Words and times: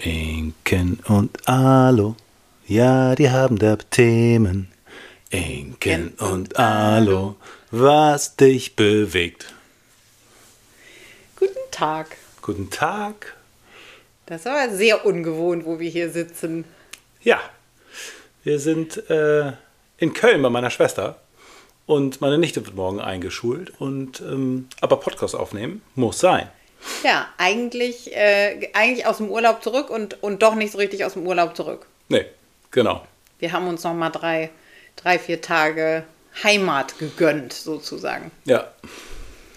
Inken 0.00 1.00
und 1.08 1.48
Alo, 1.48 2.14
ja, 2.68 3.16
die 3.16 3.30
haben 3.30 3.58
da 3.58 3.74
Themen. 3.76 4.68
Inken 5.30 6.10
und 6.18 6.56
Alo, 6.56 7.34
was 7.72 8.36
dich 8.36 8.76
bewegt. 8.76 9.52
Guten 11.36 11.70
Tag. 11.72 12.16
Guten 12.42 12.70
Tag. 12.70 13.34
Das 14.26 14.44
war 14.44 14.70
sehr 14.70 15.04
ungewohnt, 15.04 15.64
wo 15.64 15.80
wir 15.80 15.90
hier 15.90 16.10
sitzen. 16.10 16.64
Ja, 17.20 17.40
wir 18.44 18.60
sind 18.60 19.10
äh, 19.10 19.52
in 19.96 20.12
Köln 20.12 20.42
bei 20.42 20.50
meiner 20.50 20.70
Schwester 20.70 21.20
und 21.86 22.20
meine 22.20 22.38
Nichte 22.38 22.64
wird 22.64 22.76
morgen 22.76 23.00
eingeschult 23.00 23.72
und 23.80 24.20
ähm, 24.20 24.68
aber 24.80 25.00
Podcast 25.00 25.34
aufnehmen 25.34 25.82
muss 25.96 26.20
sein. 26.20 26.48
Ja, 27.02 27.28
eigentlich, 27.38 28.14
äh, 28.14 28.70
eigentlich 28.72 29.06
aus 29.06 29.18
dem 29.18 29.30
Urlaub 29.30 29.62
zurück 29.62 29.90
und, 29.90 30.22
und 30.22 30.42
doch 30.42 30.54
nicht 30.54 30.72
so 30.72 30.78
richtig 30.78 31.04
aus 31.04 31.14
dem 31.14 31.26
Urlaub 31.26 31.56
zurück. 31.56 31.86
Nee, 32.08 32.26
genau. 32.70 33.06
Wir 33.38 33.52
haben 33.52 33.68
uns 33.68 33.84
noch 33.84 33.94
mal 33.94 34.10
drei, 34.10 34.50
drei, 34.96 35.18
vier 35.18 35.40
Tage 35.40 36.04
Heimat 36.42 36.98
gegönnt, 36.98 37.52
sozusagen. 37.52 38.30
Ja, 38.44 38.68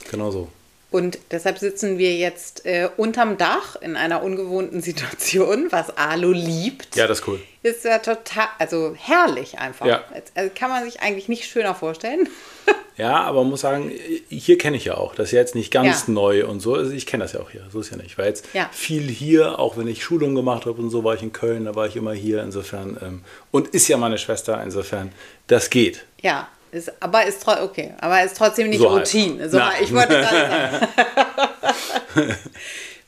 genau 0.10 0.32
so. 0.32 0.50
Und 0.92 1.20
deshalb 1.32 1.58
sitzen 1.58 1.98
wir 1.98 2.14
jetzt 2.16 2.66
äh, 2.66 2.90
unterm 2.98 3.38
Dach 3.38 3.78
in 3.78 3.96
einer 3.96 4.22
ungewohnten 4.24 4.82
Situation, 4.82 5.68
was 5.72 5.96
Alu 5.98 6.32
liebt. 6.34 6.96
Ja, 6.98 7.08
das 7.08 7.20
ist 7.22 7.28
cool. 7.28 7.42
Ist 7.64 7.86
ja 7.86 8.00
total, 8.00 8.48
also 8.60 8.94
herrlich 8.98 9.58
einfach. 9.60 9.86
Ja. 9.86 10.04
Also 10.36 10.52
kann 10.54 10.70
man 10.70 10.84
sich 10.84 11.00
eigentlich 11.02 11.30
nicht 11.30 11.46
schöner 11.46 11.74
vorstellen. 11.76 12.28
Ja, 12.98 13.22
aber 13.22 13.42
man 13.42 13.52
muss 13.52 13.62
sagen, 13.62 13.90
hier 14.30 14.58
kenne 14.60 14.78
ich 14.78 14.86
ja 14.86 14.96
auch. 14.96 15.16
Das 15.16 15.30
ist 15.30 15.32
ja 15.32 15.40
jetzt 15.40 15.56
nicht 15.56 15.72
ganz 15.72 16.06
Ja. 16.08 16.14
neu 16.14 16.46
und 16.46 16.60
so. 16.60 16.76
Also 16.76 16.92
ich 16.92 17.08
kenne 17.08 17.24
das 17.24 17.34
ja 17.34 17.40
auch 17.40 17.50
hier. 17.50 17.66
So 17.72 17.80
ist 17.80 17.90
ja 17.90 17.98
nicht. 17.98 18.08
Ich 18.08 18.18
war 18.18 18.26
jetzt 18.26 18.46
Ja. 18.54 18.70
viel 18.72 19.08
hier, 19.10 19.58
auch 19.60 19.76
wenn 19.78 19.88
ich 19.88 20.04
Schulung 20.04 20.36
gemacht 20.36 20.66
habe 20.68 20.80
und 20.80 20.92
so, 20.92 21.04
war 21.04 21.16
ich 21.16 21.24
in 21.24 21.32
Köln, 21.34 21.66
da 21.66 21.74
war 21.74 21.88
ich 21.88 21.96
immer 21.96 22.12
hier. 22.14 22.44
Insofern, 22.44 22.98
ähm, 23.02 23.24
und 23.50 23.70
ist 23.70 23.88
ja 23.88 23.98
meine 23.98 24.20
Schwester, 24.20 24.62
insofern, 24.62 25.14
das 25.48 25.70
geht. 25.72 26.06
Ja, 26.22 26.48
ist, 26.72 26.92
aber 27.02 27.26
ist 27.26 27.44
trotzdem 27.44 27.66
okay, 27.66 27.94
aber 28.00 28.24
ist 28.24 28.38
trotzdem 28.38 28.70
nicht 28.70 28.80
So. 28.80 28.88
Routine. 28.90 29.50
So, 29.50 29.58
Nein. 29.58 29.74
ich 29.82 29.94
wollte 29.94 30.14
gerade 30.20 30.88
sagen. 30.90 32.36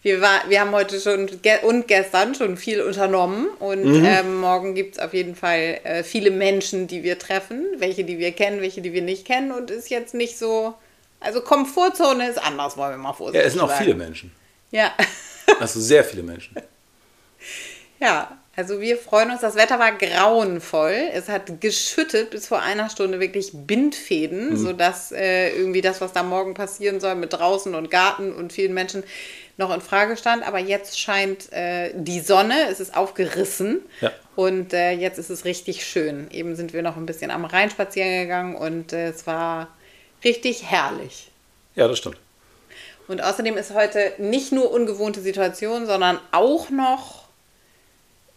wir, 0.04 0.22
war, 0.22 0.42
wir 0.50 0.60
haben 0.62 0.72
heute 0.72 1.00
schon 1.00 1.42
ge 1.42 1.60
und 1.64 1.88
gestern 1.88 2.36
schon 2.36 2.58
viel 2.58 2.82
unternommen 2.82 3.48
und 3.60 3.84
Mhm. 3.84 4.06
ähm, 4.06 4.36
morgen 4.42 4.76
gibt 4.76 4.96
es 4.98 5.02
auf 5.02 5.14
jeden 5.14 5.36
Fall 5.36 5.80
äh, 5.84 6.04
viele 6.04 6.32
Menschen, 6.32 6.88
die 6.88 7.04
wir 7.04 7.18
treffen, 7.20 7.66
welche, 7.78 8.04
die 8.04 8.18
wir 8.20 8.32
kennen, 8.34 8.62
welche, 8.62 8.82
die 8.82 8.94
wir 8.94 9.02
nicht 9.02 9.26
kennen 9.26 9.52
und 9.52 9.72
ist 9.72 9.90
jetzt 9.90 10.14
nicht 10.14 10.38
so, 10.38 10.74
also 11.20 11.42
Komfortzone 11.42 12.30
ist 12.30 12.38
anders, 12.44 12.76
wollen 12.78 12.92
wir 12.92 12.98
mal 12.98 13.10
Ja, 13.10 13.14
vorsichtig 13.14 13.46
es 13.48 13.54
sind 13.54 13.62
auch 13.62 13.70
sagen. 13.70 13.84
viele 13.84 13.96
Menschen. 13.96 14.32
Ja. 14.72 14.92
Also 15.60 15.80
sehr 15.80 16.04
viele 16.04 16.24
Menschen. 16.24 16.56
Ja, 18.00 18.38
also 18.56 18.80
wir 18.80 18.98
freuen 18.98 19.32
uns. 19.32 19.42
Das 19.42 19.56
Wetter 19.56 19.80
war 19.80 19.92
grauenvoll. 19.94 20.96
Es 21.14 21.28
hat 21.30 21.60
geschüttet 21.62 22.30
bis 22.30 22.48
vor 22.48 22.62
einer 22.62 22.90
Stunde 22.90 23.20
wirklich 23.20 23.52
Bindfäden, 23.54 24.52
Mhm. 24.52 24.58
sodass 24.58 25.12
äh, 25.12 25.50
irgendwie 25.56 25.82
das, 25.82 26.02
was 26.02 26.14
da 26.14 26.24
morgen 26.24 26.54
passieren 26.54 27.00
soll 27.00 27.16
mit 27.16 27.34
draußen 27.34 27.74
und 27.76 27.90
Garten 27.90 28.32
und 28.34 28.54
vielen 28.54 28.74
Menschen 28.74 29.04
noch 29.58 29.74
in 29.74 29.82
Frage 29.82 30.18
stand. 30.18 30.46
Aber 30.48 30.60
jetzt 30.60 31.00
scheint 31.00 31.52
äh, 31.52 31.92
die 31.96 32.20
Sonne, 32.20 32.56
es 32.70 32.80
ist 32.80 32.96
aufgerissen 32.96 33.82
Ja. 34.02 34.12
und 34.36 34.74
äh, 34.74 34.92
jetzt 34.92 35.18
ist 35.20 35.30
es 35.30 35.46
richtig 35.46 35.86
schön. 35.86 36.30
Eben 36.32 36.56
sind 36.56 36.74
wir 36.74 36.82
noch 36.84 36.98
ein 36.98 37.06
bisschen 37.06 37.32
am 37.32 37.46
Rhein 37.46 37.70
spazieren 37.70 38.22
gegangen 38.24 38.56
und 38.56 38.94
äh, 38.94 39.10
es 39.10 39.26
war 39.28 39.68
richtig 40.24 40.64
herrlich. 40.70 41.32
Ja, 41.76 41.88
das 41.88 41.98
stimmt. 41.98 42.18
Und 43.08 43.22
außerdem 43.22 43.58
ist 43.58 43.74
heute 43.74 44.14
nicht 44.18 44.52
nur 44.52 44.72
ungewohnte 44.72 45.20
Situation, 45.22 45.86
sondern 45.86 46.20
auch 46.32 46.70
noch 46.70 47.23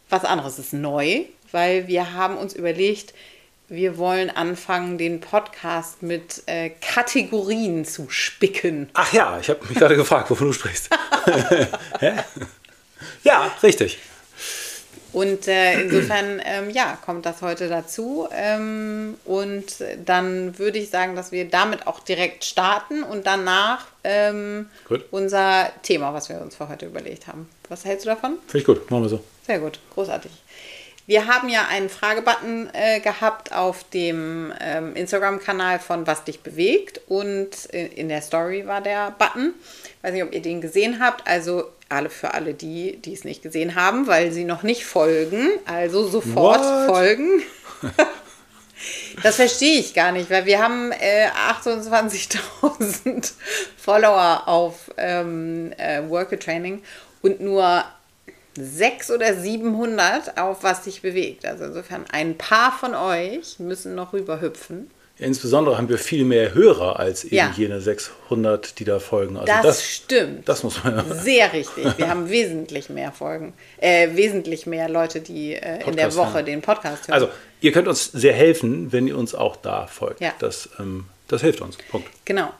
was 0.08 0.24
anderes 0.24 0.58
ist 0.58 0.72
neu, 0.72 1.24
weil 1.52 1.86
wir 1.88 2.12
haben 2.12 2.36
uns 2.36 2.54
überlegt, 2.54 3.14
wir 3.68 3.98
wollen 3.98 4.30
anfangen, 4.30 4.96
den 4.96 5.20
Podcast 5.20 6.02
mit 6.02 6.42
äh, 6.46 6.70
Kategorien 6.80 7.84
zu 7.84 8.08
spicken. 8.08 8.88
Ach 8.94 9.12
ja, 9.12 9.40
ich 9.40 9.48
habe 9.48 9.66
mich 9.66 9.76
gerade 9.76 9.96
gefragt, 9.96 10.30
wovon 10.30 10.48
du 10.48 10.52
sprichst. 10.52 10.90
Ja, 13.26 13.50
richtig. 13.62 13.98
Und 15.12 15.48
äh, 15.48 15.80
insofern, 15.80 16.40
ähm, 16.44 16.70
ja, 16.70 16.98
kommt 17.04 17.26
das 17.26 17.40
heute 17.42 17.68
dazu. 17.68 18.28
Ähm, 18.32 19.16
und 19.24 19.64
dann 20.04 20.58
würde 20.58 20.78
ich 20.78 20.90
sagen, 20.90 21.16
dass 21.16 21.32
wir 21.32 21.48
damit 21.48 21.86
auch 21.86 22.00
direkt 22.00 22.44
starten 22.44 23.02
und 23.02 23.26
danach 23.26 23.86
ähm, 24.04 24.68
unser 25.10 25.72
Thema, 25.82 26.12
was 26.12 26.28
wir 26.28 26.40
uns 26.40 26.54
für 26.54 26.68
heute 26.68 26.86
überlegt 26.86 27.26
haben. 27.26 27.48
Was 27.68 27.84
hältst 27.84 28.04
du 28.04 28.10
davon? 28.10 28.38
Finde 28.46 28.58
ich 28.58 28.64
gut. 28.64 28.90
Machen 28.90 29.02
wir 29.04 29.08
so. 29.08 29.24
Sehr 29.46 29.60
gut, 29.60 29.78
großartig. 29.94 30.32
Wir 31.06 31.28
haben 31.28 31.48
ja 31.48 31.68
einen 31.68 31.88
Fragebutton 31.88 32.68
äh, 32.72 32.98
gehabt 32.98 33.52
auf 33.52 33.84
dem 33.90 34.52
ähm, 34.60 34.96
Instagram-Kanal 34.96 35.78
von 35.78 36.04
Was 36.08 36.24
dich 36.24 36.40
bewegt 36.40 37.00
und 37.06 37.66
in, 37.66 37.92
in 37.92 38.08
der 38.08 38.22
Story 38.22 38.66
war 38.66 38.80
der 38.80 39.12
Button. 39.12 39.54
Weiß 40.02 40.12
nicht, 40.12 40.24
ob 40.24 40.32
ihr 40.32 40.42
den 40.42 40.60
gesehen 40.60 40.98
habt. 40.98 41.28
Also 41.28 41.70
alle 41.88 42.10
für 42.10 42.34
alle 42.34 42.54
die, 42.54 42.96
die 42.96 43.14
es 43.14 43.22
nicht 43.22 43.44
gesehen 43.44 43.76
haben, 43.76 44.08
weil 44.08 44.32
sie 44.32 44.42
noch 44.42 44.64
nicht 44.64 44.84
folgen. 44.84 45.48
Also 45.64 46.08
sofort 46.08 46.60
What? 46.60 46.86
folgen. 46.86 47.42
Das 49.22 49.36
verstehe 49.36 49.80
ich 49.80 49.94
gar 49.94 50.12
nicht, 50.12 50.28
weil 50.28 50.44
wir 50.44 50.62
haben 50.62 50.92
äh, 50.92 51.28
28.000 51.50 53.32
Follower 53.78 54.42
auf 54.46 54.90
ähm, 54.98 55.72
äh, 55.78 56.06
Worker 56.08 56.38
Training 56.38 56.82
und 57.22 57.40
nur 57.40 57.84
600 58.56 59.10
oder 59.30 59.40
700 59.40 60.38
auf 60.38 60.62
was 60.62 60.84
sich 60.84 61.02
bewegt. 61.02 61.44
Also 61.46 61.64
insofern 61.64 62.04
ein 62.10 62.36
paar 62.38 62.72
von 62.72 62.94
euch 62.94 63.58
müssen 63.58 63.94
noch 63.94 64.12
rüberhüpfen. 64.12 64.90
Insbesondere 65.18 65.78
haben 65.78 65.88
wir 65.88 65.96
viel 65.96 66.26
mehr 66.26 66.52
Hörer 66.52 66.98
als 66.98 67.24
eben 67.24 67.36
Ja. 67.36 67.50
jene 67.56 67.80
600, 67.80 68.78
die 68.78 68.84
da 68.84 68.98
folgen. 68.98 69.38
Also 69.38 69.46
Das, 69.46 69.62
das, 69.62 69.84
stimmt. 69.86 70.46
das 70.46 70.62
muss 70.62 70.84
man 70.84 70.94
ja. 70.96 71.04
Sehr 71.14 71.52
richtig. 71.54 71.86
Wir 71.96 72.10
haben 72.10 72.28
wesentlich 72.28 72.90
mehr 72.90 73.12
Folgen, 73.12 73.54
äh, 73.78 74.14
wesentlich 74.14 74.66
mehr 74.66 74.90
Leute, 74.90 75.20
die 75.22 75.54
äh, 75.54 75.82
in 75.88 75.96
der 75.96 76.14
Woche 76.16 76.34
hören. 76.34 76.44
den 76.46 76.60
Podcast 76.60 77.08
hören. 77.08 77.14
Also, 77.14 77.28
ihr 77.62 77.72
könnt 77.72 77.88
uns 77.88 78.12
sehr 78.12 78.34
helfen, 78.34 78.92
wenn 78.92 79.08
ihr 79.08 79.16
uns 79.16 79.34
auch 79.34 79.56
da 79.56 79.86
folgt. 79.86 80.20
Ja. 80.20 80.34
Das, 80.38 80.68
ähm, 80.78 81.06
das 81.28 81.40
hilft 81.40 81.62
uns. 81.62 81.78
Punkt. 81.90 82.08
Genau. 82.26 82.50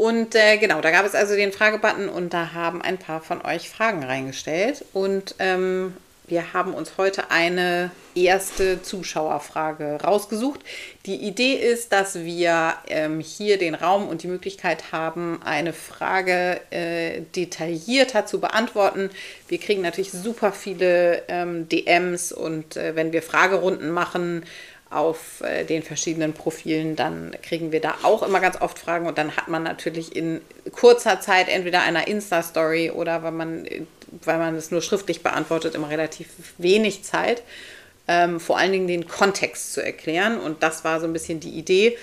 Und 0.00 0.34
äh, 0.34 0.56
genau, 0.56 0.80
da 0.80 0.92
gab 0.92 1.04
es 1.04 1.14
also 1.14 1.34
den 1.34 1.52
Fragebutton 1.52 2.08
und 2.08 2.32
da 2.32 2.54
haben 2.54 2.80
ein 2.80 2.96
paar 2.96 3.20
von 3.20 3.44
euch 3.44 3.68
Fragen 3.68 4.02
reingestellt. 4.02 4.82
Und 4.94 5.34
ähm, 5.38 5.92
wir 6.26 6.54
haben 6.54 6.72
uns 6.72 6.92
heute 6.96 7.30
eine 7.30 7.90
erste 8.14 8.80
Zuschauerfrage 8.80 9.98
rausgesucht. 10.02 10.60
Die 11.04 11.16
Idee 11.16 11.52
ist, 11.52 11.92
dass 11.92 12.14
wir 12.14 12.76
ähm, 12.88 13.20
hier 13.20 13.58
den 13.58 13.74
Raum 13.74 14.08
und 14.08 14.22
die 14.22 14.28
Möglichkeit 14.28 14.90
haben, 14.90 15.42
eine 15.44 15.74
Frage 15.74 16.60
äh, 16.70 17.20
detaillierter 17.36 18.24
zu 18.24 18.40
beantworten. 18.40 19.10
Wir 19.48 19.58
kriegen 19.58 19.82
natürlich 19.82 20.12
super 20.12 20.52
viele 20.52 21.24
ähm, 21.28 21.68
DMs 21.68 22.32
und 22.32 22.76
äh, 22.78 22.96
wenn 22.96 23.12
wir 23.12 23.20
Fragerunden 23.20 23.90
machen, 23.90 24.44
auf 24.90 25.40
äh, 25.42 25.64
den 25.64 25.84
verschiedenen 25.84 26.32
Profilen, 26.32 26.96
dann 26.96 27.36
kriegen 27.42 27.70
wir 27.70 27.80
da 27.80 27.94
auch 28.02 28.24
immer 28.24 28.40
ganz 28.40 28.60
oft 28.60 28.76
Fragen 28.76 29.06
und 29.06 29.18
dann 29.18 29.36
hat 29.36 29.46
man 29.46 29.62
natürlich 29.62 30.16
in 30.16 30.40
kurzer 30.72 31.20
Zeit 31.20 31.48
entweder 31.48 31.82
einer 31.82 32.08
Insta-Story 32.08 32.90
oder 32.90 33.22
wenn 33.22 33.36
man, 33.36 33.68
weil 34.24 34.38
man 34.38 34.56
es 34.56 34.72
nur 34.72 34.82
schriftlich 34.82 35.22
beantwortet, 35.22 35.76
immer 35.76 35.90
relativ 35.90 36.26
wenig 36.58 37.04
Zeit, 37.04 37.44
ähm, 38.08 38.40
vor 38.40 38.58
allen 38.58 38.72
Dingen 38.72 38.88
den 38.88 39.06
Kontext 39.06 39.72
zu 39.72 39.84
erklären 39.84 40.40
und 40.40 40.64
das 40.64 40.82
war 40.82 40.98
so 40.98 41.06
ein 41.06 41.12
bisschen 41.12 41.38
die 41.38 41.50
Idee. 41.50 41.96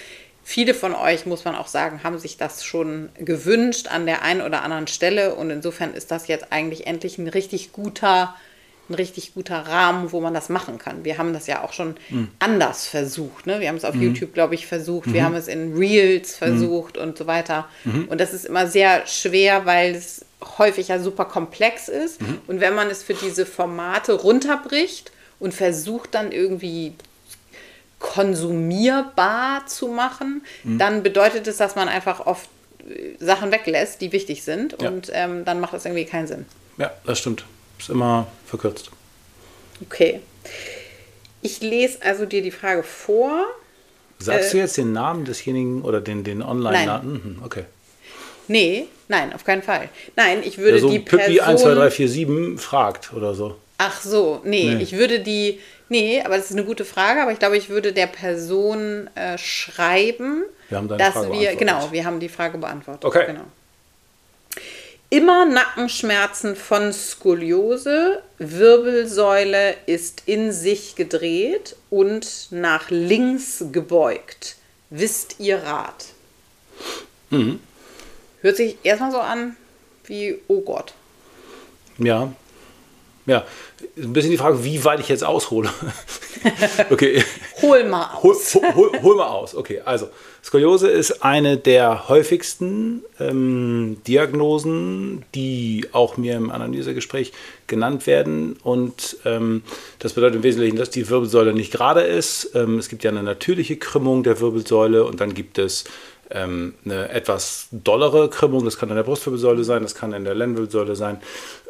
Viele 0.45 0.73
von 0.73 0.95
euch, 0.95 1.25
muss 1.25 1.43
man 1.43 1.57
auch 1.57 1.67
sagen, 1.67 2.03
haben 2.03 2.17
sich 2.19 2.37
das 2.37 2.63
schon 2.63 3.09
gewünscht 3.17 3.89
an 3.89 4.05
der 4.05 4.21
einen 4.21 4.41
oder 4.41 4.63
anderen 4.63 4.87
Stelle 4.87 5.35
und 5.35 5.49
insofern 5.49 5.93
ist 5.93 6.09
das 6.09 6.29
jetzt 6.29 6.53
eigentlich 6.53 6.87
endlich 6.87 7.17
ein 7.17 7.27
richtig 7.27 7.73
guter 7.73 8.33
ein 8.89 8.93
richtig 8.93 9.33
guter 9.33 9.59
Rahmen, 9.59 10.11
wo 10.11 10.21
man 10.21 10.33
das 10.33 10.49
machen 10.49 10.77
kann. 10.77 11.03
Wir 11.03 11.17
haben 11.17 11.33
das 11.33 11.47
ja 11.47 11.63
auch 11.63 11.73
schon 11.73 11.95
anders 12.39 12.87
versucht. 12.87 13.45
Ne? 13.45 13.59
Wir 13.59 13.69
haben 13.69 13.75
es 13.75 13.85
auf 13.85 13.95
YouTube, 13.95 14.33
glaube 14.33 14.55
ich, 14.55 14.67
versucht. 14.67 15.11
Wir 15.11 15.23
haben 15.23 15.35
es 15.35 15.47
in 15.47 15.75
Reels 15.75 16.35
versucht 16.35 16.97
und 16.97 17.17
so 17.17 17.27
weiter. 17.27 17.67
Und 18.07 18.21
das 18.21 18.33
ist 18.33 18.45
immer 18.45 18.67
sehr 18.67 19.05
schwer, 19.07 19.65
weil 19.65 19.95
es 19.95 20.25
häufig 20.57 20.87
ja 20.89 20.99
super 20.99 21.25
komplex 21.25 21.87
ist. 21.87 22.19
Und 22.47 22.59
wenn 22.59 22.75
man 22.75 22.89
es 22.89 23.03
für 23.03 23.13
diese 23.13 23.45
Formate 23.45 24.13
runterbricht 24.13 25.11
und 25.39 25.53
versucht 25.53 26.15
dann 26.15 26.31
irgendwie 26.31 26.93
konsumierbar 27.99 29.65
zu 29.65 29.87
machen, 29.87 30.43
dann 30.63 31.03
bedeutet 31.03 31.47
es, 31.47 31.57
dass 31.57 31.75
man 31.75 31.89
einfach 31.89 32.25
oft 32.25 32.47
äh, 32.87 33.23
Sachen 33.23 33.51
weglässt, 33.51 34.01
die 34.01 34.11
wichtig 34.11 34.43
sind. 34.43 34.81
Ja. 34.81 34.89
Und 34.89 35.09
ähm, 35.13 35.45
dann 35.45 35.59
macht 35.59 35.73
das 35.73 35.85
irgendwie 35.85 36.05
keinen 36.05 36.27
Sinn. 36.27 36.45
Ja, 36.77 36.91
das 37.05 37.19
stimmt. 37.19 37.45
Ist 37.79 37.89
immer 37.89 38.27
verkürzt. 38.45 38.91
Okay. 39.85 40.21
Ich 41.41 41.61
lese 41.61 42.01
also 42.01 42.25
dir 42.25 42.41
die 42.41 42.51
Frage 42.51 42.83
vor. 42.83 43.45
Sagst 44.19 44.49
Äh, 44.49 44.51
du 44.53 44.57
jetzt 44.57 44.77
den 44.77 44.93
Namen 44.93 45.25
desjenigen 45.25 45.83
oder 45.83 46.01
den, 46.01 46.23
den 46.23 46.41
Online-Namen? 46.41 47.13
Mhm, 47.37 47.43
Okay. 47.45 47.65
Nee, 48.49 48.85
nein, 49.09 49.33
auf 49.33 49.43
keinen 49.43 49.61
Fall. 49.61 49.89
Nein, 50.15 50.41
ich 50.41 50.57
würde 50.57 50.77
Ja, 50.77 50.81
so 50.81 50.89
die 50.89 50.99
Pippi 50.99 51.35
Person... 51.35 51.57
12347 51.57 52.59
fragt 52.61 53.11
oder 53.13 53.33
so. 53.35 53.55
Ach 53.77 54.01
so, 54.01 54.39
nee, 54.45 54.73
Nee. 54.75 54.81
ich 54.83 54.93
würde 54.93 55.19
die, 55.19 55.59
nee, 55.89 56.21
aber 56.23 56.37
das 56.37 56.45
ist 56.45 56.53
eine 56.53 56.63
gute 56.63 56.85
Frage, 56.85 57.21
aber 57.21 57.33
ich 57.33 57.39
glaube, 57.39 57.57
ich 57.57 57.67
würde 57.69 57.91
der 57.91 58.07
Person 58.07 59.09
äh, 59.15 59.37
schreiben, 59.37 60.43
Wir 60.69 60.77
haben 60.77 60.87
deine 60.87 61.03
dass 61.03 61.13
Frage 61.13 61.33
wir, 61.33 61.55
genau, 61.57 61.91
wir 61.91 62.05
haben 62.05 62.21
die 62.21 62.29
Frage 62.29 62.57
beantwortet. 62.57 63.03
Okay. 63.03 63.25
Genau. 63.27 63.43
Immer 65.09 65.45
Nackenschmerzen 65.45 66.57
von 66.57 66.91
Skoliose, 66.91 68.21
Wirbelsäule 68.39 69.75
ist 69.85 70.23
in 70.25 70.51
sich 70.51 70.95
gedreht 70.95 71.77
und 71.89 72.47
nach 72.51 72.89
links 72.89 73.63
gebeugt. 73.71 74.57
Wisst 74.89 75.35
ihr 75.39 75.63
Rat? 75.63 76.07
Mhm. 77.29 77.61
Hört 78.41 78.57
sich 78.57 78.77
erstmal 78.83 79.11
so 79.11 79.19
an 79.19 79.55
wie, 80.07 80.39
oh 80.47 80.61
Gott. 80.61 80.93
Ja. 81.97 82.33
Ja. 83.25 83.45
Ein 83.97 84.13
bisschen 84.13 84.31
die 84.31 84.37
Frage, 84.37 84.63
wie 84.63 84.83
weit 84.83 84.99
ich 84.99 85.09
jetzt 85.09 85.23
aushole. 85.23 85.69
okay. 86.89 87.23
Hol 87.61 87.83
mal 87.85 88.13
aus. 88.13 88.55
Hol, 88.55 88.75
hol, 88.75 89.01
hol 89.01 89.15
mal 89.15 89.27
aus. 89.27 89.55
Okay, 89.55 89.81
also 89.83 90.09
Skoliose 90.47 90.87
ist 90.87 91.25
eine 91.25 91.57
der 91.57 92.07
häufigsten 92.07 93.03
ähm, 93.19 93.97
Diagnosen, 94.07 95.25
die 95.35 95.87
auch 95.91 96.15
mir 96.15 96.37
im 96.37 96.51
Analysegespräch 96.51 97.33
genannt 97.67 98.07
werden. 98.07 98.55
Und 98.63 99.17
ähm, 99.25 99.63
das 99.99 100.13
bedeutet 100.13 100.37
im 100.37 100.43
Wesentlichen, 100.43 100.77
dass 100.77 100.89
die 100.89 101.09
Wirbelsäule 101.09 101.53
nicht 101.53 101.73
gerade 101.73 101.99
ist. 101.99 102.51
Ähm, 102.55 102.79
es 102.79 102.87
gibt 102.87 103.03
ja 103.03 103.11
eine 103.11 103.23
natürliche 103.23 103.75
Krümmung 103.75 104.23
der 104.23 104.39
Wirbelsäule 104.39 105.03
und 105.03 105.19
dann 105.19 105.33
gibt 105.33 105.57
es 105.57 105.83
ähm, 106.31 106.75
eine 106.85 107.09
etwas 107.09 107.67
dollere 107.71 108.29
Krümmung. 108.29 108.63
Das 108.63 108.77
kann 108.77 108.87
in 108.87 108.95
der 108.95 109.03
Brustwirbelsäule 109.03 109.65
sein, 109.65 109.83
das 109.83 109.95
kann 109.95 110.13
in 110.13 110.23
der 110.23 110.33
Lendenwirbelsäule 110.33 110.95
sein. 110.95 111.19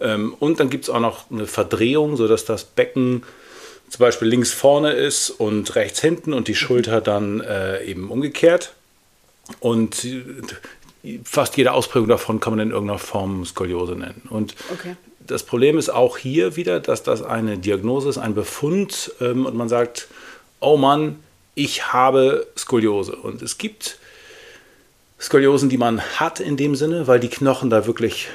Ähm, 0.02 0.36
und 0.38 0.60
dann 0.60 0.70
gibt 0.70 0.84
es 0.84 0.92
auch 0.92 1.00
noch 1.00 1.32
eine 1.32 1.48
Verdrehung, 1.48 2.16
sodass 2.16 2.46
das 2.46 2.64
Becken 2.64 3.24
zum 3.90 4.00
Beispiel 4.00 4.28
links 4.28 4.52
vorne 4.52 4.92
ist 4.92 5.30
und 5.30 5.76
rechts 5.76 6.02
hinten 6.02 6.34
und 6.34 6.48
die 6.48 6.56
Schulter 6.56 7.02
dann 7.02 7.42
äh, 7.42 7.84
eben 7.86 8.10
umgekehrt. 8.10 8.74
Und 9.60 10.06
fast 11.24 11.56
jede 11.58 11.72
Ausprägung 11.72 12.10
davon 12.10 12.40
kann 12.40 12.54
man 12.54 12.60
in 12.68 12.72
irgendeiner 12.72 13.00
Form 13.00 13.46
Skoliose 13.46 13.94
nennen. 13.94 14.24
Und 14.30 14.56
Okay. 14.74 14.96
das 15.20 15.44
Problem 15.44 15.78
ist 15.78 15.90
auch 15.90 16.18
hier 16.18 16.56
wieder, 16.58 16.80
dass 16.82 17.04
das 17.04 17.22
eine 17.22 17.58
Diagnose 17.58 18.10
ist, 18.10 18.18
ein 18.18 18.36
Befund 18.36 19.12
ähm, 19.22 19.46
und 19.46 19.56
man 19.56 19.70
sagt, 19.70 20.08
oh 20.60 20.76
Mann, 20.76 21.20
ich 21.56 21.94
habe 21.94 22.46
Skoliose. 22.58 23.16
Und 23.16 23.42
es 23.42 23.58
gibt 23.58 24.00
Skoliosen, 25.20 25.70
die 25.70 25.78
man 25.78 26.02
hat 26.02 26.40
in 26.40 26.58
dem 26.58 26.76
Sinne, 26.76 27.08
weil 27.08 27.20
die 27.20 27.30
Knochen 27.30 27.70
da 27.70 27.88
wirklich 27.88 28.28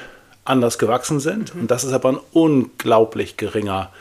anders 0.45 0.77
gewachsen 0.77 1.19
sind. 1.19 1.53
Und 1.53 1.69
das 1.71 1.83
ist 1.83 1.93
aber 1.93 2.09
ein 2.09 2.19
unglaublich 2.33 3.37
geringer 3.37 3.91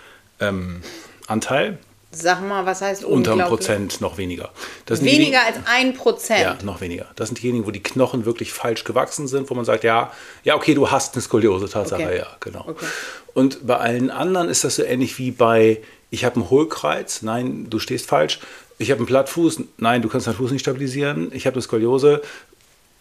ähm, 0.41 0.83
Anteil. 1.27 1.79
Sag 2.15 2.47
mal, 2.47 2.67
was 2.67 2.83
heißt 2.83 3.05
Unter 3.05 3.33
einem? 3.33 3.47
Prozent 3.47 4.03
noch 4.03 4.19
weniger. 4.19 4.51
Weniger 4.87 5.31
die, 5.31 5.37
als 5.37 5.57
ein 5.67 5.95
Prozent. 5.95 6.41
ja, 6.43 6.59
noch 6.63 6.83
weniger. 6.83 7.07
Das 7.17 7.29
sind 7.29 7.41
diejenigen, 7.41 7.65
wo 7.67 7.71
die 7.71 7.83
Knochen 7.83 8.27
wirklich 8.27 8.53
falsch 8.53 8.85
gewachsen 8.85 9.27
sind, 9.29 9.49
wo 9.49 9.55
man 9.55 9.65
sagt, 9.65 9.83
ja, 9.83 10.13
ja, 10.45 10.55
okay, 10.55 10.75
du 10.75 10.91
hast 10.91 11.15
eine 11.15 11.23
Skoliose, 11.23 11.71
Tatsache, 11.71 12.03
Okay. 12.03 12.19
ja, 12.19 12.27
genau. 12.41 12.67
Okay. 12.69 12.85
Und 13.33 13.67
bei 13.67 13.79
allen 13.79 14.11
anderen 14.11 14.51
ist 14.51 14.63
das 14.63 14.77
so 14.77 14.83
ähnlich 14.83 15.19
wie 15.19 15.31
bei, 15.31 15.81
ich 16.11 16.27
habe 16.27 16.37
einen 16.37 16.51
Hohlkreuz, 16.51 17.23
nein, 17.23 17.69
du 17.71 17.79
stehst 17.79 18.07
falsch. 18.09 18.41
Ich 18.77 18.91
habe 18.91 18.99
einen 18.99 19.07
Plattfuß, 19.07 19.61
nein, 19.79 20.03
du 20.03 20.09
kannst 20.11 20.27
deinen 20.27 20.37
Fuß 20.37 20.51
nicht 20.51 20.61
stabilisieren. 20.63 21.31
Ich 21.33 21.47
habe 21.47 21.55
eine 21.55 21.63
Skoliose, 21.63 22.21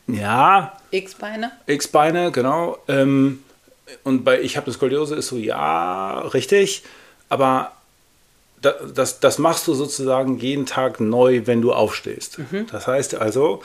ja, 0.08 0.78
X-Beine? 0.92 1.52
X-Beine, 1.68 2.32
genau. 2.32 2.78
Ähm, 2.88 3.44
und 4.04 4.24
bei 4.24 4.42
Ich 4.42 4.56
habe 4.56 4.68
eine 4.68 4.74
Skoliose 4.74 5.16
ist 5.16 5.28
so, 5.28 5.36
ja, 5.36 6.20
richtig. 6.34 6.84
Aber 7.30 7.74
das, 8.62 9.20
das 9.20 9.38
machst 9.40 9.68
du 9.68 9.74
sozusagen 9.74 10.38
jeden 10.38 10.66
Tag 10.66 11.00
neu, 11.00 11.42
wenn 11.46 11.62
du 11.62 11.74
aufstehst. 11.74 12.38
Das 12.72 12.88
heißt 12.88 13.16
also, 13.16 13.62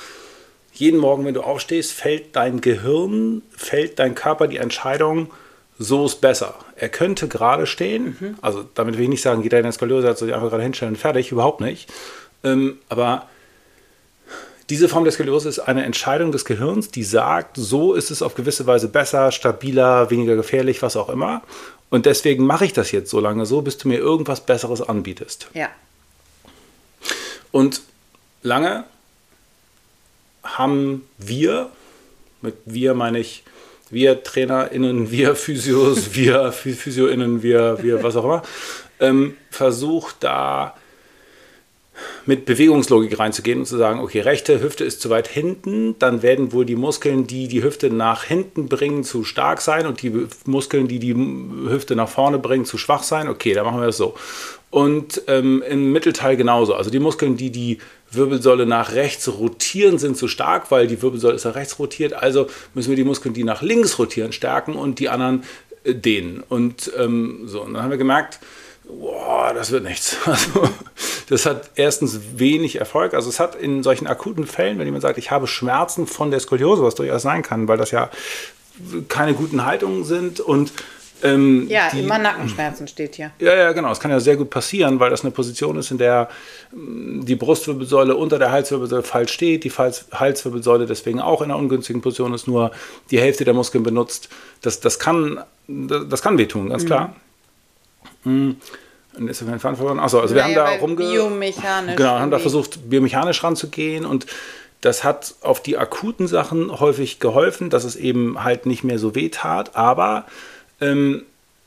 jeden 0.73 1.01
Morgen, 1.01 1.25
wenn 1.25 1.35
du 1.35 1.43
aufstehst, 1.43 1.93
fällt 1.93 2.37
dein 2.37 2.61
Gehirn, 2.61 3.43
fällt 3.57 3.99
dein 3.99 4.15
Körper 4.15 4.47
die 4.47 4.59
Entscheidung, 4.59 5.31
so 5.79 6.07
ist 6.07 6.21
besser. 6.21 6.55
Er 6.75 6.89
könnte 6.89 7.29
gerade 7.29 7.67
stehen. 7.67 8.17
Also 8.41 8.65
damit 8.75 8.97
will 8.97 9.05
ich 9.05 9.11
nicht 9.11 9.23
sagen, 9.23 9.43
jeder, 9.43 9.59
der 9.59 9.65
eine 9.65 9.73
Skoliose 9.73 10.09
hat, 10.09 10.19
sich 10.19 10.33
einfach 10.35 10.51
gerade 10.51 10.63
hinstellen 10.63 10.95
und 10.95 11.01
fertig. 11.01 11.33
Überhaupt 11.33 11.61
nicht. 11.61 11.91
Ähm, 12.45 12.79
aber 12.89 13.29
diese 14.69 14.89
Form 14.89 15.05
der 15.05 15.13
Skoliose 15.13 15.49
ist 15.49 15.61
eine 15.61 15.85
Entscheidung 15.85 16.33
des 16.33 16.45
Gehirns, 16.45 16.91
die 16.91 17.05
sagt, 17.05 17.57
so 17.57 17.95
ist 17.95 18.11
es 18.11 18.21
auf 18.21 18.35
gewisse 18.35 18.67
Weise 18.67 18.89
besser, 18.89 19.31
stabiler, 19.33 20.11
weniger 20.11 20.35
gefährlich, 20.35 20.83
was 20.83 20.97
auch 20.97 21.09
immer. 21.09 21.43
Und 21.91 22.07
deswegen 22.07 22.45
mache 22.47 22.65
ich 22.65 22.73
das 22.73 22.91
jetzt 22.93 23.11
so 23.11 23.21
lange 23.21 23.47
so, 23.47 23.63
bis 23.63 23.79
du 23.79 23.89
mir 23.89 23.99
irgendwas 23.99 24.45
Besseres 24.45 24.83
anbietest. 24.83 25.49
Ja. 25.55 25.69
Und 27.53 27.83
lange 28.43 28.85
haben 30.43 31.09
wir, 31.19 31.71
mit 32.43 32.55
wir 32.65 32.95
meine 32.95 33.19
ich 33.19 33.43
wir 33.89 34.25
TrainerInnen, 34.25 35.13
wir 35.13 35.37
Physios, 35.37 36.15
wir 36.15 36.53
Phy- 36.53 36.75
PhysioInnen, 36.75 37.43
wir, 37.45 37.83
wir 37.83 38.03
was 38.03 38.17
auch 38.17 38.25
immer, 38.25 38.43
ähm, 38.99 39.37
versucht 39.51 40.17
da 40.21 40.77
mit 42.27 42.45
Bewegungslogik 42.45 43.19
reinzugehen 43.19 43.61
und 43.61 43.67
zu 43.67 43.77
sagen, 43.77 44.01
okay, 44.01 44.21
rechte 44.21 44.61
Hüfte 44.63 44.85
ist 44.85 45.01
zu 45.01 45.11
weit 45.11 45.29
hinten, 45.29 45.99
dann 45.99 46.23
werden 46.23 46.53
wohl 46.53 46.65
die 46.65 46.77
Muskeln, 46.77 47.27
die 47.27 47.49
die 47.49 47.63
Hüfte 47.63 47.91
nach 47.91 48.25
hinten 48.25 48.69
bringen, 48.69 49.05
zu 49.05 49.25
stark 49.25 49.61
sein 49.61 49.87
und 49.87 50.03
die 50.03 50.27
Muskeln, 50.45 50.89
die 50.89 50.99
die 50.99 51.15
Hüfte 51.15 51.97
nach 51.97 52.09
vorne 52.09 52.39
bringen, 52.39 52.65
zu 52.65 52.79
schwach 52.79 53.03
sein. 53.03 53.29
Okay, 53.29 53.55
dann 53.55 53.65
machen 53.65 53.81
wir 53.81 53.87
das 53.87 53.97
so. 53.97 54.15
Und 54.71 55.23
ähm, 55.29 55.63
im 55.69 55.93
Mittelteil 55.93 56.37
genauso. 56.37 56.75
Also 56.75 56.91
die 56.91 56.99
Muskeln, 56.99 57.37
die 57.37 57.51
die 57.51 57.79
Wirbelsäule 58.11 58.67
nach 58.67 58.93
rechts 58.93 59.29
rotieren, 59.29 59.99
sind 59.99 60.17
zu 60.17 60.29
stark, 60.29 60.71
weil 60.71 60.87
die 60.87 61.01
Wirbelsäule 61.01 61.37
ist 61.37 61.45
nach 61.45 61.55
rechts 61.55 61.79
rotiert. 61.79 62.13
Also 62.13 62.49
müssen 62.75 62.91
wir 62.91 62.97
die 62.97 63.05
Muskeln, 63.05 63.35
die 63.35 63.45
nach 63.45 63.63
links 63.63 63.99
rotieren, 63.99 64.33
stärken 64.33 64.75
und 64.75 64.99
die 64.99 65.09
anderen 65.09 65.45
äh, 65.85 65.95
dehnen. 65.95 66.43
Und 66.49 66.93
ähm, 66.99 67.43
so, 67.47 67.63
und 67.63 67.75
dann 67.75 67.83
haben 67.83 67.91
wir 67.91 67.97
gemerkt, 67.97 68.41
boah, 68.89 69.53
das 69.55 69.71
wird 69.71 69.85
nichts. 69.85 70.17
Also, 70.27 70.69
das 71.29 71.45
hat 71.45 71.71
erstens 71.75 72.21
wenig 72.37 72.77
Erfolg. 72.77 73.13
Also 73.13 73.29
es 73.29 73.41
hat 73.41 73.57
in 73.57 73.83
solchen 73.83 74.07
akuten 74.07 74.47
Fällen, 74.47 74.79
wenn 74.79 74.87
jemand 74.87 75.03
sagt, 75.03 75.19
ich 75.19 75.31
habe 75.33 75.47
Schmerzen 75.49 76.07
von 76.07 76.31
der 76.31 76.39
Skoliose, 76.41 76.83
was 76.83 76.95
durchaus 76.95 77.23
sein 77.23 77.43
kann, 77.43 77.67
weil 77.67 77.79
das 77.79 77.91
ja 77.91 78.11
keine 79.09 79.35
guten 79.35 79.65
Haltungen 79.65 80.05
sind 80.05 80.39
und 80.39 80.73
ähm, 81.23 81.67
Ja, 81.69 81.89
die, 81.91 82.01
immer 82.01 82.19
Nackenschmerzen 82.19 82.87
steht 82.89 83.17
hier. 83.17 83.33
ja, 83.41 83.55
ja, 83.57 83.73
genau. 83.73 83.91
Es 83.91 83.99
kann 84.01 84.11
ja 84.11 84.21
sehr 84.21 84.37
gut 84.37 84.51
passieren, 84.51 85.01
weil 85.01 85.11
das 85.11 85.23
eine 85.23 85.31
Position 85.31 85.79
ist, 85.79 85.91
in 85.91 85.99
der 85.99 86.29
mh, 86.73 87.25
die 87.25 87.37
Brustwirbelsäule 87.37 88.15
unter 88.15 88.39
der 88.39 88.53
Halswirbelsäule 88.53 89.03
falsch 89.03 89.33
steht, 89.33 89.65
die 89.65 89.71
Halswirbelsäule 89.73 90.87
deswegen 90.87 91.21
auch 91.21 91.41
in 91.41 91.51
einer 91.51 91.59
ungünstigen 91.59 92.03
Position 92.03 92.35
ist, 92.35 92.47
nur 92.47 92.71
die 93.11 93.19
Hälfte 93.19 93.45
der 93.45 93.55
Muskeln 93.55 93.83
benutzt. 93.83 94.29
Das, 94.61 94.81
das, 94.81 94.99
kann, 94.99 95.41
das 95.67 96.23
kann 96.23 96.37
wehtun, 96.39 96.69
ganz 96.69 96.85
klar. 96.85 97.17
Mhm. 98.25 98.57
Und 99.17 99.29
wir 99.29 99.35
den 99.35 99.59
Faden 99.59 99.77
verloren. 99.77 99.99
Achso, 99.99 100.21
also 100.21 100.35
wir 100.35 100.43
Naja, 100.43 100.67
haben 100.67 100.75
da 100.75 100.81
rumge... 100.81 100.97
biomechanisch 100.97 101.97
Genau, 101.97 102.19
haben 102.19 102.31
da 102.31 102.39
versucht, 102.39 102.91
biomechanisch 102.91 103.43
ranzugehen 103.43 104.05
und 104.05 104.27
das 104.81 105.05
hat 105.05 105.35
auf 105.41 105.63
die 105.63 105.79
akuten 105.79 106.29
Sachen 106.29 106.81
häufig 106.81 107.19
geholfen, 107.19 107.71
dass 107.71 107.85
es 107.85 107.97
eben 107.97 108.45
halt 108.45 108.67
nicht 108.67 108.85
mehr 108.85 108.99
so 108.99 109.15
weh 109.15 109.31
tat, 109.31 109.75
aber 109.75 110.27
ähm, 110.81 111.23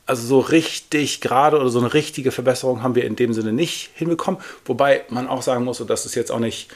also 0.06 0.26
so 0.26 0.40
richtig 0.40 1.20
gerade 1.20 1.58
oder 1.58 1.68
so 1.68 1.78
eine 1.78 1.92
richtige 1.92 2.30
Verbesserung 2.32 2.82
haben 2.82 2.94
wir 2.94 3.04
in 3.04 3.16
dem 3.16 3.32
Sinne 3.32 3.52
nicht 3.52 3.90
hinbekommen. 3.94 4.40
Wobei 4.64 5.04
man 5.08 5.28
auch 5.28 5.42
sagen 5.42 5.64
muss, 5.64 5.80
und 5.80 5.90
das 5.90 6.06
ist 6.06 6.14
jetzt 6.14 6.32
auch 6.32 6.38
nicht 6.38 6.68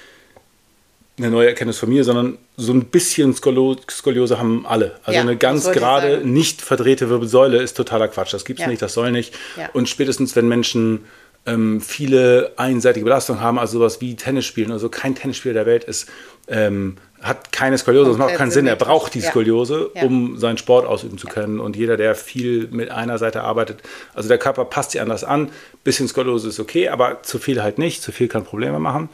eine 1.17 1.31
neue 1.31 1.49
Erkenntnis 1.49 1.79
von 1.79 1.89
mir, 1.89 2.03
sondern 2.03 2.39
so 2.57 2.73
ein 2.73 2.87
bisschen 2.87 3.35
Skoliose 3.35 4.39
haben 4.39 4.67
alle. 4.67 4.97
Also 5.05 5.17
Ja, 5.17 5.21
eine 5.21 5.37
ganz 5.37 5.71
gerade, 5.71 6.27
nicht 6.27 6.61
verdrehte 6.61 7.09
Wirbelsäule 7.09 7.63
ist 7.63 7.77
totaler 7.77 8.09
Quatsch. 8.09 8.35
Das 8.35 8.45
gibt 8.45 8.59
es 8.59 8.65
Ja. 8.65 8.71
nicht, 8.71 8.83
das 8.83 8.95
soll 8.95 9.13
nicht. 9.13 9.33
Ja. 9.57 9.69
Und 9.73 9.89
spätestens, 9.89 10.35
wenn 10.35 10.49
Menschen 10.49 11.05
ähm, 11.47 11.81
viele 11.81 12.53
einseitige 12.57 13.05
Belastungen 13.05 13.43
haben, 13.43 13.59
also 13.59 13.79
sowas 13.79 14.01
wie 14.01 14.17
Tennis 14.17 14.47
spielen, 14.47 14.73
also 14.73 14.89
kein 14.89 15.15
Tennisspieler 15.15 15.55
der 15.55 15.67
Welt 15.67 15.85
ist, 15.85 16.09
ähm, 16.49 16.97
hat 17.21 17.53
keine 17.53 17.79
Skoliose, 17.79 18.11
das 18.11 18.19
macht 18.19 18.35
keinen 18.35 18.51
Sinn. 18.51 18.67
Er 18.67 18.77
braucht 18.77 19.15
die. 19.15 19.21
Skoliose, 19.21 19.89
um 20.03 20.37
seinen 20.39 20.59
Sport 20.59 20.87
ausüben 20.87 21.17
zu 21.17 21.27
können. 21.27 21.59
Und 21.61 21.77
jeder, 21.77 21.97
der 21.97 22.15
viel 22.15 22.69
mit 22.71 22.91
einer 22.91 23.19
Seite 23.19 23.43
arbeitet, 23.43 23.83
also 24.15 24.29
der 24.29 24.37
Körper 24.39 24.65
passt 24.67 24.91
sich 24.93 25.01
anders 25.01 25.25
an. 25.25 25.51
Bisschen 25.85 26.09
Skoliose 26.09 26.49
ist 26.49 26.61
okay, 26.61 26.89
aber 26.89 27.23
zu 27.23 27.39
viel 27.39 27.63
halt 27.63 27.79
nicht. 27.79 28.03
Zu 28.03 28.13
viel 28.13 28.29
kann 28.29 28.45
Probleme 28.45 28.79
machen. 28.79 29.09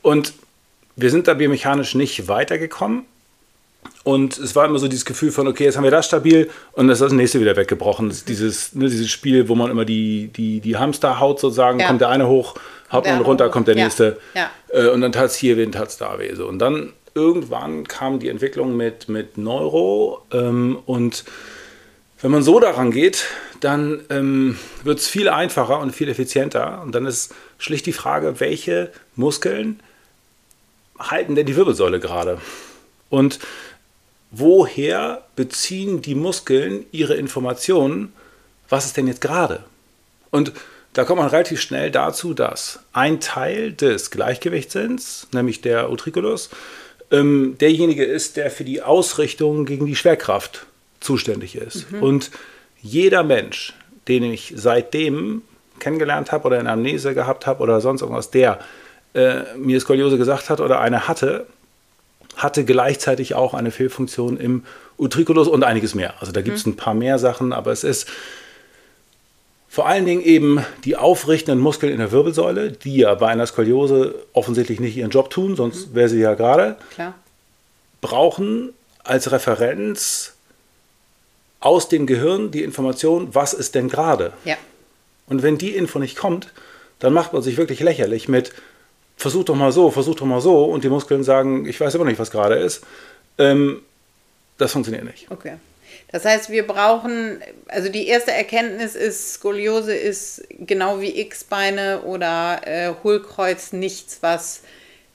Und 0.00 0.32
wir 1.00 1.10
sind 1.10 1.28
da 1.28 1.34
biomechanisch 1.34 1.94
nicht 1.94 2.28
weitergekommen. 2.28 3.04
Und 4.04 4.38
es 4.38 4.54
war 4.56 4.66
immer 4.66 4.78
so 4.78 4.88
dieses 4.88 5.04
Gefühl 5.04 5.30
von, 5.30 5.46
okay, 5.48 5.64
jetzt 5.64 5.76
haben 5.76 5.84
wir 5.84 5.90
das 5.90 6.06
stabil 6.06 6.50
und 6.72 6.88
das 6.88 7.00
ist 7.00 7.04
das 7.06 7.12
nächste 7.12 7.40
wieder 7.40 7.56
weggebrochen. 7.56 8.12
Dieses, 8.28 8.74
ne, 8.74 8.88
dieses 8.88 9.10
Spiel, 9.10 9.48
wo 9.48 9.54
man 9.54 9.70
immer 9.70 9.84
die, 9.84 10.28
die, 10.28 10.60
die 10.60 10.76
Hamster 10.76 11.20
haut 11.20 11.40
sozusagen, 11.40 11.80
Ja. 11.80 11.86
kommt 11.86 12.00
der 12.00 12.08
eine 12.08 12.26
hoch, 12.28 12.54
haut 12.92 13.04
man 13.06 13.20
runter, 13.22 13.46
hoch. 13.48 13.50
kommt 13.52 13.68
der 13.68 13.76
Ja. 13.76 13.84
nächste. 13.84 14.18
Ja. 14.34 14.50
Äh, 14.68 14.88
und 14.88 15.00
dann 15.02 15.12
tat 15.12 15.26
es 15.26 15.36
hier 15.36 15.56
weh, 15.56 15.62
dann 15.64 15.72
tat 15.72 15.88
es 15.88 15.96
da 15.98 16.18
weh. 16.18 16.34
So. 16.34 16.46
Und 16.46 16.58
dann 16.58 16.92
irgendwann 17.14 17.86
kam 17.88 18.18
die 18.20 18.28
Entwicklung 18.28 18.76
mit, 18.76 19.08
mit 19.08 19.36
Neuro 19.38 20.22
ähm, 20.32 20.78
und 20.86 21.24
wenn 22.22 22.30
man 22.30 22.42
so 22.42 22.60
daran 22.60 22.90
geht, 22.90 23.26
dann 23.60 24.00
ähm, 24.10 24.58
wird 24.84 24.98
es 24.98 25.08
viel 25.08 25.28
einfacher 25.30 25.78
und 25.80 25.92
viel 25.94 26.08
effizienter. 26.10 26.82
Und 26.82 26.94
dann 26.94 27.06
ist 27.06 27.34
schlicht 27.58 27.86
die 27.86 27.92
Frage, 27.94 28.40
welche 28.40 28.90
Muskeln 29.16 29.80
halten 31.00 31.34
denn 31.34 31.46
die 31.46 31.56
Wirbelsäule 31.56 32.00
gerade? 32.00 32.38
Und 33.08 33.38
woher 34.30 35.24
beziehen 35.36 36.02
die 36.02 36.14
Muskeln 36.14 36.84
ihre 36.92 37.14
Informationen, 37.14 38.12
was 38.68 38.86
ist 38.86 38.96
denn 38.96 39.08
jetzt 39.08 39.20
gerade? 39.20 39.64
Und 40.30 40.52
da 40.92 41.04
kommt 41.04 41.20
man 41.20 41.28
relativ 41.28 41.60
schnell 41.60 41.90
dazu, 41.90 42.34
dass 42.34 42.80
ein 42.92 43.20
Teil 43.20 43.72
des 43.72 44.10
Gleichgewichtssinns, 44.10 45.28
nämlich 45.32 45.60
der 45.60 45.90
Utriculus, 45.90 46.50
ähm, 47.10 47.56
derjenige 47.60 48.04
ist, 48.04 48.36
der 48.36 48.50
für 48.50 48.64
die 48.64 48.82
Ausrichtung 48.82 49.66
gegen 49.66 49.86
die 49.86 49.96
Schwerkraft 49.96 50.66
zuständig 51.00 51.56
ist. 51.56 51.90
Mhm. 51.92 52.02
Und 52.02 52.30
jeder 52.82 53.22
Mensch, 53.22 53.74
den 54.08 54.24
ich 54.24 54.52
seitdem 54.56 55.42
kennengelernt 55.78 56.32
habe 56.32 56.46
oder 56.46 56.60
in 56.60 56.66
Amnese 56.66 57.14
gehabt 57.14 57.46
habe 57.46 57.62
oder 57.62 57.80
sonst 57.80 58.02
irgendwas, 58.02 58.30
der 58.30 58.60
äh, 59.14 59.56
mir 59.56 59.80
Skoliose 59.80 60.18
gesagt 60.18 60.50
hat 60.50 60.60
oder 60.60 60.80
eine 60.80 61.08
hatte, 61.08 61.46
hatte 62.36 62.64
gleichzeitig 62.64 63.34
auch 63.34 63.54
eine 63.54 63.70
Fehlfunktion 63.70 64.36
im 64.36 64.64
Utriculus 64.98 65.48
und 65.48 65.64
einiges 65.64 65.94
mehr. 65.94 66.14
Also 66.20 66.32
da 66.32 66.42
gibt 66.42 66.58
es 66.58 66.66
mhm. 66.66 66.72
ein 66.72 66.76
paar 66.76 66.94
mehr 66.94 67.18
Sachen, 67.18 67.52
aber 67.52 67.72
es 67.72 67.84
ist 67.84 68.08
vor 69.68 69.86
allen 69.86 70.04
Dingen 70.04 70.22
eben 70.22 70.64
die 70.84 70.96
aufrichtenden 70.96 71.60
Muskeln 71.60 71.92
in 71.92 71.98
der 71.98 72.10
Wirbelsäule, 72.10 72.72
die 72.72 72.96
ja 72.96 73.14
bei 73.14 73.28
einer 73.28 73.46
Skoliose 73.46 74.16
offensichtlich 74.32 74.80
nicht 74.80 74.96
ihren 74.96 75.10
Job 75.10 75.30
tun, 75.30 75.54
sonst 75.54 75.90
mhm. 75.90 75.94
wäre 75.94 76.08
sie 76.08 76.20
ja 76.20 76.34
gerade, 76.34 76.76
brauchen 78.00 78.70
als 79.04 79.30
Referenz 79.30 80.34
aus 81.60 81.88
dem 81.88 82.06
Gehirn 82.06 82.50
die 82.50 82.64
Information, 82.64 83.34
was 83.34 83.52
ist 83.52 83.74
denn 83.74 83.88
gerade? 83.88 84.32
Ja. 84.44 84.56
Und 85.28 85.42
wenn 85.42 85.58
die 85.58 85.76
Info 85.76 85.98
nicht 85.98 86.16
kommt, 86.16 86.52
dann 86.98 87.12
macht 87.12 87.32
man 87.32 87.42
sich 87.42 87.56
wirklich 87.56 87.80
lächerlich 87.80 88.28
mit, 88.28 88.52
versuch 89.20 89.44
doch 89.44 89.54
mal 89.54 89.70
so, 89.70 89.90
versuch 89.90 90.14
doch 90.14 90.26
mal 90.26 90.40
so, 90.40 90.64
und 90.64 90.82
die 90.82 90.88
Muskeln 90.88 91.22
sagen, 91.22 91.66
ich 91.66 91.78
weiß 91.78 91.94
immer 91.94 92.06
nicht, 92.06 92.18
was 92.18 92.30
gerade 92.30 92.56
ist. 92.56 92.82
Ähm, 93.38 93.82
das 94.56 94.72
funktioniert 94.72 95.04
nicht. 95.04 95.30
Okay. 95.30 95.56
Das 96.10 96.24
heißt, 96.24 96.50
wir 96.50 96.66
brauchen, 96.66 97.40
also 97.68 97.88
die 97.88 98.08
erste 98.08 98.32
Erkenntnis 98.32 98.94
ist, 98.94 99.34
Skoliose 99.34 99.94
ist 99.94 100.42
genau 100.58 101.00
wie 101.00 101.20
X-Beine 101.20 102.02
oder 102.02 102.60
äh, 102.64 102.94
Hohlkreuz 103.04 103.72
nichts, 103.72 104.18
was 104.22 104.62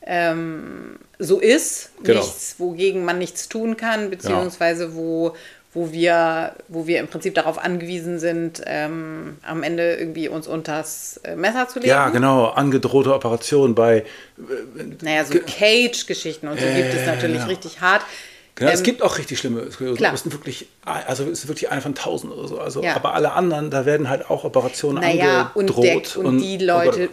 ähm, 0.05 0.99
so 1.17 1.39
ist, 1.39 1.89
genau. 2.03 2.19
nichts, 2.19 2.55
wogegen 2.59 3.03
man 3.03 3.17
nichts 3.17 3.49
tun 3.49 3.75
kann, 3.75 4.09
beziehungsweise 4.09 4.87
genau. 4.87 4.97
wo, 4.97 5.35
wo, 5.75 5.91
wir, 5.91 6.53
wo 6.69 6.87
wir 6.87 6.99
im 6.99 7.07
Prinzip 7.07 7.35
darauf 7.35 7.59
angewiesen 7.59 8.17
sind, 8.17 8.61
ähm, 8.65 9.37
am 9.43 9.61
Ende 9.61 9.95
irgendwie 9.95 10.29
uns 10.29 10.47
unters 10.47 11.17
äh, 11.23 11.35
Messer 11.35 11.67
zu 11.67 11.79
legen. 11.79 11.89
Ja, 11.89 12.09
genau, 12.09 12.45
angedrohte 12.45 13.13
Operationen 13.13 13.75
bei. 13.75 13.97
Äh, 13.97 14.03
naja, 15.01 15.25
so 15.25 15.37
Cage-Geschichten 15.37 16.47
und 16.47 16.59
so 16.59 16.65
äh, 16.65 16.81
gibt 16.81 16.93
es 16.95 17.05
natürlich 17.05 17.41
ja. 17.41 17.45
richtig 17.45 17.81
hart. 17.81 18.01
Genau, 18.55 18.71
ähm, 18.71 18.75
es 18.75 18.83
gibt 18.83 19.03
auch 19.03 19.17
richtig 19.17 19.37
schlimme 19.37 19.69
Skoliose. 19.69 20.03
Es 20.13 20.23
sind 20.23 20.31
wirklich, 20.31 20.67
also 20.85 21.23
es 21.23 21.39
ist 21.43 21.47
wirklich 21.49 21.69
eine 21.69 21.81
von 21.81 21.93
tausend 21.93 22.31
oder 22.31 22.47
so. 22.47 22.57
Also, 22.57 22.81
ja. 22.81 22.95
Aber 22.95 23.13
alle 23.13 23.33
anderen, 23.33 23.69
da 23.69 23.85
werden 23.85 24.09
halt 24.09 24.29
auch 24.29 24.45
Operationen 24.45 25.01
naja, 25.01 25.51
angedroht. 25.53 25.77
Und, 25.77 25.83
der, 25.83 26.17
und, 26.17 26.25
und 26.25 26.39
die 26.39 26.57
Leute. 26.57 27.09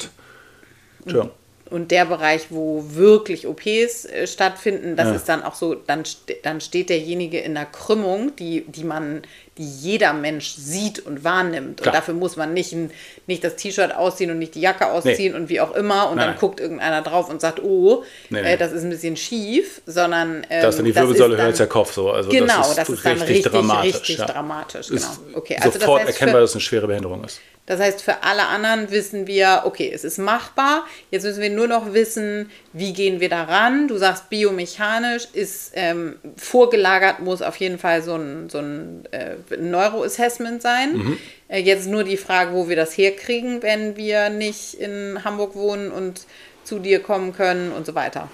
Oh 1.05 1.13
Gott, 1.13 1.31
und 1.73 1.91
der 1.91 2.05
Bereich, 2.05 2.47
wo 2.51 2.85
wirklich 2.89 3.47
OPs 3.47 4.05
äh, 4.05 4.27
stattfinden, 4.27 4.95
das 4.95 5.09
ja. 5.09 5.15
ist 5.15 5.29
dann 5.29 5.43
auch 5.43 5.55
so, 5.55 5.75
dann, 5.75 6.03
dann 6.43 6.61
steht 6.61 6.91
derjenige 6.91 7.41
in 7.41 7.57
einer 7.57 7.67
Krümmung, 7.67 8.37
die, 8.37 8.65
die 8.67 8.85
man, 8.85 9.23
die 9.59 9.65
jeder 9.65 10.15
Mensch 10.15 10.55
sieht 10.55 11.01
und 11.01 11.25
wahrnimmt. 11.25 11.81
Klar. 11.81 11.93
Und 11.93 11.99
dafür 11.99 12.15
muss 12.15 12.37
man 12.37 12.55
nicht, 12.55 12.73
ein, 12.73 12.91
nicht 13.27 13.45
das 13.45 13.57
T-Shirt 13.57 13.95
ausziehen 13.95 14.31
und 14.31 14.39
nicht 14.39 14.55
die 14.55 14.61
Jacke 14.61 14.91
ausziehen 14.91 15.33
nee. 15.33 15.39
und 15.39 15.49
wie 15.51 15.61
auch 15.61 15.75
immer. 15.75 16.09
Und 16.09 16.17
nein, 16.17 16.25
dann 16.25 16.31
nein. 16.31 16.41
guckt 16.41 16.59
irgendeiner 16.59 17.03
drauf 17.03 17.29
und 17.29 17.41
sagt, 17.41 17.63
oh, 17.63 18.03
nee, 18.31 18.41
äh, 18.41 18.57
das 18.57 18.73
ist 18.73 18.83
ein 18.83 18.91
bisschen 18.91 19.17
schief, 19.17 19.83
sondern. 19.85 20.47
Ähm, 20.49 20.63
das 20.63 20.77
dann 20.77 20.87
die 20.87 20.95
Wirbelsäule 20.95 21.37
hört 21.37 21.59
der 21.59 21.67
Kopf 21.67 21.93
so. 21.93 22.11
Also 22.11 22.31
genau, 22.31 22.47
das 22.47 22.71
ist, 22.71 22.79
das 22.79 22.89
ist 22.89 23.05
dann 23.05 23.21
richtig, 23.21 23.53
dramatisch. 23.53 23.95
Richtig 23.95 24.19
ja. 24.19 24.27
dramatisch 24.27 24.89
genau. 24.89 25.07
Okay, 25.35 25.57
also 25.61 25.79
sofort 25.79 26.01
das 26.01 26.09
heißt 26.09 26.21
erkennbar, 26.21 26.41
dass 26.41 26.51
es 26.51 26.57
eine 26.57 26.63
schwere 26.63 26.87
Behinderung 26.87 27.25
ist. 27.25 27.41
Das 27.67 27.79
heißt, 27.79 28.03
für 28.03 28.25
alle 28.25 28.49
anderen 28.49 28.91
wissen 28.91 29.29
wir, 29.29 29.63
okay, 29.65 29.91
es 29.95 30.03
ist 30.03 30.19
machbar. 30.19 30.85
Jetzt 31.13 31.23
müssen 31.23 31.41
wir 31.41 31.51
nur 31.51 31.69
noch 31.69 31.95
wissen, 31.95 32.51
wie 32.73 32.93
gehen 32.93 33.21
wir 33.21 33.29
daran. 33.29 33.87
Du 33.87 33.99
sagst, 33.99 34.31
biomechanisch 34.31 35.29
ist 35.33 35.71
ähm, 35.75 36.17
vorgelagert, 36.37 37.21
muss 37.21 37.41
auf 37.41 37.57
jeden 37.57 37.79
Fall 37.79 38.03
so 38.03 38.17
ein, 38.17 38.51
so 38.51 38.59
ein 38.59 39.05
äh, 39.13 39.37
Neuroassessment 39.59 40.63
sein. 40.63 40.97
Mhm. 40.97 41.19
Äh, 41.49 41.61
jetzt 41.61 41.89
nur 41.89 42.05
die 42.05 42.17
Frage, 42.17 42.53
wo 42.53 42.69
wir 42.69 42.77
das 42.77 42.97
herkriegen, 42.97 43.63
wenn 43.63 43.97
wir 43.97 44.31
nicht 44.31 44.75
in 44.75 45.25
Hamburg 45.25 45.55
wohnen 45.55 45.91
und 45.91 46.27
zu 46.65 46.79
dir 46.79 47.01
kommen 47.01 47.33
können 47.33 47.73
und 47.73 47.87
so 47.87 47.95
weiter. 47.95 48.29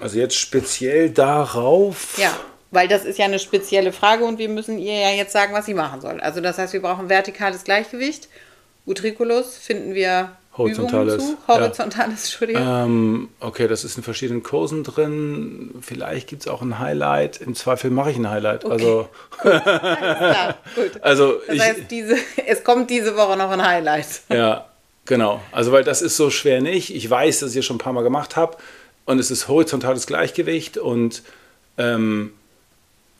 Also 0.00 0.18
jetzt 0.18 0.36
speziell 0.36 1.10
darauf. 1.10 2.18
Ja. 2.18 2.32
Weil 2.70 2.88
das 2.88 3.04
ist 3.04 3.18
ja 3.18 3.26
eine 3.26 3.38
spezielle 3.38 3.92
Frage 3.92 4.24
und 4.24 4.38
wir 4.38 4.48
müssen 4.48 4.78
ihr 4.78 4.98
ja 4.98 5.10
jetzt 5.10 5.32
sagen, 5.32 5.52
was 5.52 5.66
sie 5.66 5.74
machen 5.74 6.00
soll. 6.00 6.20
Also 6.20 6.40
das 6.40 6.58
heißt, 6.58 6.72
wir 6.72 6.82
brauchen 6.82 7.08
vertikales 7.08 7.62
Gleichgewicht. 7.62 8.28
Utriculus 8.84 9.56
finden 9.56 9.94
wir 9.94 10.36
Horizontales. 10.56 11.14
Übungen 11.14 11.36
zu. 11.36 11.48
Horizontales, 11.48 12.08
ja. 12.08 12.24
Entschuldigung. 12.24 12.62
Ähm, 12.62 13.28
okay, 13.40 13.66
das 13.66 13.84
ist 13.84 13.96
in 13.96 14.02
verschiedenen 14.02 14.42
Kursen 14.42 14.84
drin. 14.84 15.74
Vielleicht 15.80 16.28
gibt 16.28 16.42
es 16.42 16.48
auch 16.48 16.62
ein 16.62 16.78
Highlight. 16.78 17.40
Im 17.40 17.54
Zweifel 17.54 17.90
mache 17.90 18.12
ich 18.12 18.16
ein 18.16 18.30
Highlight. 18.30 18.64
Okay. 18.64 18.72
Also. 18.72 19.08
Klar, 19.40 20.56
gut. 20.74 20.90
also 21.02 21.40
das 21.46 21.58
heißt, 21.58 21.90
diese, 21.90 22.16
es 22.46 22.62
kommt 22.62 22.90
diese 22.90 23.16
Woche 23.16 23.36
noch 23.36 23.50
ein 23.50 23.66
Highlight. 23.66 24.22
Ja, 24.28 24.66
genau. 25.04 25.40
Also, 25.50 25.72
weil 25.72 25.84
das 25.84 26.02
ist 26.02 26.16
so 26.16 26.30
schwer 26.30 26.60
nicht. 26.60 26.94
Ich 26.94 27.08
weiß, 27.08 27.40
dass 27.40 27.50
ich 27.50 27.58
es 27.58 27.64
schon 27.64 27.76
ein 27.76 27.80
paar 27.80 27.92
Mal 27.92 28.04
gemacht 28.04 28.36
habe. 28.36 28.56
Und 29.06 29.18
es 29.18 29.30
ist 29.30 29.48
horizontales 29.48 30.06
Gleichgewicht 30.06 30.78
und 30.78 31.22
ähm, 31.76 32.32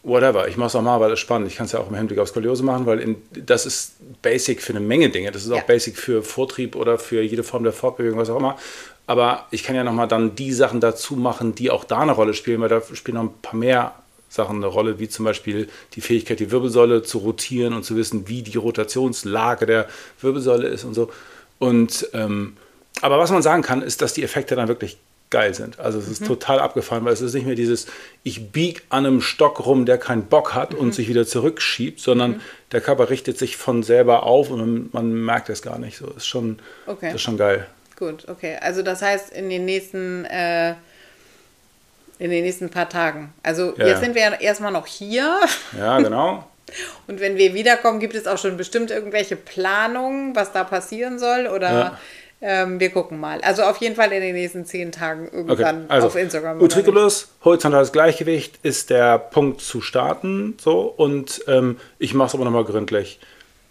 whatever, 0.04 0.46
ich 0.46 0.56
mache 0.56 0.68
es 0.68 0.76
auch 0.76 0.82
mal, 0.82 1.00
weil 1.00 1.10
es 1.12 1.18
spannend. 1.18 1.48
Ich 1.48 1.56
kann 1.56 1.66
es 1.66 1.72
ja 1.72 1.80
auch 1.80 1.88
im 1.88 1.96
Hinblick 1.96 2.18
auf 2.18 2.28
Skoliose 2.28 2.62
machen, 2.62 2.86
weil 2.86 3.00
in, 3.00 3.16
das 3.32 3.66
ist 3.66 3.94
basic 4.22 4.62
für 4.62 4.72
eine 4.72 4.80
Menge 4.80 5.08
Dinge. 5.08 5.32
Das 5.32 5.44
ist 5.44 5.50
auch 5.50 5.56
ja. 5.56 5.64
basic 5.66 5.96
für 5.96 6.22
Vortrieb 6.22 6.76
oder 6.76 6.98
für 6.98 7.22
jede 7.22 7.42
Form 7.42 7.64
der 7.64 7.72
Fortbewegung, 7.72 8.18
was 8.18 8.30
auch 8.30 8.38
immer. 8.38 8.56
Aber 9.06 9.46
ich 9.50 9.64
kann 9.64 9.74
ja 9.76 9.84
nochmal 9.84 10.08
dann 10.08 10.34
die 10.34 10.52
Sachen 10.52 10.80
dazu 10.80 11.16
machen, 11.16 11.54
die 11.54 11.70
auch 11.70 11.84
da 11.84 12.00
eine 12.00 12.12
Rolle 12.12 12.34
spielen, 12.34 12.60
weil 12.60 12.68
da 12.68 12.82
spielen 12.94 13.16
noch 13.16 13.24
ein 13.24 13.34
paar 13.42 13.56
mehr 13.56 13.94
Sachen 14.28 14.56
eine 14.56 14.66
Rolle, 14.66 14.98
wie 14.98 15.08
zum 15.08 15.24
Beispiel 15.24 15.68
die 15.94 16.00
Fähigkeit, 16.00 16.40
die 16.40 16.50
Wirbelsäule 16.50 17.02
zu 17.02 17.18
rotieren 17.18 17.72
und 17.72 17.84
zu 17.84 17.96
wissen, 17.96 18.28
wie 18.28 18.42
die 18.42 18.56
Rotationslage 18.56 19.66
der 19.66 19.88
Wirbelsäule 20.20 20.68
ist 20.68 20.84
und 20.84 20.94
so. 20.94 21.10
Und 21.58 22.08
ähm, 22.12 22.56
aber 23.00 23.18
was 23.18 23.30
man 23.30 23.42
sagen 23.42 23.62
kann, 23.62 23.82
ist, 23.82 24.02
dass 24.02 24.14
die 24.14 24.22
Effekte 24.22 24.56
dann 24.56 24.68
wirklich 24.68 24.98
geil 25.34 25.52
sind. 25.52 25.80
Also 25.80 25.98
es 25.98 26.06
ist 26.06 26.20
mhm. 26.20 26.26
total 26.26 26.60
abgefahren, 26.60 27.04
weil 27.04 27.12
es 27.12 27.20
ist 27.20 27.34
nicht 27.34 27.44
mehr 27.44 27.56
dieses, 27.56 27.88
ich 28.22 28.52
bieg 28.52 28.84
an 28.88 29.04
einem 29.04 29.20
Stock 29.20 29.66
rum, 29.66 29.84
der 29.84 29.98
keinen 29.98 30.26
Bock 30.26 30.54
hat 30.54 30.72
mhm. 30.74 30.78
und 30.78 30.94
sich 30.94 31.08
wieder 31.08 31.26
zurückschiebt, 31.26 31.98
sondern 31.98 32.30
mhm. 32.30 32.40
der 32.70 32.80
Körper 32.80 33.10
richtet 33.10 33.36
sich 33.36 33.56
von 33.56 33.82
selber 33.82 34.22
auf 34.22 34.50
und 34.50 34.94
man, 34.94 35.12
merkt 35.12 35.48
es 35.48 35.60
gar 35.60 35.80
nicht. 35.80 35.98
So 35.98 36.06
ist 36.16 36.26
schon, 36.26 36.60
okay. 36.86 37.06
das 37.06 37.16
ist 37.16 37.22
schon 37.22 37.36
geil. 37.36 37.66
Gut, 37.98 38.28
okay. 38.28 38.58
Also 38.60 38.82
das 38.82 39.02
heißt 39.02 39.32
in 39.32 39.50
den 39.50 39.64
nächsten 39.64 40.24
äh, 40.26 40.74
in 42.20 42.30
den 42.30 42.44
nächsten 42.44 42.70
paar 42.70 42.88
Tagen. 42.88 43.34
Also 43.42 43.74
ja. 43.76 43.88
jetzt 43.88 44.00
sind 44.00 44.14
wir 44.14 44.22
ja 44.22 44.34
erstmal 44.34 44.70
noch 44.70 44.86
hier. 44.86 45.40
Ja, 45.76 45.98
genau. 45.98 46.48
Und 47.08 47.18
wenn 47.18 47.36
wir 47.36 47.54
wiederkommen, 47.54 47.98
gibt 47.98 48.14
es 48.14 48.28
auch 48.28 48.38
schon 48.38 48.56
bestimmt 48.56 48.92
irgendwelche 48.92 49.34
Planungen, 49.34 50.36
was 50.36 50.52
da 50.52 50.62
passieren 50.62 51.18
soll? 51.18 51.48
Oder 51.48 51.72
ja. 51.72 51.98
Ähm, 52.46 52.78
wir 52.78 52.90
gucken 52.90 53.18
mal. 53.18 53.40
Also 53.40 53.62
auf 53.62 53.78
jeden 53.78 53.96
Fall 53.96 54.12
in 54.12 54.20
den 54.20 54.34
nächsten 54.34 54.66
zehn 54.66 54.92
Tagen 54.92 55.30
irgendwann 55.32 55.84
okay. 55.84 55.86
also, 55.88 56.08
auf 56.08 56.14
Instagram. 56.14 56.60
Utriculus, 56.60 57.28
horizontales 57.42 57.90
Gleichgewicht 57.90 58.58
ist 58.62 58.90
der 58.90 59.18
Punkt 59.18 59.62
zu 59.62 59.80
starten. 59.80 60.54
So, 60.60 60.82
und 60.82 61.42
ähm, 61.48 61.78
ich 61.98 62.12
mache 62.12 62.28
es 62.28 62.34
aber 62.34 62.44
nochmal 62.44 62.64
gründlich 62.64 63.18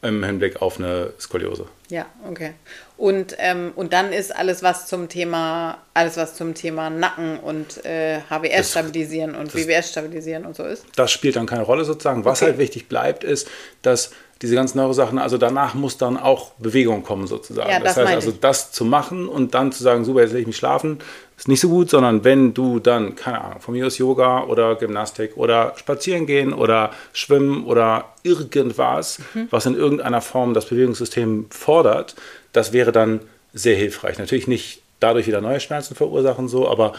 im 0.01 0.23
Hinblick 0.23 0.59
auf 0.59 0.79
eine 0.79 1.13
Skoliose. 1.19 1.67
Ja, 1.89 2.07
okay. 2.27 2.53
Und, 2.97 3.35
ähm, 3.37 3.73
und 3.75 3.93
dann 3.93 4.11
ist 4.11 4.35
alles 4.35 4.63
was 4.63 4.87
zum 4.87 5.07
Thema, 5.07 5.77
alles 5.93 6.17
was 6.17 6.33
zum 6.33 6.55
Thema 6.55 6.89
Nacken 6.89 7.39
und 7.39 7.85
äh, 7.85 8.21
HWS 8.27 8.71
stabilisieren 8.71 9.35
und 9.35 9.53
WWS 9.53 9.91
stabilisieren 9.91 10.45
und 10.45 10.55
so 10.55 10.63
ist. 10.63 10.83
Das 10.95 11.11
spielt 11.11 11.35
dann 11.35 11.45
keine 11.45 11.61
Rolle 11.61 11.85
sozusagen. 11.85 12.25
Was 12.25 12.41
okay. 12.41 12.51
halt 12.51 12.59
wichtig 12.59 12.89
bleibt, 12.89 13.23
ist, 13.23 13.47
dass 13.83 14.11
diese 14.43 14.55
ganzen 14.55 14.77
Neurosachen, 14.77 15.17
also 15.19 15.37
danach 15.37 15.73
muss 15.73 15.97
dann 15.97 16.17
auch 16.17 16.51
Bewegung 16.59 17.01
kommen 17.01 17.27
sozusagen. 17.27 17.69
Ja, 17.69 17.79
das, 17.79 17.95
das 17.95 18.05
heißt 18.05 18.15
also, 18.15 18.33
das 18.33 18.73
zu 18.73 18.83
machen 18.83 19.29
und 19.29 19.53
dann 19.53 19.71
zu 19.71 19.81
sagen, 19.81 20.03
super, 20.03 20.19
jetzt 20.19 20.31
lege 20.31 20.41
ich 20.41 20.47
mich 20.47 20.57
schlafen, 20.57 20.99
ist 21.37 21.47
nicht 21.47 21.61
so 21.61 21.69
gut, 21.69 21.89
sondern 21.89 22.25
wenn 22.25 22.53
du 22.53 22.79
dann, 22.79 23.15
keine 23.15 23.41
Ahnung, 23.41 23.61
von 23.61 23.73
mir 23.73 23.87
aus 23.87 23.97
Yoga 23.97 24.43
oder 24.43 24.75
Gymnastik 24.75 25.37
oder 25.37 25.73
spazieren 25.77 26.25
gehen 26.25 26.51
oder 26.51 26.91
schwimmen 27.13 27.63
oder 27.63 28.09
irgendwas, 28.23 29.19
mhm. 29.33 29.47
was 29.49 29.65
in 29.65 29.75
irgendeiner 29.75 30.19
Form 30.19 30.53
das 30.53 30.65
Bewegungssystem 30.65 31.45
fordert, 31.49 32.13
das 32.51 32.73
wäre 32.73 32.91
dann 32.91 33.21
sehr 33.53 33.77
hilfreich. 33.77 34.19
Natürlich 34.19 34.47
nicht 34.47 34.81
dadurch 34.99 35.25
wieder 35.25 35.39
neue 35.39 35.61
Schmerzen 35.61 35.95
verursachen, 35.95 36.49
so, 36.49 36.67
aber 36.67 36.95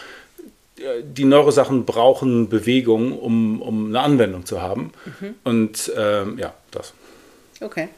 äh, 0.79 1.03
die 1.03 1.27
Neurosachen 1.27 1.85
brauchen 1.85 2.49
Bewegung, 2.49 3.19
um, 3.19 3.61
um 3.61 3.89
eine 3.89 4.01
Anwendung 4.01 4.47
zu 4.47 4.63
haben. 4.63 4.93
Mhm. 5.05 5.35
Und 5.45 5.93
ähm, 5.95 6.39
ja, 6.39 6.55
das. 6.71 6.95
Okay, 7.65 7.89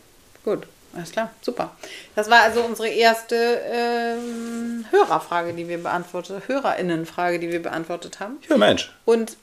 gut. 0.45 0.67
Alles 0.95 1.11
klar, 1.11 1.31
super. 1.43 1.77
Das 2.15 2.31
war 2.31 2.41
also 2.43 2.63
unsere 2.63 2.89
erste 2.89 3.61
ähm, 3.71 4.87
Hörerfrage, 4.91 5.53
die 5.53 5.69
wir 5.69 5.79
beantwortet, 5.79 6.45
Hörerinnenfrage, 6.47 7.39
die 7.39 7.51
wir 7.51 7.61
beantwortet 7.61 8.21
haben. 8.21 8.39
Ja, 8.49 8.57
Mensch. 8.57 8.91
Und 9.05 9.37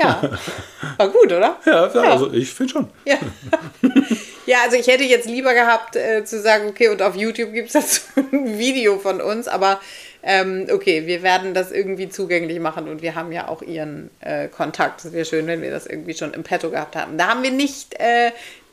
ja, 0.00 0.20
war 0.96 1.08
gut, 1.08 1.32
oder? 1.32 1.56
Ja, 1.64 1.92
ja. 1.92 2.02
also 2.12 2.32
ich 2.32 2.52
finde 2.52 2.72
schon. 2.72 2.90
Ja. 3.04 3.16
ja, 4.46 4.58
also 4.64 4.76
ich 4.76 4.86
hätte 4.86 5.04
jetzt 5.04 5.26
lieber 5.26 5.54
gehabt 5.54 5.96
äh, 5.96 6.24
zu 6.24 6.40
sagen, 6.40 6.68
okay, 6.68 6.88
und 6.88 7.00
auf 7.00 7.16
YouTube 7.16 7.52
gibt 7.52 7.68
es 7.68 7.72
dazu 7.72 8.00
ein 8.32 8.58
Video 8.58 8.98
von 8.98 9.20
uns, 9.20 9.48
aber 9.48 9.80
ähm, 10.22 10.66
okay, 10.70 11.06
wir 11.06 11.22
werden 11.22 11.54
das 11.54 11.72
irgendwie 11.72 12.08
zugänglich 12.08 12.60
machen 12.60 12.88
und 12.88 13.02
wir 13.02 13.14
haben 13.14 13.32
ja 13.32 13.48
auch 13.48 13.62
ihren 13.62 14.10
äh, 14.20 14.48
Kontakt. 14.48 15.04
Es 15.04 15.12
wäre 15.12 15.24
schön, 15.24 15.46
wenn 15.46 15.62
wir 15.62 15.70
das 15.70 15.86
irgendwie 15.86 16.14
schon 16.14 16.32
im 16.34 16.44
Petto 16.44 16.70
gehabt 16.70 16.94
haben. 16.94 17.18
Da 17.18 17.28
haben 17.28 17.42
wir 17.42 17.50
nicht, 17.50 17.94
äh, 17.98 18.30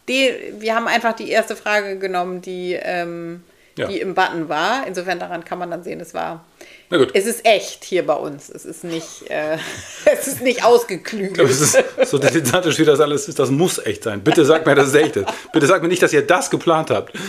die, 0.10 0.34
wir 0.60 0.75
haben 0.75 0.88
einfach 0.88 1.13
die 1.13 1.30
erste 1.30 1.56
Frage 1.56 1.98
genommen, 1.98 2.42
die, 2.42 2.74
ähm, 2.82 3.44
Ja. 3.78 3.88
die 3.88 4.01
im 4.01 4.13
Button 4.16 4.50
war. 4.50 4.86
Insofern 4.88 5.20
daran 5.20 5.46
kann 5.46 5.58
man 5.60 5.72
dann 5.72 5.84
sehen, 5.84 6.01
es 6.01 6.13
war. 6.13 6.44
Na 6.89 6.98
gut. 6.98 7.12
Es 7.13 7.25
ist 7.28 7.46
echt 7.46 7.84
hier 7.86 8.06
bei 8.06 8.16
uns. 8.16 8.50
Es 8.50 8.66
ist 8.66 8.84
nicht, 8.84 9.30
äh, 9.30 9.58
es 10.06 10.28
ist 10.28 10.42
nicht 10.42 10.66
ausgeklügelt. 10.66 11.39
Das 11.39 11.62
ist 11.62 11.78
so 12.10 12.18
dilettantisch 12.18 12.78
wie 12.80 12.86
das 12.86 13.00
alles 13.00 13.28
ist, 13.30 13.39
das 13.39 13.51
muss 13.51 13.78
echt 13.86 14.04
sein. 14.04 14.22
Bitte 14.22 14.44
sag 14.44 14.66
mir, 14.66 14.75
dass 14.75 14.88
es 14.88 14.96
echt 14.96 15.16
ist. 15.16 15.28
Bitte 15.54 15.68
sag 15.68 15.82
mir 15.82 15.88
nicht, 15.88 16.01
dass 16.01 16.12
ihr 16.12 16.25
das 16.25 16.50
geplant 16.50 16.89
habt. 16.89 17.13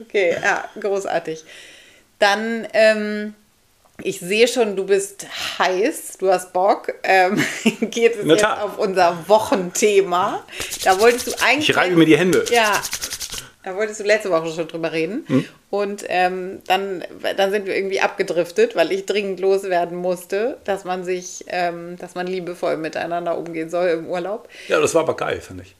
Okay, 0.00 0.36
ja, 0.40 0.64
großartig. 0.80 1.44
Dann, 2.18 2.66
ähm, 2.72 3.34
ich 4.02 4.20
sehe 4.20 4.46
schon, 4.46 4.76
du 4.76 4.86
bist 4.86 5.26
heiß, 5.58 6.18
du 6.18 6.30
hast 6.30 6.52
Bock. 6.52 6.94
Ähm, 7.02 7.44
geht 7.80 8.16
es 8.16 8.26
jetzt 8.26 8.44
auf 8.44 8.78
unser 8.78 9.28
Wochenthema. 9.28 10.44
Da 10.84 11.00
wolltest 11.00 11.26
du 11.26 11.32
eigentlich. 11.44 11.70
Ich 11.70 11.76
reibe 11.76 11.96
mir 11.96 12.06
die 12.06 12.16
Hände. 12.16 12.44
Ja, 12.50 12.80
da 13.64 13.74
wolltest 13.74 14.00
du 14.00 14.04
letzte 14.04 14.30
Woche 14.30 14.50
schon 14.52 14.68
drüber 14.68 14.92
reden. 14.92 15.24
Hm? 15.26 15.44
Und 15.70 16.04
ähm, 16.08 16.60
dann, 16.66 17.04
dann 17.36 17.50
sind 17.50 17.66
wir 17.66 17.76
irgendwie 17.76 18.00
abgedriftet, 18.00 18.76
weil 18.76 18.92
ich 18.92 19.04
dringend 19.04 19.40
loswerden 19.40 19.98
musste, 19.98 20.58
dass 20.64 20.84
man 20.84 21.04
sich, 21.04 21.44
ähm, 21.48 21.96
dass 21.98 22.14
man 22.14 22.26
liebevoll 22.26 22.76
miteinander 22.76 23.36
umgehen 23.36 23.68
soll 23.68 23.88
im 23.88 24.06
Urlaub. 24.06 24.48
Ja, 24.68 24.80
das 24.80 24.94
war 24.94 25.02
aber 25.02 25.16
geil, 25.16 25.40
finde 25.40 25.64
ich. 25.64 25.74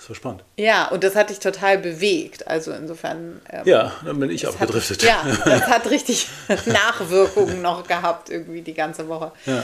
Das 0.00 0.08
war 0.08 0.16
spannend. 0.16 0.42
Ja, 0.56 0.88
und 0.88 1.04
das 1.04 1.14
hat 1.14 1.28
dich 1.28 1.40
total 1.40 1.76
bewegt. 1.76 2.46
Also 2.48 2.72
insofern. 2.72 3.42
Ähm, 3.50 3.62
Ja, 3.66 3.92
dann 4.02 4.18
bin 4.18 4.30
ich 4.30 4.46
hat, 4.46 4.54
abgedriftet. 4.54 5.02
ja, 5.02 5.22
das 5.44 5.60
hat 5.68 5.90
richtig 5.90 6.26
Nachwirkungen 6.64 7.60
noch 7.60 7.86
gehabt, 7.86 8.30
irgendwie 8.30 8.62
die 8.62 8.72
ganze 8.72 9.08
Woche. 9.08 9.30
Ja. 9.44 9.62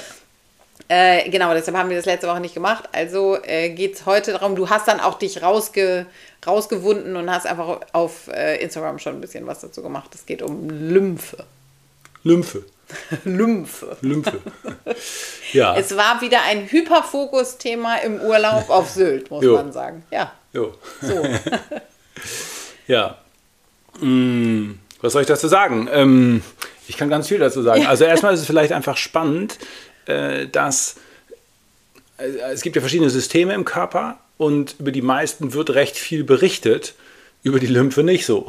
Äh, 0.89 1.31
genau, 1.31 1.55
deshalb 1.55 1.75
haben 1.79 1.89
wir 1.89 1.97
das 1.97 2.05
letzte 2.05 2.29
Woche 2.29 2.41
nicht 2.41 2.53
gemacht. 2.53 2.85
Also 2.93 3.39
äh, 3.43 3.71
geht 3.71 3.95
es 3.95 4.05
heute 4.05 4.33
darum, 4.33 4.57
du 4.57 4.69
hast 4.69 4.87
dann 4.87 5.01
auch 5.01 5.19
dich 5.19 5.43
rausge, 5.43 6.05
rausgewunden 6.47 7.17
und 7.17 7.31
hast 7.31 7.47
einfach 7.47 7.81
auf 7.95 8.29
äh, 8.29 8.63
Instagram 8.63 8.99
schon 8.99 9.15
ein 9.15 9.21
bisschen 9.23 9.47
was 9.47 9.61
dazu 9.61 9.83
gemacht. 9.83 10.15
Es 10.15 10.27
geht 10.27 10.43
um 10.43 10.69
Lymphe. 10.69 11.39
Lymphe. 12.25 12.63
Lymphe. 13.25 13.97
Lymphe. 14.03 14.39
Ja. 15.53 15.77
Es 15.77 15.97
war 15.97 16.21
wieder 16.21 16.43
ein 16.43 16.69
Hyperfokus-Thema 16.71 17.97
im 17.99 18.21
Urlaub 18.21 18.71
auf 18.71 18.91
Sylt, 18.91 19.31
muss 19.31 19.45
man 19.45 19.73
sagen. 19.73 20.05
Ja, 20.11 20.33
Jo. 20.53 20.75
so. 21.03 21.23
Ja. 22.87 23.19
Mm, 24.01 24.75
was 25.01 25.13
soll 25.13 25.23
ich 25.23 25.29
dazu 25.29 25.49
sagen? 25.49 25.89
Ähm, 25.93 26.43
ich 26.89 26.97
kann 26.97 27.09
ganz 27.11 27.29
viel 27.29 27.39
dazu 27.39 27.63
sagen. 27.63 27.87
Also 27.87 28.05
erstmal 28.05 28.33
ist 28.35 28.41
es 28.41 28.47
vielleicht 28.47 28.73
einfach 28.73 28.97
spannend, 28.97 29.59
äh, 30.07 30.47
dass 30.47 30.97
äh, 32.19 32.29
es 32.53 32.63
gibt 32.63 32.77
ja 32.77 32.81
verschiedene 32.81 33.11
Systeme 33.11 33.55
im 33.55 33.65
Körper 33.65 34.19
und 34.39 34.77
über 34.79 34.93
die 34.93 35.03
meisten 35.03 35.53
wird 35.53 35.71
recht 35.71 35.97
viel 35.97 36.25
berichtet. 36.25 36.95
Über 37.43 37.61
die 37.61 37.67
Lymphe 37.67 38.03
nicht 38.03 38.27
so. 38.27 38.49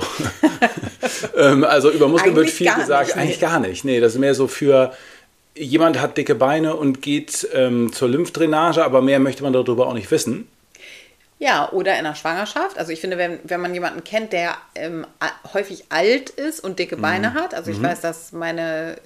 ähm, 1.38 1.64
also 1.64 1.90
über 1.92 2.08
Muskeln 2.08 2.36
wird 2.36 2.50
viel 2.50 2.74
gesagt, 2.74 3.16
eigentlich 3.16 3.40
gar 3.40 3.60
nicht. 3.60 3.86
Nee, 3.86 4.00
das 4.00 4.14
ist 4.14 4.20
mehr 4.20 4.36
so 4.36 4.48
für 4.48 4.94
jemand 5.60 6.00
hat 6.00 6.18
dicke 6.18 6.36
Beine 6.36 6.76
und 6.76 7.02
geht 7.02 7.48
ähm, 7.54 7.92
zur 7.94 8.10
Lymphdrainage, 8.10 8.84
aber 8.84 9.02
mehr 9.02 9.20
möchte 9.20 9.44
man 9.44 9.54
darüber 9.54 9.88
auch 9.88 9.94
nicht 9.94 10.12
wissen. 10.12 10.48
Ja, 11.40 11.72
oder 11.72 11.98
in 11.98 12.04
der 12.04 12.16
Schwangerschaft. 12.16 12.80
Also 12.80 12.92
ich 12.92 13.00
finde, 13.00 13.18
wenn, 13.18 13.40
wenn 13.44 13.62
man 13.62 13.74
jemanden 13.74 14.04
kennt, 14.04 14.34
der 14.34 14.56
ähm, 14.74 15.06
häufig 15.54 15.86
alt 15.90 16.32
ist 16.32 16.64
und 16.64 16.80
dicke 16.80 16.98
Beine 16.98 17.36
hat, 17.36 17.54
also 17.54 17.70
ich 17.70 17.82
weiß, 17.82 18.02
dass 18.02 18.32
meine, 18.32 18.98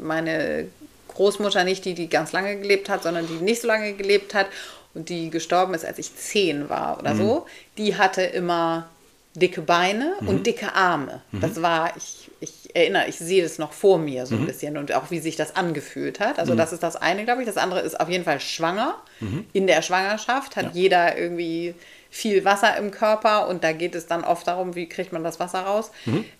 meine 0.00 0.66
Großmutter 1.08 1.64
nicht 1.64 1.84
die, 1.84 1.92
die 1.92 2.08
ganz 2.08 2.32
lange 2.32 2.58
gelebt 2.58 2.88
hat, 2.88 3.02
sondern 3.02 3.26
die 3.26 3.44
nicht 3.44 3.60
so 3.60 3.68
lange 3.68 3.92
gelebt 3.92 4.32
hat 4.32 4.46
und 4.94 5.10
die 5.10 5.28
gestorben 5.28 5.74
ist, 5.74 5.84
als 5.84 5.98
ich 5.98 6.16
zehn 6.16 6.70
war 6.70 6.98
oder 6.98 7.14
so, 7.14 7.46
die 7.76 7.96
hatte 7.96 8.22
immer 8.22 8.88
dicke 9.34 9.60
Beine 9.60 10.14
und 10.20 10.46
dicke 10.46 10.74
Arme. 10.74 11.20
Das 11.32 11.60
war, 11.60 11.94
ich, 11.98 12.17
ich 12.68 12.76
erinnere, 12.76 13.06
ich 13.08 13.18
sehe 13.18 13.42
das 13.42 13.58
noch 13.58 13.72
vor 13.72 13.98
mir 13.98 14.26
so 14.26 14.34
ein 14.34 14.46
bisschen 14.46 14.76
und 14.76 14.92
auch 14.92 15.10
wie 15.10 15.18
sich 15.20 15.36
das 15.36 15.56
angefühlt 15.56 16.20
hat. 16.20 16.38
Also 16.38 16.54
das 16.54 16.72
ist 16.72 16.82
das 16.82 16.96
eine, 16.96 17.24
glaube 17.24 17.40
ich. 17.42 17.46
Das 17.46 17.56
andere 17.56 17.80
ist 17.80 17.98
auf 17.98 18.08
jeden 18.08 18.24
Fall 18.24 18.40
schwanger. 18.40 18.94
In 19.52 19.66
der 19.66 19.82
Schwangerschaft 19.82 20.56
hat 20.56 20.74
jeder 20.74 21.16
irgendwie 21.18 21.74
viel 22.10 22.44
Wasser 22.44 22.76
im 22.76 22.90
Körper 22.90 23.48
und 23.48 23.64
da 23.64 23.72
geht 23.72 23.94
es 23.94 24.06
dann 24.06 24.22
oft 24.24 24.46
darum, 24.46 24.74
wie 24.74 24.88
kriegt 24.88 25.12
man 25.12 25.24
das 25.24 25.40
Wasser 25.40 25.60
raus. 25.60 25.90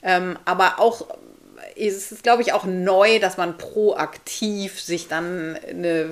Ähm, 0.02 0.38
aber 0.44 0.78
auch 0.78 1.06
ist 1.74 2.12
es, 2.12 2.22
glaube 2.22 2.42
ich, 2.42 2.52
auch 2.52 2.64
neu, 2.64 3.18
dass 3.20 3.36
man 3.36 3.56
proaktiv 3.58 4.80
sich 4.80 5.08
dann 5.08 5.56
eine 5.68 6.06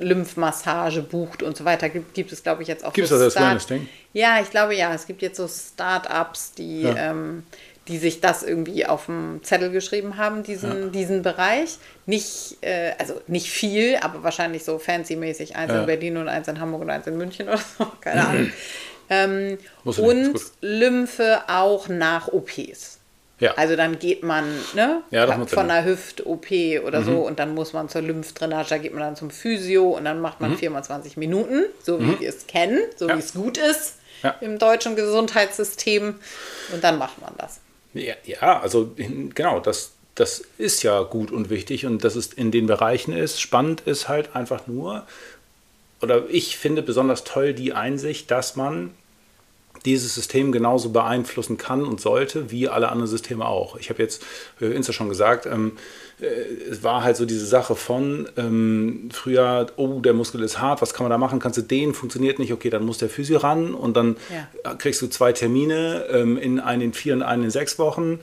Lymphmassage 0.00 1.02
bucht 1.02 1.42
und 1.42 1.56
so 1.56 1.64
weiter. 1.64 1.88
Gibt, 1.88 2.14
gibt 2.14 2.32
es, 2.32 2.42
glaube 2.42 2.62
ich, 2.62 2.68
jetzt 2.68 2.84
auch 2.84 2.92
Gibt's 2.92 3.10
so 3.10 3.16
das 3.16 3.24
als 3.24 3.32
Start- 3.34 3.46
Wellness-Ding? 3.46 3.88
Ja, 4.12 4.40
ich 4.40 4.50
glaube 4.50 4.74
ja. 4.74 4.92
Es 4.94 5.06
gibt 5.06 5.22
jetzt 5.22 5.36
so 5.36 5.48
Start-ups, 5.48 6.52
die, 6.52 6.82
Ja. 6.82 7.10
ähm, 7.10 7.44
die 7.88 7.98
sich 7.98 8.20
das 8.20 8.42
irgendwie 8.42 8.86
auf 8.86 9.06
dem 9.06 9.40
Zettel 9.42 9.70
geschrieben 9.70 10.16
haben, 10.16 10.42
diesen, 10.44 10.92
diesen 10.92 11.22
Bereich. 11.22 11.78
Nicht, 12.06 12.58
äh, 12.60 12.92
also 12.98 13.20
nicht 13.26 13.50
viel, 13.50 13.96
aber 14.00 14.22
wahrscheinlich 14.22 14.64
so 14.64 14.78
fancy-mäßig. 14.78 15.56
Eins 15.56 15.72
Ja. 15.72 15.80
in 15.80 15.86
Berlin 15.86 16.16
und 16.16 16.28
eins 16.28 16.46
in 16.48 16.60
Hamburg 16.60 16.82
und 16.82 16.90
eins 16.90 17.06
in 17.06 17.16
München 17.16 17.48
oder 17.48 17.58
so. 17.78 17.86
Keine 18.00 18.26
Ahnung. 18.26 18.52
Ähm, 19.10 19.58
ja 19.84 20.02
und. 20.04 20.40
Lymphe 20.62 21.42
auch 21.48 21.88
nach 21.88 22.28
OPs. 22.28 22.98
Ja. 23.40 23.52
Also 23.54 23.76
dann 23.76 23.98
geht 23.98 24.22
man 24.22 24.44
ne, 24.74 25.02
Ja, 25.10 25.26
von 25.26 25.46
Sinn. 25.48 25.58
einer 25.58 25.84
Hüft-OP 25.84 26.46
oder 26.86 27.02
so 27.02 27.18
und 27.26 27.38
dann 27.38 27.52
muss 27.54 27.72
man 27.74 27.88
zur 27.90 28.00
Lymphdrainage, 28.00 28.68
da 28.70 28.78
geht 28.78 28.92
man 28.94 29.02
dann 29.02 29.16
zum 29.16 29.30
Physio 29.30 29.90
und 29.90 30.04
dann 30.06 30.20
macht 30.20 30.40
man 30.40 30.56
24 30.56 31.16
Minuten, 31.18 31.64
so 31.82 32.00
wie 32.00 32.20
wir 32.20 32.28
es 32.28 32.46
kennen, 32.46 32.78
so 32.96 33.04
Mhm. 33.06 33.10
Ja. 33.10 33.16
wie 33.16 33.20
es 33.20 33.34
gut 33.34 33.58
ist 33.58 33.94
Ja. 34.22 34.36
im 34.40 34.58
deutschen 34.58 34.94
Gesundheitssystem 34.96 36.14
und 36.72 36.84
dann 36.84 36.96
macht 36.96 37.20
man 37.20 37.32
das. 37.36 37.58
Ja, 37.94 38.14
ja 38.24 38.60
also 38.60 38.94
genau, 38.96 39.60
das, 39.60 39.92
das 40.14 40.44
ist 40.58 40.82
ja 40.82 41.02
gut 41.02 41.30
und 41.30 41.50
wichtig 41.50 41.86
und 41.86 42.04
dass 42.04 42.16
es 42.16 42.32
in 42.32 42.50
den 42.50 42.66
Bereichen 42.66 43.12
ist. 43.12 43.40
Spannend 43.40 43.82
ist 43.82 44.08
halt 44.08 44.34
einfach 44.34 44.66
nur, 44.66 45.06
oder 46.00 46.28
ich 46.28 46.56
finde 46.56 46.82
besonders 46.82 47.24
toll 47.24 47.54
die 47.54 47.72
Einsicht, 47.72 48.30
dass 48.30 48.56
man 48.56 48.92
dieses 49.82 50.14
System 50.14 50.52
genauso 50.52 50.90
beeinflussen 50.90 51.58
kann 51.58 51.84
und 51.84 52.00
sollte, 52.00 52.50
wie 52.50 52.68
alle 52.68 52.88
anderen 52.90 53.08
Systeme 53.08 53.46
auch. 53.46 53.76
Ich 53.76 53.90
habe 53.90 54.02
jetzt 54.02 54.22
äh, 54.60 54.66
Insta 54.66 54.92
schon 54.92 55.08
gesagt, 55.08 55.46
ähm, 55.46 55.72
äh, 56.20 56.26
es 56.70 56.82
war 56.82 57.02
halt 57.02 57.16
so 57.16 57.24
diese 57.26 57.46
Sache 57.46 57.74
von 57.74 58.28
ähm, 58.36 59.08
früher, 59.12 59.66
oh, 59.76 60.00
der 60.00 60.12
Muskel 60.12 60.42
ist 60.42 60.60
hart, 60.60 60.82
was 60.82 60.94
kann 60.94 61.04
man 61.04 61.10
da 61.10 61.18
machen? 61.18 61.38
Kannst 61.40 61.58
du 61.58 61.62
den, 61.62 61.94
funktioniert 61.94 62.38
nicht, 62.38 62.52
okay, 62.52 62.70
dann 62.70 62.84
muss 62.84 62.98
der 62.98 63.08
Physio 63.08 63.38
ran 63.38 63.74
und 63.74 63.96
dann 63.96 64.16
Ja. 64.64 64.74
kriegst 64.74 65.02
du 65.02 65.08
zwei 65.08 65.32
Termine, 65.32 66.06
ähm, 66.10 66.36
in 66.36 66.60
einen 66.60 66.82
in 66.82 66.92
vier 66.92 67.14
und 67.14 67.22
einen 67.22 67.44
in 67.44 67.50
sechs 67.50 67.78
Wochen. 67.78 68.20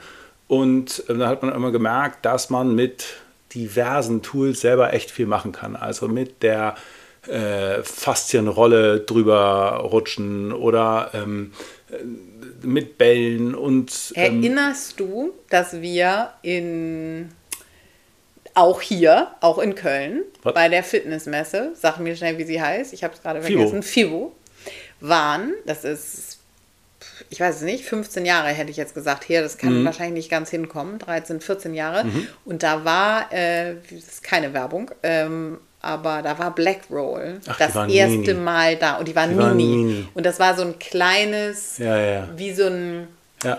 Und 0.47 1.03
ähm, 1.09 1.19
dann 1.19 1.29
hat 1.29 1.43
man 1.43 1.53
immer 1.53 1.71
gemerkt, 1.71 2.25
dass 2.25 2.49
man 2.49 2.73
mit 2.73 3.05
diversen 3.53 4.21
Tools 4.21 4.61
selber 4.61 4.93
echt 4.93 5.11
viel 5.11 5.25
machen 5.25 5.51
kann. 5.51 5.75
Also 5.75 6.07
mit 6.07 6.43
der 6.43 6.75
äh, 7.29 7.83
Faszienrolle 7.83 9.01
drüber 9.01 9.87
rutschen 9.91 10.51
oder 10.51 11.11
ähm, 11.13 11.53
äh, 11.91 11.95
mit 12.65 12.97
Bällen 12.97 13.55
und 13.55 14.13
ähm, 14.15 14.41
Erinnerst 14.41 14.99
du, 14.99 15.31
dass 15.49 15.81
wir 15.81 16.31
in 16.41 17.29
auch 18.53 18.81
hier, 18.81 19.27
auch 19.41 19.59
in 19.59 19.75
Köln, 19.75 20.23
Was? 20.43 20.53
bei 20.53 20.67
der 20.67 20.83
Fitnessmesse, 20.83 21.71
sag 21.75 21.99
mir 21.99 22.15
schnell, 22.15 22.37
wie 22.37 22.43
sie 22.43 22.61
heißt, 22.61 22.91
ich 22.93 23.03
habe 23.03 23.13
es 23.13 23.21
gerade 23.21 23.41
vergessen, 23.41 23.83
FIBO, 23.83 24.33
waren, 24.99 25.53
das 25.65 25.85
ist, 25.85 26.39
ich 27.29 27.39
weiß 27.39 27.57
es 27.57 27.61
nicht, 27.61 27.85
15 27.85 28.25
Jahre 28.25 28.49
hätte 28.49 28.71
ich 28.71 28.75
jetzt 28.77 28.93
gesagt, 28.93 29.29
her, 29.29 29.41
das 29.41 29.55
Mhm. 29.55 29.59
kann 29.61 29.85
wahrscheinlich 29.85 30.13
nicht 30.25 30.29
ganz 30.31 30.49
hinkommen, 30.49 30.99
13, 30.99 31.39
14 31.39 31.73
Jahre. 31.73 32.05
Und 32.43 32.63
da 32.63 32.83
war, 32.83 33.31
äh, 33.31 33.75
das 33.89 34.03
ist 34.15 34.23
keine 34.23 34.53
Werbung, 34.53 34.91
ähm, 35.03 35.59
aber 35.81 36.21
da 36.21 36.37
war 36.37 36.53
Black 36.53 36.81
Roll 36.91 37.39
Ach, 37.47 37.57
das 37.57 37.75
erste 37.75 38.17
mini. 38.17 38.33
Mal 38.33 38.75
da 38.75 38.97
und 38.97 39.07
die 39.07 39.15
waren, 39.15 39.31
Die 39.31 39.37
waren 39.37 39.55
mini. 39.55 39.75
mini. 39.83 40.07
Und 40.13 40.25
das 40.25 40.39
war 40.39 40.55
so 40.55 40.63
ein 40.63 40.77
kleines, 40.79 41.77
Ja, 41.77 41.97
ja, 41.97 42.27
wie 42.35 42.53
so 42.53 42.65
ein 42.67 43.07
ja. 43.43 43.57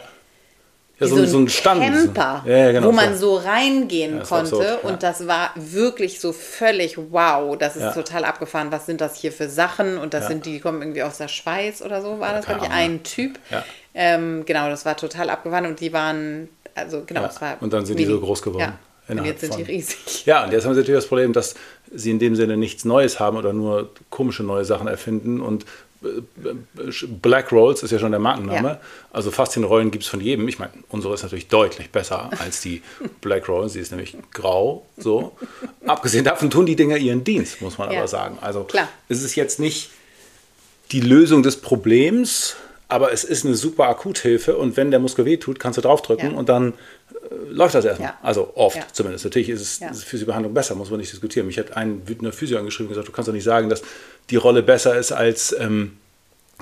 Ja, 0.98 1.06
wie 1.06 1.10
so, 1.10 1.16
ein- 1.16 1.26
so 1.28 1.38
ein 1.38 1.48
Stand. 1.48 1.80
Camper, 1.82 2.42
genau, 2.44 2.88
wo 2.88 2.92
man 2.92 3.16
so. 3.16 3.38
so 3.40 3.46
reingehen 3.48 4.22
konnte. 4.22 4.54
absurd. 4.56 4.84
Und 4.84 5.02
das 5.02 5.26
war 5.26 5.50
wirklich 5.54 6.20
so 6.20 6.34
völlig 6.34 6.98
wow. 6.98 7.56
Das 7.56 7.74
ist 7.76 7.94
total 7.94 8.26
abgefahren. 8.26 8.70
Was 8.70 8.84
sind 8.84 9.00
das 9.00 9.16
hier 9.16 9.32
für 9.32 9.48
Sachen? 9.48 9.96
Und 9.96 10.12
das 10.12 10.26
sind 10.28 10.44
die, 10.44 10.52
die 10.52 10.60
kommen 10.60 10.82
irgendwie 10.82 11.02
aus 11.02 11.16
der 11.16 11.28
Schweiz 11.28 11.80
oder 11.80 12.02
so, 12.02 12.20
war 12.20 12.34
das, 12.34 12.44
glaube 12.44 12.66
ich, 12.66 12.70
ein 12.70 13.02
Typ. 13.02 13.38
Ähm, 13.94 14.44
genau, 14.44 14.68
das 14.68 14.84
war 14.84 14.94
total 14.94 15.30
abgefahren. 15.30 15.64
Und 15.64 15.80
die 15.80 15.90
waren, 15.94 16.50
also 16.74 17.02
genau, 17.06 17.22
das 17.22 17.40
war. 17.40 17.56
Und 17.60 17.72
dann 17.72 17.86
sind 17.86 17.98
die 17.98 18.04
so 18.04 18.20
groß 18.20 18.42
geworden. 18.42 18.60
Ja. 19.08 19.14
Und 19.16 19.24
jetzt 19.24 19.40
sind 19.40 19.56
die 19.56 19.62
riesig. 19.62 20.26
Ja, 20.26 20.44
und 20.44 20.52
jetzt 20.52 20.64
haben 20.66 20.74
sie 20.74 20.80
natürlich 20.80 20.98
das 21.00 21.08
Problem, 21.08 21.32
dass 21.32 21.54
sie 21.92 22.10
in 22.10 22.18
dem 22.18 22.36
Sinne 22.36 22.56
nichts 22.56 22.84
Neues 22.84 23.18
haben 23.20 23.36
oder 23.36 23.52
nur 23.52 23.90
komische 24.10 24.42
neue 24.42 24.64
Sachen 24.64 24.86
erfinden. 24.86 25.40
Und 25.40 25.64
äh, 26.02 26.08
äh, 26.48 27.06
Black 27.22 27.52
Rolls 27.52 27.82
ist 27.82 27.90
ja 27.90 27.98
schon 27.98 28.12
der 28.12 28.20
Markenname. 28.20 28.68
Ja. 28.68 28.80
Also 29.12 29.30
Faszienrollen 29.30 29.90
gibt 29.90 30.04
es 30.04 30.10
von 30.10 30.20
jedem. 30.20 30.46
Ich 30.48 30.58
meine, 30.58 30.72
unsere 30.88 31.14
ist 31.14 31.22
natürlich 31.22 31.48
deutlich 31.48 31.90
besser 31.90 32.30
als 32.38 32.60
die 32.60 32.82
Black 33.20 33.48
Rolls. 33.48 33.72
Sie 33.74 33.80
ist 33.80 33.90
nämlich 33.90 34.16
grau. 34.32 34.86
So. 34.96 35.32
Abgesehen 35.86 36.24
davon 36.24 36.48
tun 36.50 36.64
die 36.66 36.76
Dinger 36.76 36.96
ihren 36.96 37.24
Dienst, 37.24 37.60
muss 37.60 37.76
man 37.78 37.90
Ja. 37.90 37.98
aber 37.98 38.08
sagen. 38.08 38.38
Also 38.40 38.64
Klar. 38.64 38.88
es 39.08 39.22
ist 39.22 39.34
jetzt 39.34 39.58
nicht 39.60 39.90
die 40.92 41.00
Lösung 41.00 41.42
des 41.42 41.56
Problems, 41.60 42.56
aber 42.88 43.12
es 43.12 43.22
ist 43.24 43.44
eine 43.46 43.54
super 43.54 43.88
Akuthilfe. 43.88 44.56
Und 44.56 44.76
wenn 44.76 44.90
der 44.90 44.98
Muskel 45.00 45.24
wehtut, 45.24 45.60
kannst 45.60 45.76
du 45.76 45.82
draufdrücken 45.82 46.32
Ja. 46.32 46.36
und 46.38 46.48
dann 46.48 46.72
läuft 47.48 47.74
das 47.74 47.84
erstmal. 47.84 48.10
Ja. 48.10 48.18
Also 48.22 48.52
oft 48.56 48.76
Ja. 48.76 48.82
zumindest. 48.92 49.24
Natürlich 49.24 49.48
ist 49.50 49.60
es 49.60 49.78
Ja. 49.80 49.92
Physiobehandlung 49.92 50.52
besser, 50.54 50.74
muss 50.74 50.90
man 50.90 50.98
nicht 51.00 51.12
diskutieren. 51.12 51.46
Mich 51.46 51.58
hat 51.58 51.76
ein 51.76 52.06
wütender 52.08 52.32
Physio 52.32 52.58
angeschrieben 52.58 52.86
und 52.88 52.90
gesagt, 52.94 53.08
du 53.08 53.12
kannst 53.12 53.28
doch 53.28 53.32
nicht 53.34 53.44
sagen, 53.44 53.68
dass 53.68 53.82
die 54.30 54.36
Rolle 54.36 54.62
besser 54.62 54.98
ist 54.98 55.12
als 55.12 55.54
ähm, 55.58 55.96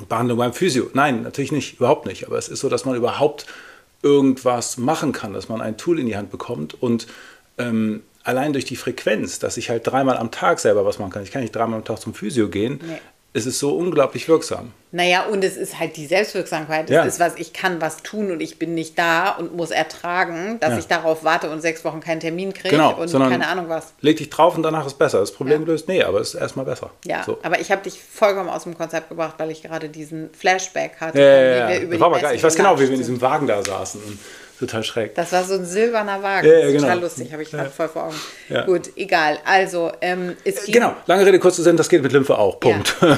Behandlung 0.09 0.39
beim 0.39 0.53
Physio. 0.53 0.91
Nein, 0.93 1.23
natürlich 1.23 1.53
nicht, 1.53 1.75
überhaupt 1.79 2.07
nicht. 2.07 2.27
Aber 2.27 2.39
es 2.39 2.49
ist 2.49 2.61
so, 2.61 2.69
dass 2.69 2.85
man 2.85 2.95
überhaupt 2.97 3.47
irgendwas 4.03 4.77
machen 4.77 5.13
kann, 5.13 5.33
dass 5.33 5.49
man 5.49 5.61
ein 5.61 5.77
Tool 5.77 5.99
in 5.99 6.07
die 6.07 6.17
Hand 6.17 6.31
bekommt 6.31 6.81
und 6.81 7.07
ähm, 7.59 8.03
allein 8.23 8.53
durch 8.53 8.65
die 8.65 8.77
Frequenz, 8.77 9.39
dass 9.39 9.57
ich 9.57 9.71
halt 9.71 9.87
dreimal 9.87 10.17
am 10.17 10.31
Tag 10.31 10.61
selber 10.61 10.85
was 10.85 10.99
machen 10.99 11.11
kann. 11.11 11.23
Ich 11.25 11.33
kann 11.33 11.43
nicht 11.43 11.55
dreimal 11.57 11.79
am 11.79 11.85
Tag 11.85 11.99
zum 12.01 12.15
Physio 12.15 12.49
gehen. 12.49 12.79
Nee. 12.87 12.99
Es 13.35 13.45
ist 13.45 13.59
so 13.59 13.77
unglaublich 13.77 14.27
wirksam. 14.27 14.73
Naja, 14.91 15.25
und 15.27 15.45
es 15.45 15.59
ist 15.59 15.79
halt 15.79 15.97
die 15.99 16.07
Selbstwirksamkeit. 16.07 16.87
Es 16.87 16.91
Ja. 16.95 17.03
ist 17.03 17.21
was, 17.21 17.35
ich 17.37 17.53
kann 17.53 17.79
was 17.81 17.99
tun 17.99 18.31
und 18.31 18.41
ich 18.41 18.59
bin 18.59 18.75
nicht 18.75 18.99
da 18.99 19.29
und 19.33 19.55
muss 19.55 19.71
ertragen, 19.71 20.59
dass 20.61 20.71
Ja. 20.71 20.79
ich 20.79 20.87
darauf 20.87 21.25
warte 21.25 21.51
und 21.51 21.61
sechs 21.61 21.85
Wochen 21.85 22.01
keinen 22.01 22.21
Termin 22.21 22.55
kriege 22.55 22.71
Genau, 22.71 22.95
und 22.95 23.12
keine 23.12 23.47
Ahnung 23.47 23.69
was. 23.69 23.93
Leg 24.01 24.17
dich 24.17 24.31
drauf 24.31 24.57
und 24.57 24.62
danach 24.62 24.87
ist 24.87 24.99
besser. 24.99 25.21
Das 25.21 25.33
Problem 25.33 25.61
Ja. 25.61 25.67
gelöst? 25.67 25.88
Nee, 25.88 26.03
aber 26.03 26.21
es 26.21 26.33
ist 26.33 26.41
erstmal 26.41 26.64
besser. 26.64 26.91
Ja, 27.05 27.23
So. 27.23 27.38
aber 27.43 27.61
ich 27.61 27.71
habe 27.71 27.83
dich 27.83 28.01
vollkommen 28.01 28.49
aus 28.49 28.62
dem 28.64 28.79
Konzept 28.79 29.11
gebracht, 29.11 29.35
weil 29.37 29.51
ich 29.51 29.62
gerade 29.62 29.91
diesen 29.91 30.31
Flashback 30.33 30.93
hatte. 30.99 31.19
Ja, 31.21 31.25
ja, 31.27 31.41
ja. 31.43 31.69
wir 31.69 31.81
über 31.81 31.87
Das 31.91 31.97
die 31.97 32.01
war 32.01 32.07
aber 32.07 32.21
geil. 32.21 32.35
Ich 32.37 32.43
weiß 32.43 32.57
genau, 32.57 32.77
wie 32.79 32.85
wir 32.85 32.93
in 32.93 32.97
diesem 32.99 33.21
Wagen 33.21 33.47
da 33.47 33.62
saßen. 33.62 34.01
Und 34.03 34.19
total 34.59 34.85
schräg. 34.85 35.14
Das 35.14 35.33
war 35.33 35.44
so 35.44 35.55
ein 35.55 35.64
silberner 35.64 36.23
Wagen. 36.23 36.47
Ja, 36.47 36.59
ja, 36.59 36.66
genau. 36.66 36.81
Total 36.83 37.01
lustig, 37.01 37.33
habe 37.33 37.42
ich 37.42 37.51
gerade 37.51 37.71
voll 37.71 37.88
vor 37.88 38.05
Augen. 38.05 38.16
Ja. 38.49 38.64
Gut, 38.64 38.90
egal. 38.97 39.38
Also, 39.44 39.92
ähm, 40.01 40.37
es 40.44 40.64
ging, 40.64 40.75
Genau, 40.75 40.94
lange 41.07 41.25
Rede, 41.27 41.38
kurzer 41.38 41.62
Sinn, 41.62 41.77
das 41.77 41.88
geht 41.88 42.03
mit 42.03 42.12
Lymphe 42.12 42.37
auch. 42.38 42.61
Punkt. 42.61 42.97
Ja, 43.01 43.09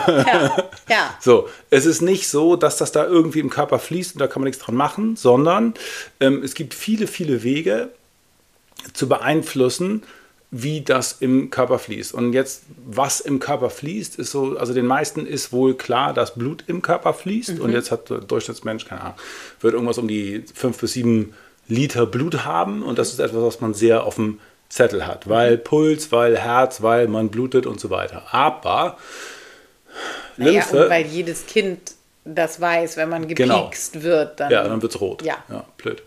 ja. 0.89 1.15
So, 1.21 1.49
es 1.71 1.87
ist 1.87 2.03
nicht 2.03 2.29
so, 2.29 2.57
dass 2.57 2.77
das 2.77 2.93
da 2.93 3.05
irgendwie 3.05 3.41
im 3.41 3.51
Körper 3.51 3.79
fließt 3.79 4.15
und 4.15 4.19
da 4.21 4.27
kann 4.27 4.43
man 4.43 4.49
nichts 4.49 4.63
dran 4.63 4.75
machen, 4.75 5.17
sondern 5.17 5.75
ähm, 6.21 6.43
es 6.43 6.55
gibt 6.55 6.75
viele, 6.75 7.07
viele 7.07 7.43
Wege 7.43 7.91
zu 8.93 9.09
beeinflussen, 9.09 10.03
wie 10.53 10.81
das 10.81 11.13
im 11.21 11.51
Körper 11.51 11.79
fließt. 11.79 12.13
Und 12.13 12.33
jetzt, 12.33 12.63
was 12.85 13.21
im 13.21 13.39
Körper 13.39 13.71
fließt, 13.71 14.17
ist 14.17 14.33
so, 14.33 14.57
also 14.59 14.75
den 14.75 14.87
meisten 14.87 15.25
ist 15.27 15.53
wohl 15.53 15.75
klar, 15.77 16.13
dass 16.13 16.35
Blut 16.35 16.65
im 16.67 16.83
Körper 16.83 17.15
fließt. 17.15 17.61
Und 17.61 17.73
jetzt 17.73 17.91
hat 17.93 18.11
der 18.11 18.19
Durchschnittsmensch, 18.19 18.85
keine 18.85 19.01
Ahnung, 19.03 19.15
wird 19.61 19.75
irgendwas 19.75 19.99
um 19.99 20.09
die 20.09 20.45
fünf 20.53 20.79
bis 20.79 20.95
sieben 20.95 21.35
Liter 21.69 22.05
Blut 22.07 22.45
haben. 22.45 22.83
Und 22.83 22.99
das 22.99 23.13
ist 23.13 23.21
etwas, 23.21 23.43
was 23.43 23.61
man 23.61 23.75
sehr 23.75 24.03
auf 24.05 24.17
dem 24.17 24.41
Zettel 24.69 25.07
hat, 25.07 25.29
weil 25.29 25.57
Puls, 25.59 26.11
weil 26.13 26.37
Herz, 26.37 26.83
weil 26.83 27.07
man 27.09 27.29
blutet 27.29 27.67
und 27.67 27.81
so 27.81 27.91
weiter. 27.91 28.23
Aber 28.33 28.99
Naja, 30.37 30.53
Lymphe, 30.53 30.85
und 30.85 30.91
weil 30.91 31.07
jedes 31.07 31.47
Kind 31.47 31.93
das 32.25 32.61
weiß, 32.61 32.97
wenn 32.97 33.09
man 33.09 33.27
Genau. 33.27 33.65
gepiekst 33.65 34.03
wird, 34.03 34.39
dann. 34.41 34.51
Ja, 34.51 34.67
dann 34.67 34.83
wird 34.83 34.95
es 34.95 35.01
rot. 35.01 35.23
Ja. 35.23 35.39
blöd. 35.77 36.03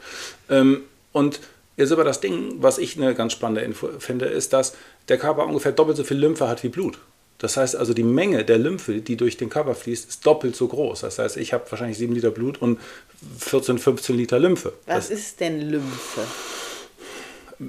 Ähm, 0.50 0.84
und 1.12 1.40
jetzt 1.78 1.92
aber 1.92 2.04
das 2.04 2.20
Ding, 2.22 2.56
was 2.60 2.78
ich 2.78 2.98
eine 2.98 3.14
ganz 3.16 3.34
spannende 3.34 3.62
Info 3.62 3.90
finde, 4.00 4.26
ist, 4.26 4.54
dass 4.54 4.76
der 5.08 5.18
Körper 5.18 5.46
ungefähr 5.46 5.72
doppelt 5.72 5.98
so 5.98 6.04
viel 6.04 6.18
Lymphe 6.18 6.48
hat 6.48 6.64
wie 6.64 6.70
Blut. 6.70 7.00
Das 7.40 7.58
heißt 7.58 7.76
also, 7.76 7.94
die 7.94 8.04
Menge 8.04 8.46
der 8.46 8.58
Lymphe, 8.58 9.02
die 9.02 9.18
durch 9.18 9.36
den 9.38 9.50
Körper 9.50 9.76
fließt, 9.76 10.08
ist 10.08 10.26
doppelt 10.26 10.56
so 10.56 10.68
groß. 10.68 11.02
Das 11.02 11.20
heißt, 11.20 11.36
ich 11.38 11.52
habe 11.52 11.70
wahrscheinlich 11.70 11.98
7 11.98 12.14
Liter 12.14 12.32
Blut 12.32 12.62
und 12.62 12.80
14, 13.40 13.80
15 13.80 14.16
Liter 14.16 14.40
Lymphe. 14.40 14.74
Was 14.86 15.10
ist 15.10 15.40
denn 15.42 15.60
Lymphe? 15.60 16.22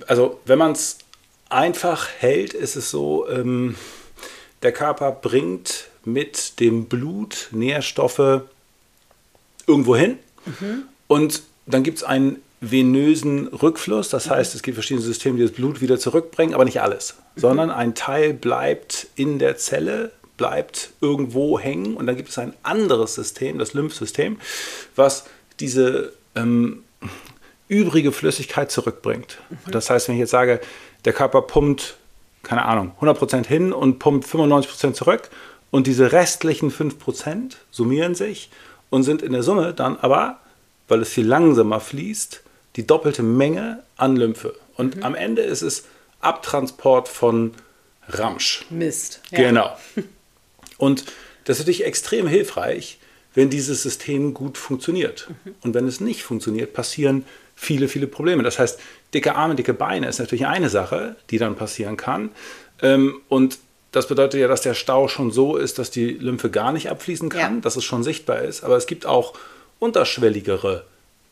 also 0.07 0.41
wenn 0.45 0.59
man 0.59 0.73
es 0.73 0.99
einfach 1.49 2.09
hält, 2.19 2.55
ist 2.55 2.77
es 2.77 2.91
so, 2.91 3.29
ähm, 3.29 3.77
der 4.63 4.73
Körper 4.73 5.13
bringt 5.13 5.89
mit 6.05 6.61
dem 6.61 6.87
Blut 6.87 7.49
Nährstoffe 7.53 8.43
irgendwo 9.67 9.97
hin 9.97 10.19
und 11.07 11.43
dann 11.67 11.83
gibt 11.83 11.99
es 11.99 12.05
einen 12.05 12.43
venösen 12.61 13.49
Rückfluss. 13.49 14.09
Das 14.09 14.31
heißt, 14.31 14.55
es 14.55 14.63
gibt 14.63 14.77
verschiedene 14.77 15.05
Systeme, 15.05 15.37
die 15.37 15.43
das 15.43 15.53
Blut 15.53 15.81
wieder 15.81 15.99
zurückbringen, 15.99 16.55
aber 16.55 16.65
nicht 16.65 16.81
alles, 16.81 17.17
sondern 17.37 17.71
ein 17.71 17.95
Teil 17.95 18.35
bleibt 18.35 19.09
in 19.17 19.39
der 19.39 19.57
Zelle, 19.57 20.13
bleibt 20.37 20.91
irgendwo 21.01 21.59
hängen 21.59 21.97
und 21.97 22.07
dann 22.07 22.17
gibt 22.17 22.31
es 22.31 22.39
ein 22.39 22.55
anderes 22.63 23.15
System, 23.15 23.59
das 23.59 23.75
Lymphsystem, 23.75 24.39
was 24.97 25.25
diese 25.61 26.13
ähm, 26.35 26.83
übrige 27.69 28.13
Flüssigkeit 28.13 28.71
zurückbringt. 28.71 29.39
Das 29.71 29.91
heißt, 29.91 30.09
wenn 30.09 30.17
ich 30.17 30.21
jetzt 30.21 30.31
sage, 30.31 30.61
der 31.05 31.13
Körper 31.13 31.43
pumpt, 31.43 31.97
keine 32.43 32.65
Ahnung, 32.65 32.93
100% 33.01 33.47
hin 33.47 33.73
und 33.73 33.99
pumpt 33.99 34.27
95% 34.27 34.93
zurück 34.93 35.31
und 35.71 35.87
diese 35.87 36.13
restlichen 36.13 36.71
5% 36.71 37.57
summieren 37.71 38.15
sich 38.15 38.51
und 38.91 39.03
sind 39.03 39.23
in 39.23 39.33
der 39.33 39.43
Summe 39.43 39.73
dann 39.73 39.97
aber, 39.97 40.39
weil 40.89 41.01
es 41.03 41.09
viel 41.09 41.27
langsamer 41.27 41.81
fließt, 41.81 42.44
die 42.77 42.87
doppelte 42.87 43.23
Menge 43.23 43.83
an 43.97 44.17
Lymphe. 44.17 44.55
Und 44.77 45.03
am 45.05 45.15
Ende 45.15 45.43
ist 45.43 45.63
es 45.63 45.85
Abtransport 46.21 47.09
von 47.09 47.53
Ramsch. 48.09 48.67
Mist. 48.71 49.21
Ja. 49.31 49.39
Genau. 49.39 49.77
Und 50.79 51.05
das 51.45 51.57
ist 51.59 51.63
natürlich 51.65 51.85
extrem 51.85 52.27
hilfreich, 52.27 52.99
wenn 53.35 53.51
dieses 53.51 53.83
System 53.83 54.35
gut 54.35 54.59
funktioniert. 54.59 55.29
Und 55.63 55.75
wenn 55.75 55.87
es 55.87 56.01
nicht 56.01 56.23
funktioniert, 56.23 56.73
passieren 56.73 57.25
viele, 57.55 57.89
viele 57.89 58.07
Probleme. 58.07 58.43
Das 58.43 58.59
heißt, 58.59 58.79
dicke 59.13 59.35
Arme, 59.35 59.55
dicke 59.55 59.75
Beine 59.75 60.09
ist 60.09 60.19
natürlich 60.19 60.47
eine 60.47 60.69
Sache, 60.71 61.17
die 61.31 61.39
dann 61.39 61.57
passieren 61.57 61.97
kann. 61.97 62.31
Ähm, 62.83 63.21
Und 63.29 63.59
das 63.93 64.09
bedeutet 64.09 64.41
ja, 64.41 64.49
dass 64.49 64.63
der 64.63 64.75
Stau 64.75 65.07
schon 65.07 65.31
so 65.31 65.57
ist, 65.57 65.79
dass 65.79 65.91
die 65.91 66.11
Lymphe 66.11 66.51
gar 66.51 66.73
nicht 66.73 66.91
abfließen 66.91 67.29
kann, 67.29 67.55
Ja. 67.57 67.61
dass 67.61 67.77
es 67.77 67.85
schon 67.85 68.03
sichtbar 68.03 68.43
ist. 68.43 68.65
Aber 68.65 68.77
es 68.77 68.87
gibt 68.87 69.07
auch 69.07 69.35
unterschwelligere 69.79 70.85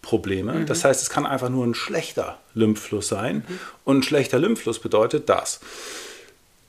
Probleme. 0.03 0.65
Das 0.67 0.85
heißt, 0.85 1.01
es 1.01 1.11
kann 1.11 1.25
einfach 1.25 1.49
nur 1.49 1.65
ein 1.65 1.75
schlechter 1.75 2.39
Lymphfluss 2.55 3.09
sein. 3.09 3.45
Und 3.85 3.99
ein 3.99 4.03
schlechter 4.03 4.39
Lymphfluss 4.39 4.81
bedeutet, 4.81 5.29
dass 5.29 5.61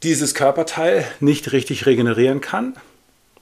dieses 0.04 0.36
Körperteil 0.36 1.06
nicht 1.20 1.52
richtig 1.52 1.86
regenerieren 1.86 2.42
kann. 2.42 2.76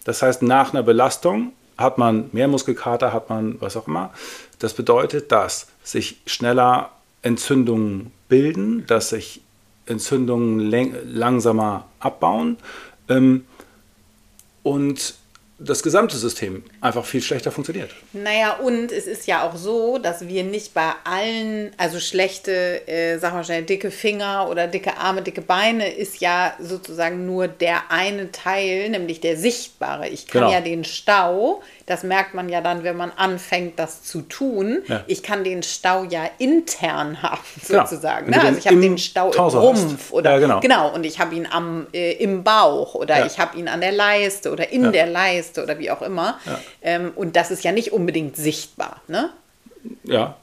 Das 0.06 0.22
heißt, 0.22 0.42
nach 0.42 0.74
einer 0.74 0.84
Belastung 0.84 1.54
hat 1.78 1.98
man 1.98 2.30
mehr 2.32 2.48
Muskelkater, 2.48 3.14
hat 3.14 3.30
man 3.30 3.60
was 3.60 3.76
auch 3.76 3.88
immer. 3.88 4.14
Das 4.60 4.74
bedeutet, 4.74 5.32
dass 5.32 5.68
sich 5.84 6.22
schneller 6.26 6.92
Entzündungen 7.22 8.12
bilden, 8.30 8.86
dass 8.88 9.10
sich 9.10 9.42
Entzündungen 9.86 10.60
langsamer 10.60 11.88
abbauen 12.00 12.58
ähm, 13.10 13.46
und 14.64 15.16
das 15.60 15.84
gesamte 15.84 16.18
System 16.18 16.64
einfach 16.82 17.06
viel 17.06 17.22
schlechter 17.22 17.52
funktioniert. 17.52 17.92
Naja, 18.12 18.54
und 18.56 18.92
es 18.92 19.06
ist 19.06 19.28
ja 19.28 19.48
auch 19.48 19.56
so, 19.56 20.00
dass 20.00 20.28
wir 20.28 20.44
nicht 20.44 20.74
bei 20.74 20.90
allen, 21.04 21.72
also 21.78 22.00
schlechte, 22.00 22.88
äh, 22.88 23.18
sag 23.20 23.34
mal 23.34 23.44
schnell, 23.44 23.62
dicke 23.64 23.92
Finger 23.92 24.48
oder 24.50 24.68
dicke 24.68 24.98
Arme, 24.98 25.22
dicke 25.22 25.42
Beine 25.42 25.90
ist 25.94 26.20
ja 26.22 26.54
sozusagen 26.60 27.26
nur 27.28 27.48
der 27.48 27.92
eine 27.92 28.32
Teil, 28.32 28.90
nämlich 28.90 29.22
der 29.22 29.38
sichtbare. 29.38 30.08
Ich 30.10 30.26
kann 30.28 30.42
Genau. 30.42 30.52
ja 30.54 30.62
den 30.62 30.84
Stau, 30.84 31.62
das 31.86 32.02
merkt 32.04 32.34
man 32.34 32.50
ja 32.50 32.62
dann, 32.62 32.84
wenn 32.84 32.98
man 32.98 33.12
anfängt, 33.12 33.78
das 33.78 34.02
zu 34.04 34.22
tun. 34.24 34.82
Ja. 34.88 35.04
Ich 35.08 35.22
kann 35.22 35.44
den 35.44 35.62
Stau 35.62 36.04
ja 36.06 36.24
intern 36.40 37.22
haben, 37.22 37.42
Genau. 37.68 37.86
sozusagen. 37.86 38.26
Wenn 38.32 38.40
Ne? 38.40 38.44
Also 38.48 38.58
ich 38.60 38.66
habe 38.66 38.76
im 38.78 38.82
den 38.82 38.98
Stau 38.98 39.28
im 39.28 39.34
Torso 39.34 39.60
Rumpf 39.60 39.94
hast. 39.94 40.12
oder 40.14 40.32
Ja, 40.32 40.40
genau. 40.40 40.60
genau, 40.62 40.90
und 40.94 41.06
ich 41.06 41.20
habe 41.20 41.36
ihn 41.36 41.48
am, 41.52 41.86
äh, 41.94 42.14
im 42.14 42.44
Bauch 42.44 42.96
oder 42.96 43.20
Ja. 43.20 43.26
ich 43.28 43.38
habe 43.38 43.56
ihn 43.58 43.68
an 43.68 43.82
der 43.82 43.92
Leiste 43.92 44.52
oder 44.52 44.72
in 44.72 44.86
Ja. 44.86 44.92
der 44.92 45.06
Leiste 45.06 45.62
oder 45.62 45.78
wie 45.78 45.92
auch 45.92 46.02
immer. 46.02 46.40
Ähm, 46.82 47.12
und 47.16 47.36
das 47.36 47.52
ist 47.52 47.64
ja 47.64 47.72
nicht 47.72 47.92
unbedingt 47.94 48.36
sichtbar. 48.36 49.02
Ne? 49.08 49.30
Ja. 50.04 50.36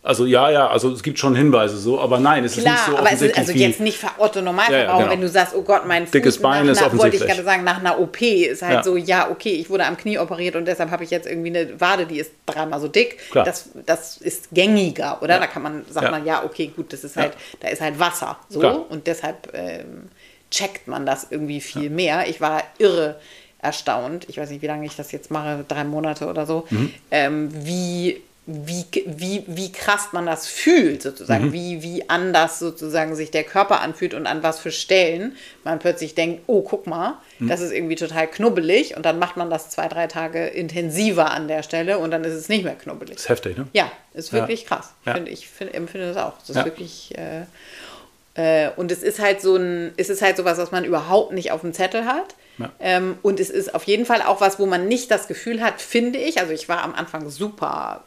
Also 0.00 0.24
ja, 0.26 0.48
ja, 0.48 0.68
also 0.68 0.92
es 0.92 1.02
gibt 1.02 1.18
schon 1.18 1.34
Hinweise 1.34 1.76
so, 1.76 2.00
aber 2.00 2.20
nein, 2.20 2.44
es 2.44 2.52
Klar, 2.52 2.64
ist 2.64 2.70
nicht 2.70 2.86
so 2.86 2.96
aber 2.96 3.12
es 3.12 3.20
ist 3.20 3.36
also 3.36 3.52
jetzt 3.52 3.80
nicht 3.80 3.98
für 3.98 4.08
Otto 4.16 4.40
Normalverbraucher, 4.40 4.86
Ja, 4.86 4.92
ja, 4.92 4.98
genau. 4.98 5.10
wenn 5.10 5.20
du 5.20 5.28
sagst, 5.28 5.54
oh 5.54 5.62
Gott, 5.62 5.86
mein 5.86 6.04
Fuß 6.04 6.12
Dickes 6.12 6.38
Bein 6.40 6.64
nach, 6.64 6.72
ist 6.72 6.80
nach, 6.80 6.96
wollte 6.96 7.16
ich 7.16 7.26
gerade 7.26 7.42
sagen, 7.42 7.64
nach 7.64 7.78
einer 7.80 7.98
OP 7.98 8.22
ist 8.22 8.62
halt 8.62 8.74
Ja. 8.74 8.82
so, 8.84 8.96
ja, 8.96 9.28
okay, 9.28 9.50
ich 9.50 9.68
wurde 9.68 9.84
am 9.84 9.96
Knie 9.96 10.18
operiert 10.18 10.54
und 10.56 10.66
deshalb 10.66 10.90
habe 10.92 11.02
ich 11.04 11.10
jetzt 11.10 11.26
irgendwie 11.26 11.48
eine 11.48 11.78
Wade, 11.80 12.06
die 12.06 12.20
ist 12.20 12.30
dreimal 12.46 12.80
so 12.80 12.86
dick. 12.88 13.18
Klar. 13.32 13.44
Das, 13.44 13.70
das 13.84 14.16
ist 14.18 14.48
gängiger, 14.52 15.20
oder? 15.20 15.40
Da 15.40 15.46
kann 15.48 15.62
man, 15.62 15.84
sagt 15.90 16.04
Ja. 16.04 16.10
man, 16.12 16.24
ja, 16.24 16.44
okay, 16.44 16.72
gut, 16.74 16.92
das 16.92 17.02
ist 17.02 17.16
halt, 17.16 17.32
da 17.60 17.68
ist 17.68 17.82
halt 17.82 17.98
Wasser. 17.98 18.38
So 18.48 18.60
Klar. 18.60 18.86
und 18.88 19.06
deshalb 19.08 19.48
ähm, 19.52 20.08
checkt 20.50 20.86
man 20.88 21.04
das 21.04 21.26
irgendwie 21.28 21.60
viel 21.60 21.90
mehr. 21.90 22.26
Ich 22.28 22.40
war 22.40 22.62
irre 22.78 23.16
erstaunt, 23.60 24.26
ich 24.28 24.38
weiß 24.38 24.50
nicht, 24.50 24.62
wie 24.62 24.66
lange 24.68 24.86
ich 24.86 24.96
das 24.96 25.12
jetzt 25.12 25.30
mache, 25.30 25.64
drei 25.66 25.84
Monate 25.84 26.26
oder 26.26 26.46
so, 26.46 26.66
Mhm. 26.70 26.94
ähm, 27.10 27.50
wie, 27.66 28.22
wie, 28.50 28.84
wie, 29.04 29.44
wie 29.46 29.72
krass 29.72 30.08
man 30.12 30.24
das 30.24 30.46
fühlt, 30.46 31.02
sozusagen, 31.02 31.46
Mhm. 31.48 31.52
wie, 31.52 31.82
wie 31.82 32.08
anders 32.08 32.58
sozusagen 32.60 33.14
sich 33.14 33.30
der 33.30 33.44
Körper 33.44 33.80
anfühlt 33.82 34.14
und 34.14 34.26
an 34.26 34.42
was 34.42 34.58
für 34.60 34.70
Stellen 34.70 35.36
man 35.64 35.78
plötzlich 35.80 36.14
denkt, 36.14 36.44
oh, 36.46 36.62
guck 36.62 36.86
mal, 36.86 37.18
Mhm. 37.40 37.48
das 37.48 37.60
ist 37.60 37.72
irgendwie 37.72 37.96
total 37.96 38.26
knubbelig 38.26 38.96
und 38.96 39.04
dann 39.04 39.18
macht 39.18 39.36
man 39.36 39.50
das 39.50 39.68
zwei, 39.70 39.88
drei 39.88 40.06
Tage 40.06 40.46
intensiver 40.46 41.30
an 41.32 41.46
der 41.48 41.62
Stelle 41.62 41.98
und 41.98 42.10
dann 42.10 42.24
ist 42.24 42.32
es 42.34 42.48
nicht 42.48 42.64
mehr 42.64 42.74
knubbelig. 42.74 43.16
Das 43.16 43.24
ist 43.24 43.28
heftig, 43.28 43.58
ne? 43.58 43.66
Ja, 43.74 43.90
ist 44.14 44.32
wirklich 44.32 44.64
krass. 44.66 44.94
Ja. 45.04 45.14
Find, 45.14 45.28
ich 45.28 45.46
find, 45.48 45.74
empfinde 45.74 46.14
das 46.14 46.16
auch. 46.16 46.38
Das 46.38 46.50
ist 46.50 46.56
Ja. 46.56 46.64
wirklich. 46.64 47.12
Äh, 47.18 47.42
äh, 48.34 48.70
und 48.76 48.90
es 48.92 49.02
ist 49.02 49.18
halt 49.20 49.40
so 49.42 49.56
ein, 49.56 49.92
es 49.96 50.08
ist 50.08 50.22
halt 50.22 50.36
sowas, 50.36 50.58
was 50.58 50.70
man 50.70 50.84
überhaupt 50.84 51.32
nicht 51.32 51.50
auf 51.50 51.60
dem 51.62 51.72
Zettel 51.74 52.06
hat. 52.06 52.34
Ja. 52.58 52.72
Ähm, 52.80 53.18
und 53.22 53.40
es 53.40 53.50
ist 53.50 53.74
auf 53.74 53.84
jeden 53.84 54.04
Fall 54.04 54.22
auch 54.22 54.40
was, 54.40 54.58
wo 54.58 54.66
man 54.66 54.88
nicht 54.88 55.10
das 55.10 55.28
Gefühl 55.28 55.62
hat, 55.62 55.80
finde 55.80 56.18
ich. 56.18 56.40
Also 56.40 56.52
ich 56.52 56.68
war 56.68 56.82
am 56.82 56.94
Anfang 56.94 57.30
super, 57.30 58.02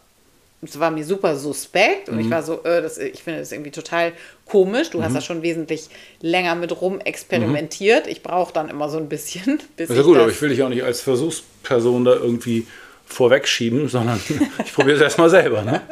es 0.61 0.79
war 0.79 0.91
mir 0.91 1.03
super 1.05 1.35
suspekt 1.37 2.09
und 2.09 2.19
ich 2.19 2.27
Mhm. 2.27 2.31
war 2.31 2.43
so, 2.43 2.63
äh, 2.63 2.81
das, 2.81 2.97
ich 2.97 3.23
finde 3.23 3.39
das 3.39 3.51
irgendwie 3.51 3.71
total 3.71 4.13
komisch. 4.45 4.89
Du 4.91 5.01
hast 5.01 5.15
da 5.15 5.21
schon 5.21 5.41
wesentlich 5.41 5.89
länger 6.21 6.55
mit 6.55 6.81
rum 6.81 6.99
experimentiert. 6.99 8.07
Ich 8.07 8.21
brauche 8.21 8.53
dann 8.53 8.69
immer 8.69 8.89
so 8.89 8.97
ein 8.97 9.09
bisschen, 9.09 9.59
bis 9.77 9.89
Mhm. 9.89 9.93
Ist 9.95 9.95
ja 9.95 10.01
ich 10.01 10.05
gut, 10.07 10.17
aber 10.17 10.29
ich 10.29 10.41
will 10.41 10.49
dich 10.49 10.61
auch 10.61 10.69
nicht 10.69 10.83
als 10.83 11.01
Versuchsperson 11.01 12.05
da 12.05 12.13
irgendwie 12.13 12.67
vorwegschieben, 13.11 13.87
sondern 13.89 14.19
ich 14.65 14.73
probiere 14.73 14.97
es 14.97 15.01
erstmal 15.01 15.29
selber. 15.29 15.61
Ne? 15.61 15.81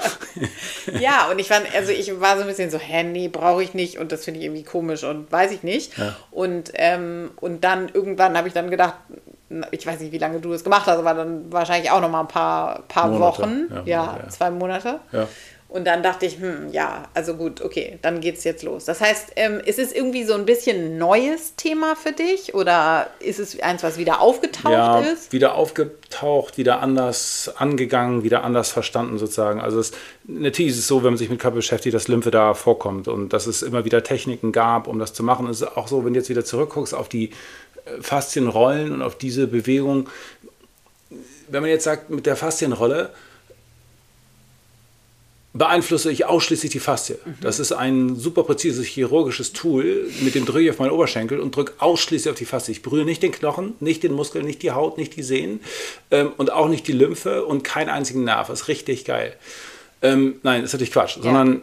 Ja, 1.00 1.30
und 1.30 1.38
ich 1.38 1.48
fand, 1.48 1.68
also 1.76 1.92
ich 1.92 2.20
war 2.20 2.36
so 2.36 2.42
ein 2.42 2.48
bisschen 2.48 2.72
so, 2.72 2.80
hä, 2.80 3.04
nee, 3.04 3.28
brauche 3.28 3.62
ich 3.62 3.76
nicht 3.76 4.00
und 4.00 4.12
das 4.12 4.26
finde 4.26 4.40
ich 4.40 4.46
irgendwie 4.48 4.64
komisch 4.64 5.04
und 5.04 5.32
weiß 5.32 5.52
ich 5.52 5.62
nicht. 5.62 5.96
Ja. 5.98 6.16
Und, 6.32 6.72
ähm, 6.76 7.32
und 7.36 7.64
dann 7.64 7.90
irgendwann 7.90 8.36
habe 8.36 8.48
ich 8.48 8.56
dann 8.56 8.72
gedacht, 8.72 8.96
ich 9.72 9.86
weiß 9.86 10.00
nicht, 10.00 10.12
wie 10.12 10.18
lange 10.18 10.40
du 10.40 10.52
das 10.52 10.64
gemacht 10.64 10.88
hast, 10.88 10.98
aber 10.98 11.14
dann 11.14 11.52
wahrscheinlich 11.52 11.92
auch 11.92 12.02
noch 12.02 12.10
mal 12.10 12.22
ein 12.22 12.28
paar, 12.28 12.84
paar 12.88 13.08
Monate, 13.08 13.22
Wochen, 13.22 13.68
ja, 13.86 14.18
ja. 14.18 14.30
zwei 14.30 14.50
Monate. 14.50 15.00
Ja. 15.12 15.28
Und 15.70 15.86
dann 15.86 16.02
dachte 16.02 16.26
ich, 16.26 16.40
hm, 16.40 16.72
ja, 16.72 17.04
also 17.14 17.36
gut, 17.36 17.62
okay, 17.62 18.00
dann 18.02 18.22
geht's 18.22 18.44
jetzt 18.44 18.64
los. 18.64 18.86
Das 18.86 19.02
heißt, 19.02 19.34
ähm, 19.36 19.62
ist 19.64 19.78
es 19.78 19.94
irgendwie 19.94 20.24
so 20.24 20.34
ein 20.34 20.46
bisschen 20.46 20.78
ein 20.78 20.98
neues 20.98 21.56
Thema 21.58 21.96
für 21.96 22.12
dich 22.12 22.56
oder 22.56 23.08
ist 23.20 23.38
es 23.38 23.60
eins, 23.60 23.84
was 23.84 24.00
wieder 24.00 24.20
aufgetaucht 24.20 24.74
ja, 24.74 25.00
ist? 25.02 25.32
wieder 25.32 25.54
aufgetaucht, 25.54 26.58
wieder 26.58 26.82
anders 26.82 27.52
angegangen, 27.56 28.24
wieder 28.24 28.44
anders 28.44 28.72
verstanden 28.72 29.20
sozusagen. 29.20 29.62
Also 29.62 29.80
es, 29.80 29.92
natürlich 30.24 30.72
ist 30.72 30.80
es 30.80 30.88
so, 30.88 31.04
wenn 31.04 31.12
man 31.12 31.18
sich 31.18 31.30
mit 31.30 31.40
Körper 31.40 31.58
beschäftigt, 31.58 31.94
dass 31.94 32.08
Lymphe 32.08 32.32
da 32.32 32.56
vorkommt 32.56 33.08
und 33.08 33.32
dass 33.32 33.46
es 33.46 33.62
immer 33.62 33.86
wieder 33.86 34.02
Techniken 34.02 34.52
gab, 34.52 34.88
um 34.88 34.98
das 34.98 35.14
zu 35.14 35.22
machen. 35.22 35.48
Es 35.48 35.62
ist 35.62 35.78
auch 35.78 35.88
so, 35.88 36.04
wenn 36.04 36.14
du 36.14 36.20
jetzt 36.20 36.30
wieder 36.30 36.44
zurückguckst 36.44 36.96
auf 36.96 37.10
die 37.10 37.30
äh, 37.86 38.02
Faszienrollen 38.02 38.92
und 38.92 39.04
auf 39.04 39.20
diese 39.20 39.46
Bewegung, 39.46 40.10
wenn 41.48 41.62
man 41.62 41.70
jetzt 41.70 41.84
sagt, 41.84 42.10
mit 42.10 42.26
der 42.26 42.36
Faszienrolle 42.36 43.12
beeinflusse 45.54 46.12
ich 46.12 46.26
ausschließlich 46.26 46.72
die 46.72 46.80
Faszie. 46.80 47.18
Das 47.42 47.60
ist 47.60 47.72
ein 47.72 48.16
super 48.16 48.44
präzises 48.44 48.86
chirurgisches 48.86 49.52
Tool, 49.52 50.10
mit 50.22 50.36
dem 50.36 50.46
drücke 50.46 50.66
ich 50.66 50.70
auf 50.70 50.80
meinen 50.80 50.92
Oberschenkel 50.92 51.40
und 51.40 51.56
drücke 51.56 51.74
ausschließlich 51.80 52.32
auf 52.32 52.38
die 52.38 52.46
Faszie. 52.46 52.74
Ich 52.74 52.82
berühre 52.84 53.06
nicht 53.06 53.24
den 53.24 53.32
Knochen, 53.32 53.74
nicht 53.80 54.04
den 54.04 54.14
Muskel, 54.14 54.44
nicht 54.44 54.62
die 54.62 54.72
Haut, 54.72 54.98
nicht 54.98 55.16
die 55.16 55.24
Sehnen 55.24 55.62
ähm, 56.12 56.32
und 56.38 56.52
auch 56.52 56.70
nicht 56.70 56.88
die 56.88 56.92
Lymphe 56.92 57.46
und 57.46 57.64
keinen 57.64 57.90
einzigen 57.90 58.24
Nerv. 58.24 58.48
Das 58.48 58.62
ist 58.62 58.68
richtig 58.68 59.06
geil. 59.06 59.36
Ähm, 60.02 60.36
nein, 60.44 60.62
das 60.62 60.70
ist 60.70 60.74
natürlich 60.74 60.94
Quatsch, 60.94 61.18
sondern 61.20 61.62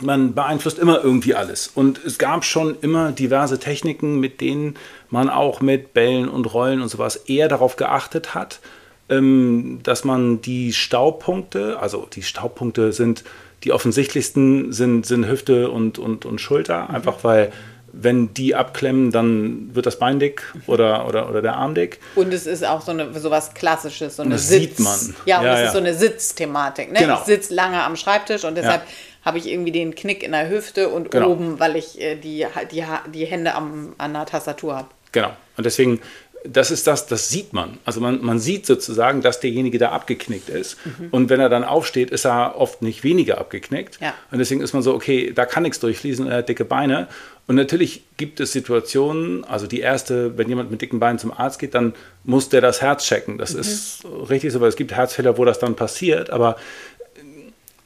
man 0.00 0.34
beeinflusst 0.34 0.78
immer 0.78 1.02
irgendwie 1.02 1.34
alles. 1.34 1.68
Und 1.74 2.04
es 2.04 2.18
gab 2.18 2.44
schon 2.44 2.76
immer 2.82 3.12
diverse 3.12 3.58
Techniken, 3.58 4.20
mit 4.20 4.42
denen 4.42 4.76
man 5.08 5.30
auch 5.30 5.60
mit 5.60 5.94
Bällen 5.94 6.28
und 6.28 6.44
Rollen 6.52 6.82
und 6.82 6.88
sowas 6.88 7.16
eher 7.16 7.48
darauf 7.48 7.76
geachtet 7.76 8.34
hat, 8.34 8.60
dass 9.08 10.04
man 10.04 10.40
die 10.40 10.72
Staubpunkte, 10.72 11.78
also 11.80 12.08
die 12.12 12.22
Staubpunkte 12.22 12.92
sind 12.92 13.22
die 13.64 13.72
offensichtlichsten, 13.72 14.72
sind, 14.72 15.06
sind 15.06 15.26
Hüfte 15.28 15.70
und, 15.70 15.98
und, 15.98 16.24
und 16.24 16.40
Schulter, 16.40 16.90
einfach 16.90 17.24
weil 17.24 17.52
wenn 17.92 18.34
die 18.34 18.54
abklemmen, 18.54 19.10
dann 19.10 19.74
wird 19.74 19.86
das 19.86 19.98
Bein 19.98 20.18
dick 20.18 20.42
oder, 20.66 21.06
oder, 21.08 21.30
oder 21.30 21.40
der 21.40 21.56
Arm 21.56 21.74
dick. 21.74 21.98
Und 22.14 22.34
es 22.34 22.46
ist 22.46 22.62
auch 22.66 22.82
so 22.82 22.90
eine 22.90 23.18
sowas 23.18 23.54
Klassisches, 23.54 24.16
so 24.16 24.22
eine 24.22 24.32
das 24.32 24.48
Sitz. 24.48 24.76
sieht 24.76 24.80
man. 24.80 25.14
Ja, 25.24 25.38
und 25.38 25.44
Ja, 25.46 25.54
es 25.54 25.60
ja. 25.60 25.66
ist 25.66 25.72
so 25.72 25.78
eine 25.78 25.94
Sitzthematik. 25.94 26.92
Ne? 26.92 26.98
Genau. 26.98 27.14
Ich 27.14 27.20
sitze 27.20 27.54
lange 27.54 27.82
am 27.82 27.96
Schreibtisch 27.96 28.44
und 28.44 28.56
deshalb 28.56 28.82
Ja. 28.82 28.88
habe 29.24 29.38
ich 29.38 29.46
irgendwie 29.48 29.72
den 29.72 29.94
Knick 29.94 30.22
in 30.22 30.32
der 30.32 30.50
Hüfte 30.50 30.90
und 30.90 31.10
Genau. 31.10 31.30
oben, 31.30 31.58
weil 31.58 31.76
ich 31.76 31.98
äh, 31.98 32.16
die, 32.16 32.44
die, 32.70 32.84
die 33.14 33.24
Hände 33.24 33.54
am, 33.54 33.94
an 33.96 34.12
der 34.12 34.26
Tastatur 34.26 34.76
habe. 34.76 34.88
Genau. 35.12 35.30
Und 35.56 35.64
deswegen, 35.64 36.00
das 36.48 36.70
ist 36.70 36.86
das, 36.86 37.06
das 37.06 37.28
sieht 37.28 37.52
man. 37.52 37.78
Also 37.84 38.00
man, 38.00 38.22
man 38.22 38.38
sieht 38.38 38.66
sozusagen, 38.66 39.22
dass 39.22 39.40
derjenige 39.40 39.78
da 39.78 39.90
abgeknickt 39.90 40.48
ist. 40.48 40.76
Und 41.10 41.28
wenn 41.30 41.40
er 41.40 41.48
dann 41.48 41.64
aufsteht, 41.64 42.10
ist 42.10 42.24
er 42.24 42.58
oft 42.58 42.82
nicht 42.82 43.04
weniger 43.04 43.38
abgeknickt. 43.38 43.98
Ja. 44.00 44.14
Und 44.30 44.38
deswegen 44.38 44.60
ist 44.60 44.72
man 44.72 44.82
so, 44.82 44.94
okay, 44.94 45.32
da 45.34 45.46
kann 45.46 45.62
nichts 45.62 45.80
durchfließen, 45.80 46.26
er 46.26 46.38
hat 46.38 46.48
dicke 46.48 46.64
Beine. 46.64 47.08
Und 47.46 47.56
natürlich 47.56 48.02
gibt 48.16 48.40
es 48.40 48.52
Situationen, 48.52 49.44
also 49.44 49.66
die 49.66 49.80
erste, 49.80 50.36
wenn 50.36 50.48
jemand 50.48 50.70
mit 50.70 50.80
dicken 50.82 50.98
Beinen 50.98 51.18
zum 51.18 51.32
Arzt 51.32 51.58
geht, 51.58 51.74
dann 51.74 51.94
muss 52.24 52.48
der 52.48 52.60
das 52.60 52.82
Herz 52.82 53.04
checken. 53.04 53.38
Das 53.38 53.54
ist 53.54 54.04
richtig 54.28 54.52
so, 54.52 54.60
weil 54.60 54.68
es 54.68 54.76
gibt 54.76 54.92
Herzfehler, 54.92 55.38
wo 55.38 55.44
das 55.44 55.58
dann 55.58 55.76
passiert, 55.76 56.30
aber 56.30 56.56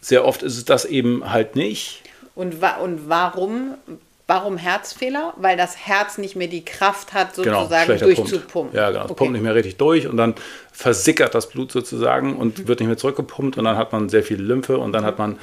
sehr 0.00 0.24
oft 0.24 0.42
ist 0.42 0.56
es 0.56 0.64
das 0.64 0.86
eben 0.86 1.30
halt 1.30 1.56
nicht. 1.56 2.02
Und, 2.34 2.62
wa 2.62 2.76
und 2.76 3.08
warum, 3.08 3.74
warum 4.30 4.56
Herzfehler? 4.56 5.34
Weil 5.36 5.56
das 5.56 5.76
Herz 5.76 6.16
nicht 6.18 6.36
mehr 6.36 6.46
die 6.48 6.64
Kraft 6.64 7.12
hat, 7.12 7.34
Genau, 7.34 7.60
sozusagen 7.62 7.84
schlechter 7.84 8.06
durchzupumpen. 8.06 8.48
Pump. 8.52 8.74
Ja, 8.74 8.90
genau. 8.90 9.04
Es 9.04 9.10
Okay. 9.10 9.18
pumpt 9.18 9.32
nicht 9.32 9.42
mehr 9.42 9.54
richtig 9.54 9.76
durch 9.76 10.06
und 10.06 10.16
dann 10.16 10.34
versickert 10.72 11.34
das 11.34 11.48
Blut 11.48 11.72
sozusagen 11.72 12.36
und 12.36 12.68
wird 12.68 12.80
nicht 12.80 12.88
mehr 12.88 12.96
zurückgepumpt 12.96 13.58
und 13.58 13.64
dann 13.64 13.76
hat 13.76 13.92
man 13.92 14.08
sehr 14.08 14.22
viel 14.22 14.40
Lymphe 14.40 14.78
und 14.78 14.92
dann 14.92 15.04
hat 15.04 15.18
man 15.18 15.38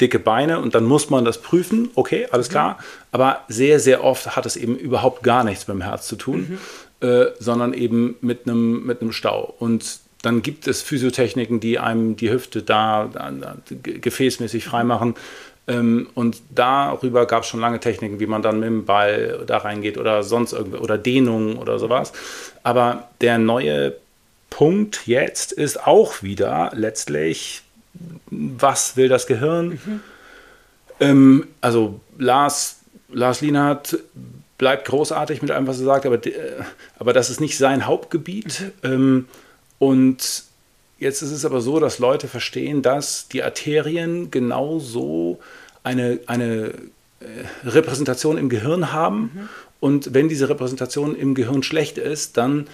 dicke 0.00 0.18
Beine 0.18 0.58
und 0.60 0.74
dann 0.74 0.84
muss 0.84 1.10
man 1.10 1.24
das 1.24 1.38
prüfen. 1.42 1.90
Okay, 1.94 2.26
alles 2.30 2.48
klar. 2.48 2.78
Aber 3.12 3.40
sehr, 3.48 3.78
sehr 3.80 4.02
oft 4.02 4.36
hat 4.36 4.46
es 4.46 4.56
eben 4.56 4.76
überhaupt 4.76 5.22
gar 5.22 5.44
nichts 5.44 5.68
mit 5.68 5.74
dem 5.76 5.82
Herz 5.82 6.06
zu 6.08 6.16
tun, 6.16 6.58
äh, 7.00 7.26
sondern 7.38 7.72
eben 7.74 8.16
mit 8.20 8.46
einem, 8.46 8.84
mit 8.86 9.00
einem 9.02 9.12
Stau. 9.12 9.54
Und 9.58 10.00
dann 10.22 10.42
gibt 10.42 10.66
es 10.68 10.82
Physiotechniken, 10.82 11.58
die 11.58 11.80
einem 11.80 12.14
die 12.16 12.30
Hüfte 12.30 12.62
da, 12.62 13.10
da, 13.12 13.30
da 13.32 13.56
ge- 13.70 13.98
gefäßmäßig 13.98 14.64
freimachen. 14.64 15.14
Ähm, 15.68 16.08
und 16.14 16.42
darüber 16.50 17.26
gab 17.26 17.44
es 17.44 17.48
schon 17.48 17.60
lange 17.60 17.80
Techniken, 17.80 18.18
wie 18.20 18.26
man 18.26 18.42
dann 18.42 18.60
mit 18.60 18.68
dem 18.68 18.84
Ball 18.84 19.44
da 19.46 19.58
reingeht 19.58 19.96
oder 19.96 20.22
sonst 20.22 20.52
irgendwie 20.52 20.78
oder 20.78 20.98
Dehnungen 20.98 21.56
oder 21.56 21.78
sowas. 21.78 22.12
Aber 22.62 23.08
der 23.20 23.38
neue 23.38 23.94
Punkt 24.50 25.06
jetzt 25.06 25.52
ist 25.52 25.86
auch 25.86 26.22
wieder 26.22 26.72
letztlich, 26.74 27.62
was 28.30 28.96
will 28.96 29.08
das 29.08 29.26
Gehirn? 29.26 29.80
Ähm, 31.00 31.46
also 31.60 32.00
Lars, 32.18 32.80
Lars 33.10 33.40
Lienhardt 33.40 33.98
bleibt 34.58 34.86
großartig 34.86 35.42
mit 35.42 35.50
allem, 35.50 35.66
was 35.66 35.80
er 35.80 35.86
sagt, 35.86 36.06
aber, 36.06 36.24
äh, 36.26 36.62
aber 36.98 37.12
das 37.12 37.30
ist 37.30 37.40
nicht 37.40 37.56
sein 37.56 37.86
Hauptgebiet. 37.86 38.72
Ähm, 38.82 39.26
und 39.78 40.44
jetzt 41.02 41.22
ist 41.22 41.32
es 41.32 41.44
aber 41.44 41.60
so, 41.60 41.80
dass 41.80 41.98
Leute 41.98 42.28
verstehen, 42.28 42.80
dass 42.82 43.28
die 43.28 43.42
Arterien 43.42 44.30
genauso 44.30 45.38
eine, 45.82 46.20
eine 46.26 46.72
äh, 47.20 47.24
Repräsentation 47.64 48.38
im 48.38 48.48
Gehirn 48.48 48.92
haben. 48.92 49.48
Und 49.80 50.14
wenn 50.14 50.28
diese 50.28 50.48
Repräsentation 50.48 51.16
im 51.16 51.34
Gehirn 51.34 51.62
schlecht 51.62 51.98
ist, 51.98 52.36
dann 52.36 52.68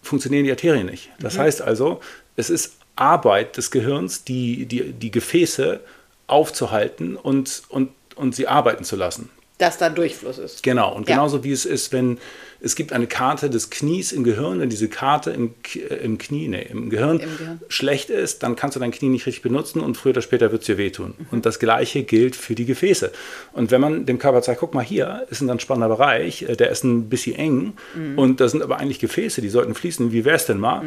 funktionieren 0.00 0.44
die 0.44 0.50
Arterien 0.50 0.86
nicht. 0.86 1.10
Das 1.18 1.38
heißt 1.38 1.60
also, 1.62 2.00
es 2.36 2.50
ist 2.50 2.74
Arbeit 2.96 3.56
des 3.56 3.70
Gehirns, 3.70 4.24
die, 4.24 4.66
die, 4.66 4.92
die 4.92 5.10
Gefäße 5.10 5.80
aufzuhalten 6.26 7.16
und, 7.16 7.62
und, 7.68 7.90
und 8.14 8.34
sie 8.34 8.46
arbeiten 8.46 8.84
zu 8.84 8.96
lassen. 8.96 9.28
Dass 9.58 9.78
da 9.78 9.88
Durchfluss 9.90 10.38
ist. 10.38 10.62
Genau, 10.62 10.94
und 10.94 11.08
Ja. 11.08 11.16
genauso 11.16 11.44
wie 11.44 11.52
es 11.52 11.64
ist, 11.64 11.92
wenn 11.92 12.18
es 12.64 12.76
gibt 12.76 12.92
eine 12.92 13.08
Karte 13.08 13.50
des 13.50 13.70
Knies 13.70 14.12
im 14.12 14.22
Gehirn, 14.22 14.60
wenn 14.60 14.70
diese 14.70 14.88
Karte 14.88 15.30
im, 15.32 15.54
im 16.02 16.16
Knie, 16.18 16.46
nee, 16.46 16.66
im 16.70 16.90
Gehirn, 16.90 17.18
Im 17.18 17.36
Gehirn. 17.36 17.60
schlecht 17.68 18.08
ist, 18.08 18.44
dann 18.44 18.54
kannst 18.54 18.76
du 18.76 18.80
dein 18.80 18.92
Knie 18.92 19.08
nicht 19.08 19.26
richtig 19.26 19.42
benutzen 19.42 19.80
und 19.80 19.96
früher 19.96 20.10
oder 20.10 20.22
später 20.22 20.52
wird 20.52 20.62
es 20.62 20.66
dir 20.66 20.78
wehtun. 20.78 21.14
Und 21.32 21.44
das 21.44 21.58
Gleiche 21.58 22.04
gilt 22.04 22.36
für 22.36 22.54
die 22.54 22.64
Gefäße. 22.64 23.10
Und 23.52 23.72
wenn 23.72 23.80
man 23.80 24.06
dem 24.06 24.18
Körper 24.18 24.42
sagt, 24.42 24.60
guck 24.60 24.74
mal 24.74 24.84
hier, 24.84 25.26
ist 25.28 25.40
ein 25.40 25.48
ganz 25.48 25.62
spannender 25.62 25.88
Bereich, 25.88 26.42
äh, 26.42 26.54
der 26.56 26.70
ist 26.70 26.84
ein 26.84 27.08
bisschen 27.08 27.34
eng 27.34 27.72
und 28.16 28.40
da 28.40 28.48
sind 28.48 28.62
aber 28.62 28.78
eigentlich 28.78 29.00
Gefäße, 29.00 29.40
die 29.40 29.48
sollten 29.48 29.74
fließen, 29.74 30.12
wie 30.12 30.24
wäre 30.24 30.36
es 30.36 30.46
denn 30.46 30.58
mal, 30.58 30.82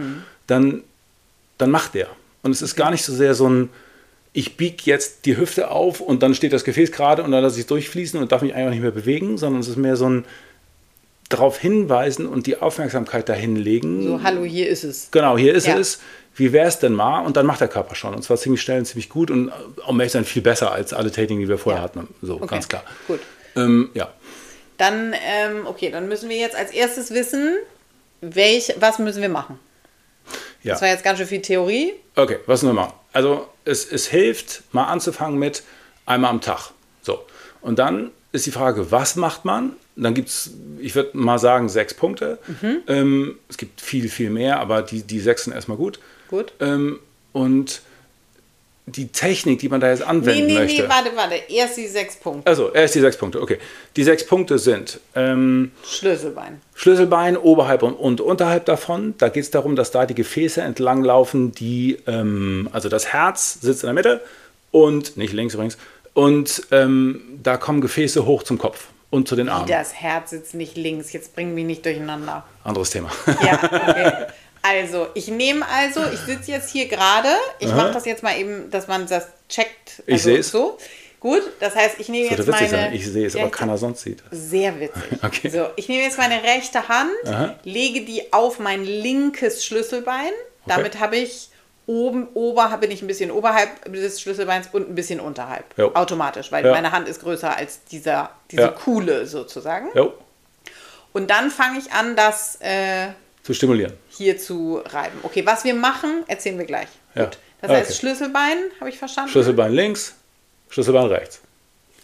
dann, 0.48 0.82
dann 1.58 1.72
macht 1.72 1.94
der. 1.94 2.08
Und 2.42 2.52
es 2.52 2.62
ist 2.62 2.76
gar 2.76 2.92
nicht 2.92 3.04
so 3.04 3.14
sehr 3.14 3.36
so 3.36 3.50
ein, 3.50 3.70
ich 4.32 4.56
biege 4.58 4.78
jetzt 4.86 5.26
die 5.26 5.38
Hüfte 5.38 5.72
auf 5.72 6.00
und 6.00 6.24
dann 6.24 6.36
steht 6.36 6.54
das 6.54 6.64
Gefäß 6.64 6.92
gerade 6.92 7.24
und 7.24 7.32
dann 7.32 7.42
lasse 7.42 7.56
ich 7.56 7.62
es 7.62 7.68
durchfließen 7.68 8.20
und 8.20 8.32
darf 8.32 8.42
mich 8.42 8.54
einfach 8.54 8.72
nicht 8.72 8.82
mehr 8.82 8.92
bewegen, 8.92 9.38
sondern 9.38 9.62
es 9.62 9.68
ist 9.68 9.78
mehr 9.78 9.96
so 9.96 10.10
ein 10.10 10.26
darauf 11.30 11.58
hinweisen 11.58 12.28
und 12.28 12.46
die 12.48 12.58
Aufmerksamkeit 12.62 13.28
dahin 13.30 13.56
legen. 13.56 14.04
So, 14.04 14.24
hallo, 14.24 14.44
hier 14.44 14.68
ist 14.70 14.84
es. 14.84 15.10
Genau, 15.12 15.38
hier 15.38 15.54
ist 15.54 15.68
Ja. 15.68 15.78
es. 15.78 16.00
Wie 16.36 16.52
wäre 16.52 16.68
es 16.68 16.80
denn 16.80 16.94
mal? 16.94 17.22
Und 17.22 17.38
dann 17.38 17.46
macht 17.46 17.62
der 17.62 17.68
Körper 17.70 17.96
schon. 17.96 18.14
Und 18.14 18.22
zwar 18.24 18.38
ziemlich 18.38 18.62
schnell 18.62 18.80
und 18.80 18.86
ziemlich 18.86 19.10
gut 19.10 19.32
und 19.32 19.52
um 19.88 20.00
ehrlich 20.00 20.12
sein 20.12 20.26
viel 20.26 20.42
besser 20.42 20.72
als 20.72 20.94
alle 20.94 21.10
Techniken, 21.12 21.42
die 21.42 21.48
wir 21.50 21.58
vorher 21.58 21.82
Ja. 21.82 21.86
hatten. 21.86 22.08
So, 22.22 22.36
Okay, 22.36 22.48
ganz 22.48 22.68
klar. 22.68 22.84
Gut. 23.08 23.22
Ähm, 23.56 23.90
ja. 23.94 24.12
Dann, 24.78 25.14
ähm, 25.14 25.66
okay, 25.66 25.90
dann 25.92 26.10
müssen 26.10 26.30
wir 26.30 26.36
jetzt 26.38 26.56
als 26.56 26.72
erstes 26.72 27.12
wissen, 27.12 27.54
welch, 28.22 28.74
was 28.80 29.00
müssen 29.00 29.22
wir 29.22 29.30
machen. 29.30 29.60
ja. 30.64 30.74
Das 30.74 30.82
war 30.82 30.90
jetzt 30.90 31.04
ganz 31.04 31.20
schön 31.20 31.28
viel 31.28 31.42
Theorie. 31.42 31.94
Okay, 32.16 32.40
was 32.48 32.60
sollen 32.62 32.76
wir 32.76 32.82
machen? 32.82 32.94
Also 33.14 33.48
es, 33.64 33.90
es 33.90 34.08
hilft, 34.08 34.64
mal 34.74 34.86
anzufangen 34.86 35.40
mit 35.40 35.64
einmal 36.06 36.32
am 36.32 36.42
Tag. 36.42 36.72
So. 37.02 37.24
Und 37.62 37.80
dann 37.80 38.12
ist 38.34 38.46
die 38.46 38.52
Frage, 38.52 38.92
was 38.92 39.16
macht 39.16 39.46
man? 39.46 39.74
Dann 39.96 40.14
gibt 40.14 40.30
es, 40.30 40.52
ich 40.80 40.94
würde 40.96 41.18
mal 41.18 41.40
sagen, 41.40 41.70
sechs 41.70 41.94
Punkte. 41.94 42.38
Mhm. 42.62 42.78
Ähm, 42.88 43.40
es 43.50 43.58
gibt 43.58 43.80
viel, 43.80 44.10
viel 44.10 44.30
mehr, 44.30 44.60
aber 44.60 44.82
die, 44.82 45.04
die 45.04 45.20
sechs 45.20 45.46
sind 45.46 45.54
erstmal 45.54 45.78
gut. 45.78 46.00
Gut. 46.30 46.54
Ähm, 46.60 47.00
und 47.32 47.82
die 48.88 49.08
Technik, 49.08 49.60
die 49.60 49.70
man 49.70 49.80
da 49.82 49.90
jetzt 49.90 50.02
Nee, 50.02 50.06
anwenden 50.06 50.46
nee, 50.48 50.54
möchte. 50.54 50.84
nee, 50.84 50.90
warte, 50.90 51.10
warte. 51.16 51.36
Erst 51.50 51.78
die 51.78 51.88
sechs 51.88 52.18
Punkte. 52.18 52.48
Also, 52.48 52.72
erst 52.72 52.94
die 52.94 53.00
sechs 53.00 53.18
Punkte, 53.18 53.42
okay. 53.42 53.58
Die 53.96 54.04
sechs 54.04 54.26
Punkte 54.26 54.60
sind 54.60 55.00
ähm, 55.16 55.72
Schlüsselbein. 55.84 56.62
Schlüsselbein 56.76 57.36
oberhalb 57.36 57.82
und, 57.82 57.94
und 57.94 58.22
unterhalb 58.22 58.66
davon. 58.66 59.16
Da 59.18 59.30
geht 59.30 59.44
es 59.44 59.50
darum, 59.50 59.76
dass 59.76 59.90
da 59.92 60.06
die 60.06 60.14
Gefäße 60.14 60.62
entlang 60.62 61.04
laufen, 61.04 61.52
die, 61.52 61.98
ähm, 62.06 62.70
also 62.74 62.90
das 62.90 63.08
Herz 63.08 63.60
sitzt 63.62 63.84
in 63.84 63.88
der 63.88 63.94
Mitte 63.96 64.22
und, 64.72 65.18
nicht 65.18 65.34
links 65.34 65.56
übrigens, 65.56 65.78
und 66.14 66.68
ähm, 66.72 67.22
da 67.42 67.58
kommen 67.58 67.82
Gefäße 67.82 68.26
hoch 68.26 68.44
zum 68.44 68.58
Kopf 68.60 68.88
und 69.16 69.28
zu 69.28 69.36
den 69.36 69.50
Armen. 69.50 69.68
Das 69.68 69.94
Herz 69.94 70.32
sitzt 70.32 70.54
nicht 70.54 70.78
links. 70.78 71.14
Jetzt 71.14 71.34
bringen 71.34 71.56
wir 71.56 71.64
nicht 71.64 71.86
durcheinander. 71.86 72.46
Anderes 72.64 72.90
Thema. 72.90 73.10
Ja, 73.44 73.60
okay. 73.64 74.12
Also, 74.62 75.08
ich 75.14 75.28
nehme 75.28 75.66
also, 75.68 76.02
ich 76.12 76.20
sitze 76.20 76.52
jetzt 76.52 76.72
hier 76.72 76.88
gerade. 76.88 77.30
Ich 77.60 77.72
mache 77.72 77.92
das 77.92 78.06
jetzt 78.06 78.24
mal 78.24 78.38
eben, 78.38 78.70
dass 78.72 78.88
man 78.88 79.08
das 79.08 79.28
checkt. 79.48 80.04
Ich 80.08 80.14
also 80.14 80.30
seh's. 80.30 80.52
So. 80.52 80.78
Gut, 81.20 81.42
das 81.60 81.76
heißt, 81.76 82.00
ich 82.00 82.10
nehme 82.10 82.30
jetzt 82.30 82.48
meine. 82.48 82.68
sein. 82.68 82.94
Ich 82.94 83.08
sehe 83.08 83.26
es, 83.26 83.36
aber 83.36 83.50
keiner 83.50 83.78
sonst 83.78 84.02
sieht 84.02 84.24
es. 84.30 84.50
Sehr 84.50 84.80
witzig. 84.80 85.04
Okay. 85.24 85.50
So, 85.50 85.70
ich 85.76 85.88
nehme 85.88 86.04
jetzt 86.04 86.18
meine 86.18 86.44
rechte 86.44 86.88
Hand, 86.88 87.10
Aha. 87.26 87.56
lege 87.64 88.02
die 88.02 88.32
auf 88.32 88.60
mein 88.60 88.84
linkes 88.84 89.66
Schlüsselbein. 89.66 90.32
Damit 90.68 91.00
habe 91.00 91.18
ich 91.18 91.50
oben, 91.88 92.28
ober, 92.34 92.76
bin 92.82 92.90
ich 92.92 93.02
ein 93.02 93.08
bisschen 93.08 93.30
oberhalb 93.32 93.70
des 93.92 94.20
Schlüsselbeins 94.22 94.70
und 94.72 94.90
ein 94.90 94.96
bisschen 94.96 95.20
unterhalb. 95.20 95.66
Jo. 95.78 95.92
Automatisch, 95.94 96.52
weil 96.52 96.66
Ja. 96.66 96.72
meine 96.72 96.92
Hand 96.92 97.08
ist 97.08 97.22
größer 97.22 97.56
als 97.56 97.84
dieser, 97.86 98.32
diese 98.52 98.64
Ja. 98.64 98.68
Kuhle 98.70 99.26
sozusagen. 99.28 99.88
Jo, 99.96 100.14
Und 101.14 101.30
dann 101.30 101.50
fange 101.52 101.80
ich 101.80 101.92
an, 101.94 102.16
das 102.16 102.58
äh, 102.62 103.08
zu 103.44 103.54
stimulieren. 103.54 103.94
hier 104.10 104.38
zu 104.38 104.82
reiben. 104.86 105.20
Okay, 105.24 105.46
was 105.46 105.64
wir 105.64 105.74
machen, 105.76 106.24
erzählen 106.28 106.58
wir 106.58 106.66
gleich. 106.66 106.88
Ja. 107.14 107.26
Gut. 107.26 107.38
Das 107.62 107.72
heißt, 107.72 107.90
okay. 107.92 108.00
Schlüsselbein, 108.00 108.58
habe 108.80 108.90
ich 108.90 108.98
verstanden? 108.98 109.32
Schlüsselbein 109.32 109.72
links, 109.72 110.14
Schlüsselbein 110.70 111.06
rechts. 111.06 111.40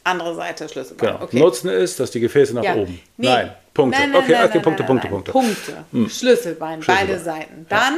Andere 0.04 0.34
Seite 0.36 0.68
Schlüsselbein. 0.70 1.10
Genau. 1.14 1.24
Okay. 1.24 1.40
Nutzen 1.40 1.70
ist, 1.70 2.00
dass 2.00 2.10
die 2.10 2.20
Gefäße 2.20 2.54
nach 2.56 2.64
Ja. 2.64 2.74
oben. 2.76 3.00
Nee. 3.18 3.28
Nein, 3.28 3.52
Punkte. 3.74 4.00
Nein, 4.00 4.12
nein, 4.12 4.22
okay, 4.24 4.32
nein, 4.32 4.46
okay, 4.46 4.60
Punkte, 4.60 4.84
Punkte. 4.84 5.08
Punkte. 5.10 5.32
Punkte. 5.32 6.10
Schlüsselbein, 6.10 6.80
beide 6.86 7.08
Schlüsselbein. 7.14 7.24
Seiten. 7.24 7.66
Dann 7.70 7.98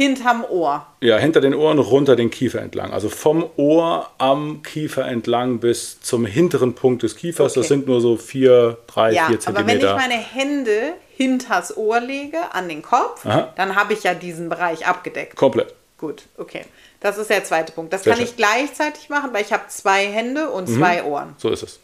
hinterm 0.00 0.44
Ohr. 0.48 0.86
Ja, 1.02 1.18
hinter 1.18 1.42
den 1.42 1.54
Ohren 1.54 1.78
runter 1.78 2.16
den 2.16 2.30
Kiefer 2.30 2.62
entlang. 2.62 2.90
Also 2.92 3.10
vom 3.10 3.44
Ohr 3.56 4.08
am 4.16 4.62
Kiefer 4.62 5.06
entlang 5.06 5.58
bis 5.60 6.00
zum 6.00 6.24
hinteren 6.24 6.74
Punkt 6.74 7.02
des 7.02 7.16
Kiefers. 7.16 7.52
Okay. 7.52 7.60
Das 7.60 7.68
sind 7.68 7.86
nur 7.86 8.00
so 8.00 8.16
vier, 8.16 8.78
drei, 8.86 9.12
Ja, 9.12 9.26
vier 9.26 9.38
aber 9.44 9.66
wenn 9.66 9.76
ich 9.78 9.84
Zentimeter. 9.84 9.96
meine 9.96 10.14
Hände 10.14 10.92
hinters 11.16 11.76
Ohr 11.76 12.00
lege, 12.00 12.38
an 12.52 12.68
den 12.70 12.80
Kopf, 12.80 13.26
Aha. 13.26 13.52
dann 13.56 13.76
habe 13.76 13.92
ich 13.92 14.02
ja 14.04 14.14
diesen 14.14 14.48
Bereich 14.48 14.86
abgedeckt. 14.86 15.36
Komplett. 15.36 15.74
Gut, 15.98 16.22
okay. 16.38 16.62
Das 17.00 17.18
ist 17.18 17.28
der 17.28 17.44
zweite 17.44 17.72
Punkt. 17.72 17.92
Das 17.92 18.04
Sehr 18.04 18.14
kann 18.14 18.20
schön. 18.22 18.30
ich 18.30 18.36
gleichzeitig 18.36 19.10
machen, 19.10 19.30
weil 19.34 19.42
ich 19.42 19.52
habe 19.52 19.64
zwei 19.68 20.06
Hände 20.06 20.48
und 20.48 20.68
Mhm. 20.70 20.78
zwei 20.78 21.04
Ohren. 21.04 21.34
So 21.36 21.50
ist 21.50 21.62
es. 21.62 21.78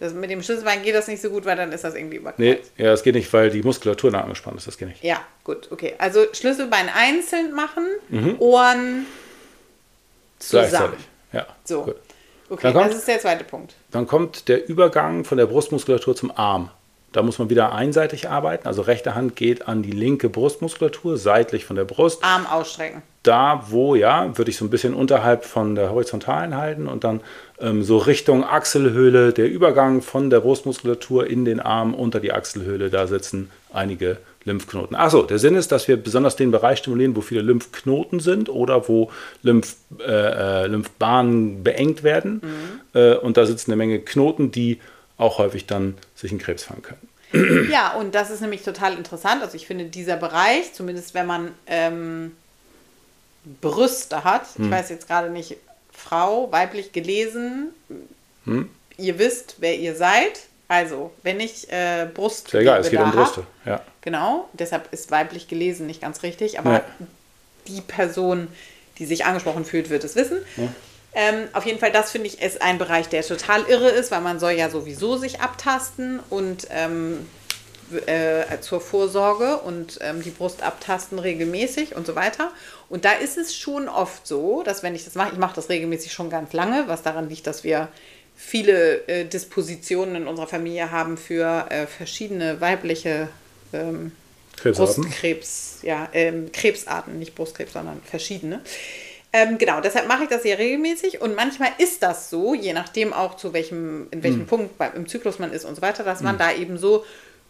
Das, 0.00 0.12
mit 0.14 0.30
dem 0.30 0.42
Schlüsselbein 0.42 0.82
geht 0.82 0.94
das 0.94 1.06
nicht 1.08 1.20
so 1.22 1.30
gut, 1.30 1.44
weil 1.44 1.56
dann 1.56 1.70
ist 1.72 1.84
das 1.84 1.94
irgendwie 1.94 2.16
überkreuzt. 2.16 2.38
Nee, 2.38 2.58
ja, 2.82 2.90
das 2.90 3.02
geht 3.02 3.14
nicht, 3.14 3.32
weil 3.32 3.50
die 3.50 3.62
Muskulatur 3.62 4.10
da 4.10 4.22
angespannt 4.22 4.56
ist. 4.56 4.66
Das 4.66 4.78
geht 4.78 4.88
nicht. 4.88 5.04
Ja, 5.04 5.20
gut, 5.44 5.68
okay. 5.70 5.94
Also 5.98 6.24
Schlüsselbein 6.32 6.88
einzeln 6.94 7.52
machen, 7.54 7.84
Mhm. 8.08 8.36
Ohren 8.38 9.06
zusammen. 10.38 10.68
Gleichzeitig. 10.70 11.00
Ja. 11.32 11.46
So. 11.64 11.82
Gut. 11.82 11.96
Okay, 12.48 12.60
Dann 12.64 12.72
kommt- 12.72 12.86
das 12.90 12.96
ist 12.96 13.08
der 13.08 13.20
zweite 13.20 13.44
Punkt. 13.44 13.74
Dann 13.92 14.06
kommt 14.06 14.48
der 14.48 14.68
Übergang 14.68 15.24
von 15.24 15.38
der 15.38 15.46
Brustmuskulatur 15.46 16.16
zum 16.16 16.32
Arm. 16.36 16.70
Da 17.12 17.22
muss 17.22 17.38
man 17.38 17.50
wieder 17.50 17.72
einseitig 17.72 18.28
arbeiten. 18.28 18.66
Also 18.68 18.82
rechte 18.82 19.14
Hand 19.14 19.36
geht 19.36 19.68
an 19.68 19.82
die 19.82 19.90
linke 19.90 20.28
Brustmuskulatur, 20.28 21.16
seitlich 21.18 21.64
von 21.64 21.76
der 21.76 21.84
Brust. 21.84 22.24
Arm 22.24 22.46
ausstrecken. 22.46 23.02
da, 23.22 23.64
wo, 23.68 23.94
ja, 23.96 24.36
würde 24.38 24.50
ich 24.50 24.56
so 24.56 24.64
ein 24.64 24.70
bisschen 24.70 24.94
unterhalb 24.94 25.44
von 25.44 25.74
der 25.74 25.90
horizontalen 25.90 26.56
halten 26.56 26.88
und 26.88 27.04
dann 27.04 27.20
so 27.80 27.98
Richtung 27.98 28.44
Achselhöhle, 28.44 29.32
der 29.32 29.48
Übergang 29.48 30.00
von 30.02 30.30
der 30.30 30.40
Brustmuskulatur 30.40 31.26
in 31.26 31.44
den 31.44 31.60
Arm 31.60 31.94
unter 31.94 32.20
die 32.20 32.32
Achselhöhle, 32.32 32.90
da 32.90 33.06
sitzen 33.06 33.50
einige 33.72 34.18
Lymphknoten. 34.44 34.96
Achso, 34.96 35.22
der 35.22 35.38
Sinn 35.38 35.54
ist, 35.54 35.70
dass 35.70 35.86
wir 35.86 35.96
besonders 35.96 36.36
den 36.36 36.50
Bereich 36.50 36.78
stimulieren, 36.78 37.14
wo 37.14 37.20
viele 37.20 37.42
Lymphknoten 37.42 38.20
sind 38.20 38.48
oder 38.48 38.88
wo 38.88 39.10
Lymph, 39.42 39.76
äh, 39.98 40.64
äh, 40.64 40.66
Lymphbahnen 40.66 41.62
beengt 41.62 42.02
werden. 42.02 42.40
Äh, 42.94 43.16
und 43.16 43.36
da 43.36 43.44
sitzen 43.44 43.70
eine 43.70 43.76
Menge 43.76 44.00
Knoten, 44.00 44.50
die 44.50 44.80
auch 45.18 45.38
häufig 45.38 45.66
dann 45.66 45.98
sich 46.14 46.32
in 46.32 46.38
Krebs 46.38 46.64
fangen 46.64 46.82
können. 46.82 47.08
Ja, 47.70 47.92
und 47.92 48.14
das 48.14 48.30
ist 48.30 48.40
nämlich 48.40 48.62
total 48.62 48.94
interessant. 48.94 49.42
Also 49.42 49.54
ich 49.54 49.66
finde, 49.66 49.84
dieser 49.84 50.16
Bereich, 50.16 50.72
zumindest 50.72 51.14
wenn 51.14 51.26
man 51.26 51.52
ähm, 51.66 52.32
Brüste 53.60 54.24
hat, 54.24 54.42
ich 54.58 54.68
weiß 54.68 54.90
jetzt 54.90 55.06
gerade 55.06 55.30
nicht, 55.30 55.56
Frau, 56.02 56.50
weiblich 56.52 56.92
gelesen, 56.92 57.68
Hm. 58.44 58.68
ihr 58.96 59.18
wisst, 59.18 59.56
wer 59.58 59.76
ihr 59.76 59.94
seid. 59.94 60.40
Also, 60.68 61.10
wenn 61.22 61.40
ich 61.40 61.70
äh, 61.72 62.06
Brust 62.12 62.46
Ist 62.46 62.52
ja 62.54 62.60
egal, 62.60 62.80
es 62.80 62.90
geht 62.90 63.00
um 63.00 63.10
Brüste. 63.10 63.44
Ja. 63.66 63.80
Genau, 64.02 64.48
deshalb 64.52 64.92
ist 64.92 65.10
weiblich 65.10 65.48
gelesen 65.48 65.86
nicht 65.86 66.00
ganz 66.00 66.22
richtig, 66.22 66.58
aber 66.58 66.72
Ja. 66.74 66.84
die 67.66 67.80
Person, 67.80 68.46
die 68.98 69.06
sich 69.06 69.24
angesprochen 69.24 69.64
fühlt, 69.64 69.90
wird 69.90 70.04
es 70.04 70.14
wissen. 70.14 70.38
Ähm, 71.12 71.48
auf 71.54 71.66
jeden 71.66 71.80
Fall, 71.80 71.90
das 71.90 72.12
finde 72.12 72.28
ich, 72.28 72.40
ist 72.40 72.62
ein 72.62 72.78
Bereich, 72.78 73.08
der 73.08 73.22
total 73.24 73.64
irre 73.64 73.88
ist, 73.88 74.12
weil 74.12 74.20
man 74.20 74.38
soll 74.38 74.52
ja 74.52 74.70
sowieso 74.70 75.16
sich 75.16 75.40
abtasten 75.40 76.20
und 76.30 76.68
ähm, 76.70 77.26
äh, 78.06 78.60
zur 78.60 78.80
Vorsorge 78.80 79.56
und 79.58 79.98
ähm, 80.02 80.22
die 80.22 80.30
Brust 80.30 80.62
abtasten 80.62 81.18
regelmäßig 81.18 81.96
und 81.96 82.06
so 82.06 82.14
weiter. 82.14 82.52
Und 82.90 83.04
da 83.04 83.12
ist 83.12 83.38
es 83.38 83.56
schon 83.56 83.88
oft 83.88 84.26
so, 84.26 84.62
dass 84.62 84.82
wenn 84.82 84.94
ich 84.96 85.04
das 85.04 85.14
mache, 85.14 85.32
ich 85.32 85.38
mache 85.38 85.54
das 85.54 85.68
regelmäßig 85.68 86.12
schon 86.12 86.28
ganz 86.28 86.52
lange, 86.52 86.88
was 86.88 87.02
daran 87.02 87.28
liegt, 87.28 87.46
dass 87.46 87.64
wir 87.64 87.88
viele 88.36 89.06
äh, 89.06 89.24
Dispositionen 89.24 90.16
in 90.16 90.26
unserer 90.26 90.48
Familie 90.48 90.90
haben 90.90 91.16
für 91.16 91.66
äh, 91.70 91.86
verschiedene 91.86 92.60
weibliche 92.60 93.28
ähm, 93.72 94.10
Krebsarten. 94.56 95.04
Brustkrebs, 95.04 95.78
ja, 95.82 96.08
ähm, 96.12 96.50
Krebsarten, 96.52 97.18
nicht 97.18 97.36
Brustkrebs, 97.36 97.72
sondern 97.72 98.02
verschiedene. 98.02 98.60
Ähm, 99.32 99.58
genau, 99.58 99.80
deshalb 99.80 100.08
mache 100.08 100.24
ich 100.24 100.28
das 100.28 100.42
sehr 100.42 100.58
regelmäßig 100.58 101.20
und 101.20 101.36
manchmal 101.36 101.70
ist 101.78 102.02
das 102.02 102.28
so, 102.28 102.54
je 102.54 102.72
nachdem 102.72 103.12
auch 103.12 103.36
zu 103.36 103.52
welchem, 103.52 104.08
in 104.10 104.24
welchem 104.24 104.46
Punkt 104.46 104.76
bei, 104.76 104.88
im 104.88 105.06
Zyklus 105.06 105.38
man 105.38 105.52
ist 105.52 105.64
und 105.64 105.76
so 105.76 105.82
weiter, 105.82 106.02
dass 106.02 106.20
man 106.20 106.36
da 106.36 106.52
eben 106.52 106.76
so 106.76 107.04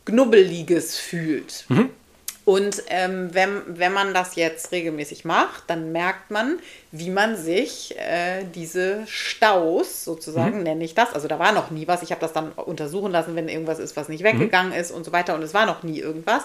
Knubbeliges 0.05 0.99
fühlt. 0.99 1.65
Mhm. 1.69 1.89
Und 2.51 2.83
ähm, 2.89 3.33
wenn, 3.33 3.63
wenn 3.79 3.93
man 3.93 4.13
das 4.13 4.35
jetzt 4.35 4.73
regelmäßig 4.73 5.25
macht, 5.25 5.63
dann 5.69 5.93
merkt 5.93 6.33
man, 6.33 6.59
wie 6.91 7.11
man 7.11 7.37
sich 7.37 7.97
äh, 7.97 8.43
diese 8.53 9.07
Staus, 9.07 10.05
sozusagen 10.05 10.59
Mhm. 10.59 10.63
nenne 10.65 10.85
ich 10.85 10.97
das, 10.97 11.13
also 11.13 11.29
da 11.29 11.39
war 11.39 11.53
noch 11.53 11.71
nie 11.71 11.87
was, 11.87 12.03
ich 12.03 12.11
habe 12.11 12.21
das 12.21 12.33
dann 12.33 12.51
untersuchen 12.51 13.13
lassen, 13.13 13.37
wenn 13.37 13.49
irgendwas 13.49 13.79
ist, 13.79 13.97
was 13.97 14.09
nicht 14.09 14.25
weggegangen 14.25 14.73
ist 14.73 14.91
und 14.91 15.05
so 15.05 15.13
weiter. 15.13 15.37
Und 15.37 15.45
es 15.45 15.55
war 15.55 15.65
noch 15.65 15.85
nie 15.85 16.01
irgendwas. 16.01 16.43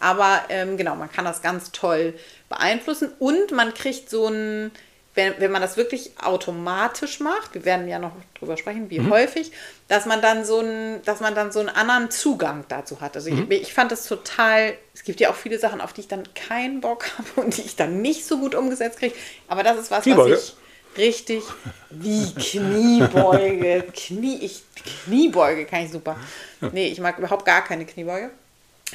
Aber 0.00 0.40
ähm, 0.48 0.76
genau, 0.76 0.96
man 0.96 1.12
kann 1.12 1.24
das 1.24 1.40
ganz 1.40 1.70
toll 1.70 2.14
beeinflussen. 2.48 3.12
Und 3.20 3.52
man 3.52 3.74
kriegt 3.74 4.10
so 4.10 4.26
ein, 4.26 4.72
wenn, 5.14 5.34
wenn 5.38 5.52
man 5.52 5.62
das 5.62 5.76
wirklich 5.76 6.12
automatisch 6.20 7.20
macht, 7.20 7.54
wir 7.54 7.64
werden 7.64 7.88
ja 7.88 7.98
noch 7.98 8.12
drüber 8.38 8.56
sprechen, 8.56 8.90
wie 8.90 9.00
häufig, 9.08 9.52
dass 9.86 10.06
man 10.06 10.20
dann 10.20 10.44
so 10.44 10.58
einen, 10.58 11.02
dass 11.02 11.20
man 11.20 11.34
dann 11.34 11.52
so 11.52 11.60
einen 11.60 11.68
anderen 11.68 12.10
Zugang 12.10 12.64
dazu 12.68 13.00
hat. 13.00 13.14
Also 13.14 13.30
ich, 13.30 13.48
ich 13.50 13.72
fand 13.72 13.92
das 13.92 14.06
total, 14.06 14.74
es 14.92 15.04
gibt 15.04 15.20
ja 15.20 15.30
auch 15.30 15.36
viele 15.36 15.58
Sachen, 15.58 15.80
auf 15.80 15.92
die 15.92 16.02
ich 16.02 16.08
dann 16.08 16.24
keinen 16.34 16.80
Bock 16.80 17.06
habe 17.18 17.40
und 17.40 17.56
die 17.56 17.62
ich 17.62 17.76
dann 17.76 18.02
nicht 18.02 18.26
so 18.26 18.38
gut 18.38 18.54
umgesetzt 18.54 18.98
kriege. 18.98 19.14
Aber 19.46 19.62
das 19.62 19.78
ist 19.78 19.90
was, 19.90 20.02
Kniebeuge. 20.02 20.32
was 20.32 20.44
ich 20.44 20.98
richtig 20.98 21.44
wie 21.90 22.32
Kniebeuge, 22.34 23.84
Knie, 23.94 24.38
ich, 24.40 24.62
Kniebeuge 25.06 25.64
kann 25.64 25.84
ich 25.84 25.90
super. 25.90 26.16
Nee, 26.72 26.88
ich 26.88 26.98
mag 26.98 27.18
überhaupt 27.18 27.44
gar 27.44 27.62
keine 27.62 27.84
Kniebeuge. 27.84 28.30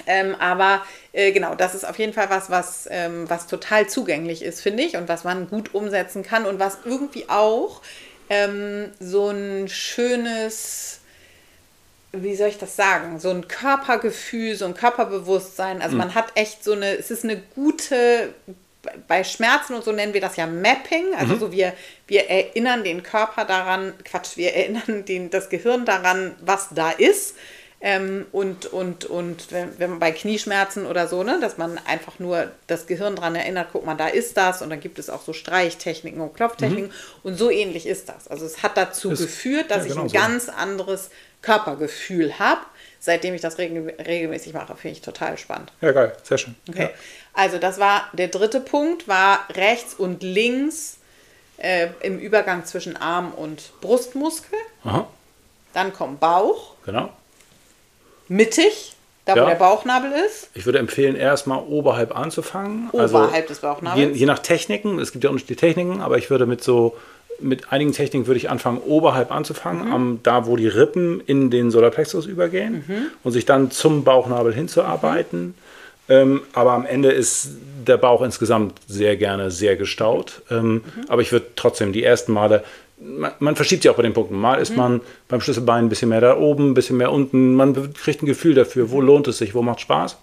Ähm, 0.08 0.36
aber 0.40 0.84
äh, 1.14 1.32
genau, 1.32 1.56
das 1.56 1.76
ist 1.76 1.88
auf 1.88 1.98
jeden 2.00 2.14
Fall 2.14 2.30
was, 2.30 2.50
was, 2.50 2.88
ähm, 2.92 3.30
was 3.30 3.48
total 3.48 3.88
zugänglich 3.88 4.44
ist, 4.44 4.62
finde 4.62 4.84
ich, 4.84 4.96
und 4.96 5.08
was 5.10 5.24
man 5.24 5.50
gut 5.50 5.74
umsetzen 5.74 6.24
kann 6.24 6.46
und 6.46 6.60
was 6.60 6.80
irgendwie 6.86 7.30
auch 7.30 7.82
ähm, 8.30 8.92
so 9.00 9.30
ein 9.30 9.68
schönes, 9.68 11.00
wie 12.12 12.36
soll 12.36 12.50
ich 12.50 12.58
das 12.58 12.76
sagen, 12.76 13.20
so 13.20 13.30
ein 13.30 13.48
Körpergefühl, 13.48 14.56
so 14.56 14.66
ein 14.66 14.76
Körperbewusstsein. 14.76 15.82
Also 15.82 15.96
man 15.96 16.16
hat 16.16 16.32
echt 16.36 16.64
so 16.64 16.74
eine, 16.74 16.98
es 16.98 17.12
ist 17.12 17.24
eine 17.24 17.38
gute, 17.38 18.34
bei 19.08 19.24
Schmerzen 19.24 19.74
und 19.74 19.84
so 19.84 19.92
nennen 19.92 20.14
wir 20.14 20.22
das 20.22 20.38
ja 20.38 20.48
Mapping. 20.48 21.14
Also 21.18 21.36
so 21.36 21.52
wir, 21.52 21.74
wir 22.08 22.30
erinnern 22.30 22.84
den 22.84 23.04
Körper 23.04 23.46
daran, 23.46 23.94
Quatsch, 24.06 24.38
wir 24.38 24.54
erinnern 24.54 25.06
den, 25.06 25.30
das 25.30 25.50
Gehirn 25.50 25.86
daran, 25.86 26.36
was 26.42 26.70
da 26.72 26.92
ist. 26.92 27.36
Ähm, 27.82 28.26
und 28.34 28.66
und, 28.66 29.06
und 29.06 29.52
wenn, 29.54 29.80
wenn 29.80 29.92
man 29.92 30.00
bei 30.00 30.12
Knieschmerzen 30.12 30.86
oder 30.86 31.08
so, 31.08 31.24
ne, 31.24 31.40
dass 31.40 31.58
man 31.58 31.78
einfach 31.88 32.20
nur 32.20 32.52
das 32.68 32.88
Gehirn 32.88 33.16
daran 33.16 33.36
erinnert, 33.36 33.70
guck 33.72 33.86
mal, 33.86 33.96
da 33.96 34.08
ist 34.08 34.36
das 34.36 34.62
und 34.62 34.70
dann 34.70 34.82
gibt 34.82 35.00
es 35.00 35.10
auch 35.10 35.22
so 35.22 35.32
Streichtechniken 35.32 36.20
und 36.20 36.34
Klopftechniken 36.36 36.92
und 37.24 37.36
so 37.38 37.50
ähnlich 37.50 37.86
ist 37.86 38.10
das. 38.10 38.28
Also 38.28 38.46
es 38.46 38.64
hat 38.64 38.76
dazu 38.76 39.12
Ist- 39.12 39.22
geführt, 39.22 39.72
dass 39.72 39.88
ja, 39.88 39.94
genau 39.94 40.06
ich 40.08 40.14
ein 40.20 40.22
so. 40.22 40.28
ganz 40.28 40.50
anderes 40.50 41.10
Körpergefühl 41.42 42.38
habe. 42.38 42.62
Seitdem 43.02 43.34
ich 43.34 43.40
das 43.40 43.58
regel 43.60 43.94
regelmäßig 43.98 44.52
mache, 44.54 44.76
finde 44.76 44.98
ich 44.98 45.02
total 45.02 45.38
spannend. 45.38 45.72
Ja, 45.80 45.94
geil, 45.94 46.12
sehr 46.24 46.38
schön. 46.38 46.56
Okay. 46.68 46.90
Also 47.34 47.58
das 47.60 47.80
war 47.80 48.10
der 48.12 48.28
dritte 48.28 48.60
Punkt, 48.60 49.08
war 49.08 49.48
rechts 49.56 49.94
und 49.94 50.22
links 50.22 50.98
äh, 51.56 51.88
im 52.02 52.20
Übergang 52.20 52.66
zwischen 52.66 52.98
Arm 52.98 53.32
und 53.32 53.72
Brustmuskel. 53.80 54.60
Ja. 54.84 54.92
Aha, 54.92 55.08
Dann 55.74 55.94
kommt 55.94 56.20
Bauch, 56.20 56.74
genau. 56.86 57.10
Mittig, 58.30 58.94
da 59.26 59.34
wo 59.36 59.40
Ja. 59.40 59.46
der 59.48 59.56
Bauchnabel 59.56 60.12
ist. 60.26 60.50
Ich 60.54 60.66
würde 60.66 60.80
empfehlen, 60.80 61.16
erstmal 61.16 61.60
oberhalb 61.68 62.16
anzufangen. 62.18 62.90
Oberhalb 62.92 63.48
des 63.48 63.60
Bauchnabels. 63.60 64.08
Je, 64.14 64.14
je 64.14 64.26
nach 64.26 64.40
Techniken, 64.40 65.00
es 65.00 65.12
gibt 65.12 65.24
ja 65.24 65.30
unterschiedliche 65.30 65.60
Techniken, 65.60 66.02
aber 66.02 66.18
ich 66.18 66.30
würde 66.30 66.46
mit 66.46 66.64
so, 66.64 66.96
mit 67.42 67.72
einigen 67.72 67.92
Techniken 67.94 68.28
würde 68.28 68.38
ich 68.38 68.50
anfangen, 68.50 68.80
oberhalb 68.86 69.32
anzufangen, 69.32 69.88
Mhm. 69.88 69.94
am, 69.94 70.20
da 70.24 70.46
wo 70.46 70.56
die 70.58 70.68
Rippen 70.68 71.22
in 71.26 71.50
den 71.50 71.72
Solarplexus 71.72 72.26
übergehen 72.26 72.84
Mhm. 72.88 72.96
und 73.24 73.32
sich 73.32 73.46
dann 73.46 73.72
zum 73.72 74.04
Bauchnabel 74.04 74.54
hinzuarbeiten. 74.54 75.54
Ähm, 76.10 76.42
aber 76.54 76.72
am 76.72 76.86
Ende 76.88 77.12
ist 77.12 77.50
der 77.86 77.98
Bauch 77.98 78.24
insgesamt 78.24 78.74
sehr 78.88 79.16
gerne 79.16 79.52
sehr 79.52 79.76
gestaut. 79.76 80.42
Ähm, 80.50 80.74
Mhm. 80.76 80.82
Aber 81.08 81.22
ich 81.22 81.32
würde 81.32 81.46
trotzdem 81.56 81.94
die 81.94 82.04
ersten 82.04 82.32
Male, 82.34 82.64
man, 83.00 83.32
man 83.40 83.56
verschiebt 83.56 83.84
sich 83.84 83.90
auch 83.92 83.96
bei 83.96 84.04
den 84.04 84.14
Punkten. 84.14 84.36
Mal 84.36 84.58
Mhm. 84.58 84.62
ist 84.64 84.76
man 84.78 85.02
beim 85.28 85.42
Schlüsselbein 85.42 85.86
ein 85.86 85.90
bisschen 85.90 86.10
mehr 86.10 86.22
da 86.22 86.38
oben, 86.38 86.72
ein 86.72 86.74
bisschen 86.74 86.98
mehr 86.98 87.12
unten. 87.12 87.56
Man 87.56 87.94
kriegt 87.94 88.22
ein 88.22 88.26
Gefühl 88.26 88.54
dafür, 88.56 88.92
wo 88.92 89.02
lohnt 89.02 89.28
es 89.28 89.38
sich, 89.38 89.56
wo 89.56 89.62
macht 89.62 89.82
Spaß. 89.82 90.18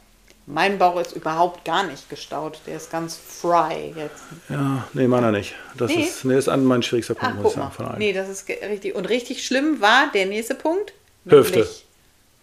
Mein 0.49 0.79
Bauch 0.79 1.01
ist 1.01 1.11
überhaupt 1.16 1.64
gar 1.64 1.83
nicht 1.83 2.09
gestaut. 2.09 2.61
Der 2.68 2.77
ist 2.77 2.93
ganz 2.93 3.16
fry 3.16 3.93
jetzt. 3.97 4.22
Ja, 4.49 4.87
nee, 4.93 5.09
meiner 5.09 5.33
nicht. 5.33 5.55
Das 5.77 5.91
Nee? 5.91 6.03
ist, 6.05 6.24
nee, 6.24 6.39
ist 6.39 6.49
an 6.49 6.64
mein 6.64 6.85
schwierigster 6.85 7.16
Ach, 7.18 7.24
Punkt, 7.24 7.43
muss 7.43 7.53
ich 7.55 7.59
sagen, 7.59 7.72
von 7.72 7.87
allen. 7.87 7.99
Nee, 7.99 8.12
das 8.12 8.29
ist 8.29 8.49
richtig. 8.49 8.95
Und 8.95 9.09
richtig 9.09 9.45
schlimm 9.45 9.81
war 9.81 10.09
der 10.14 10.27
nächste 10.27 10.55
Punkt. 10.55 10.93
Hüfte. 11.24 11.66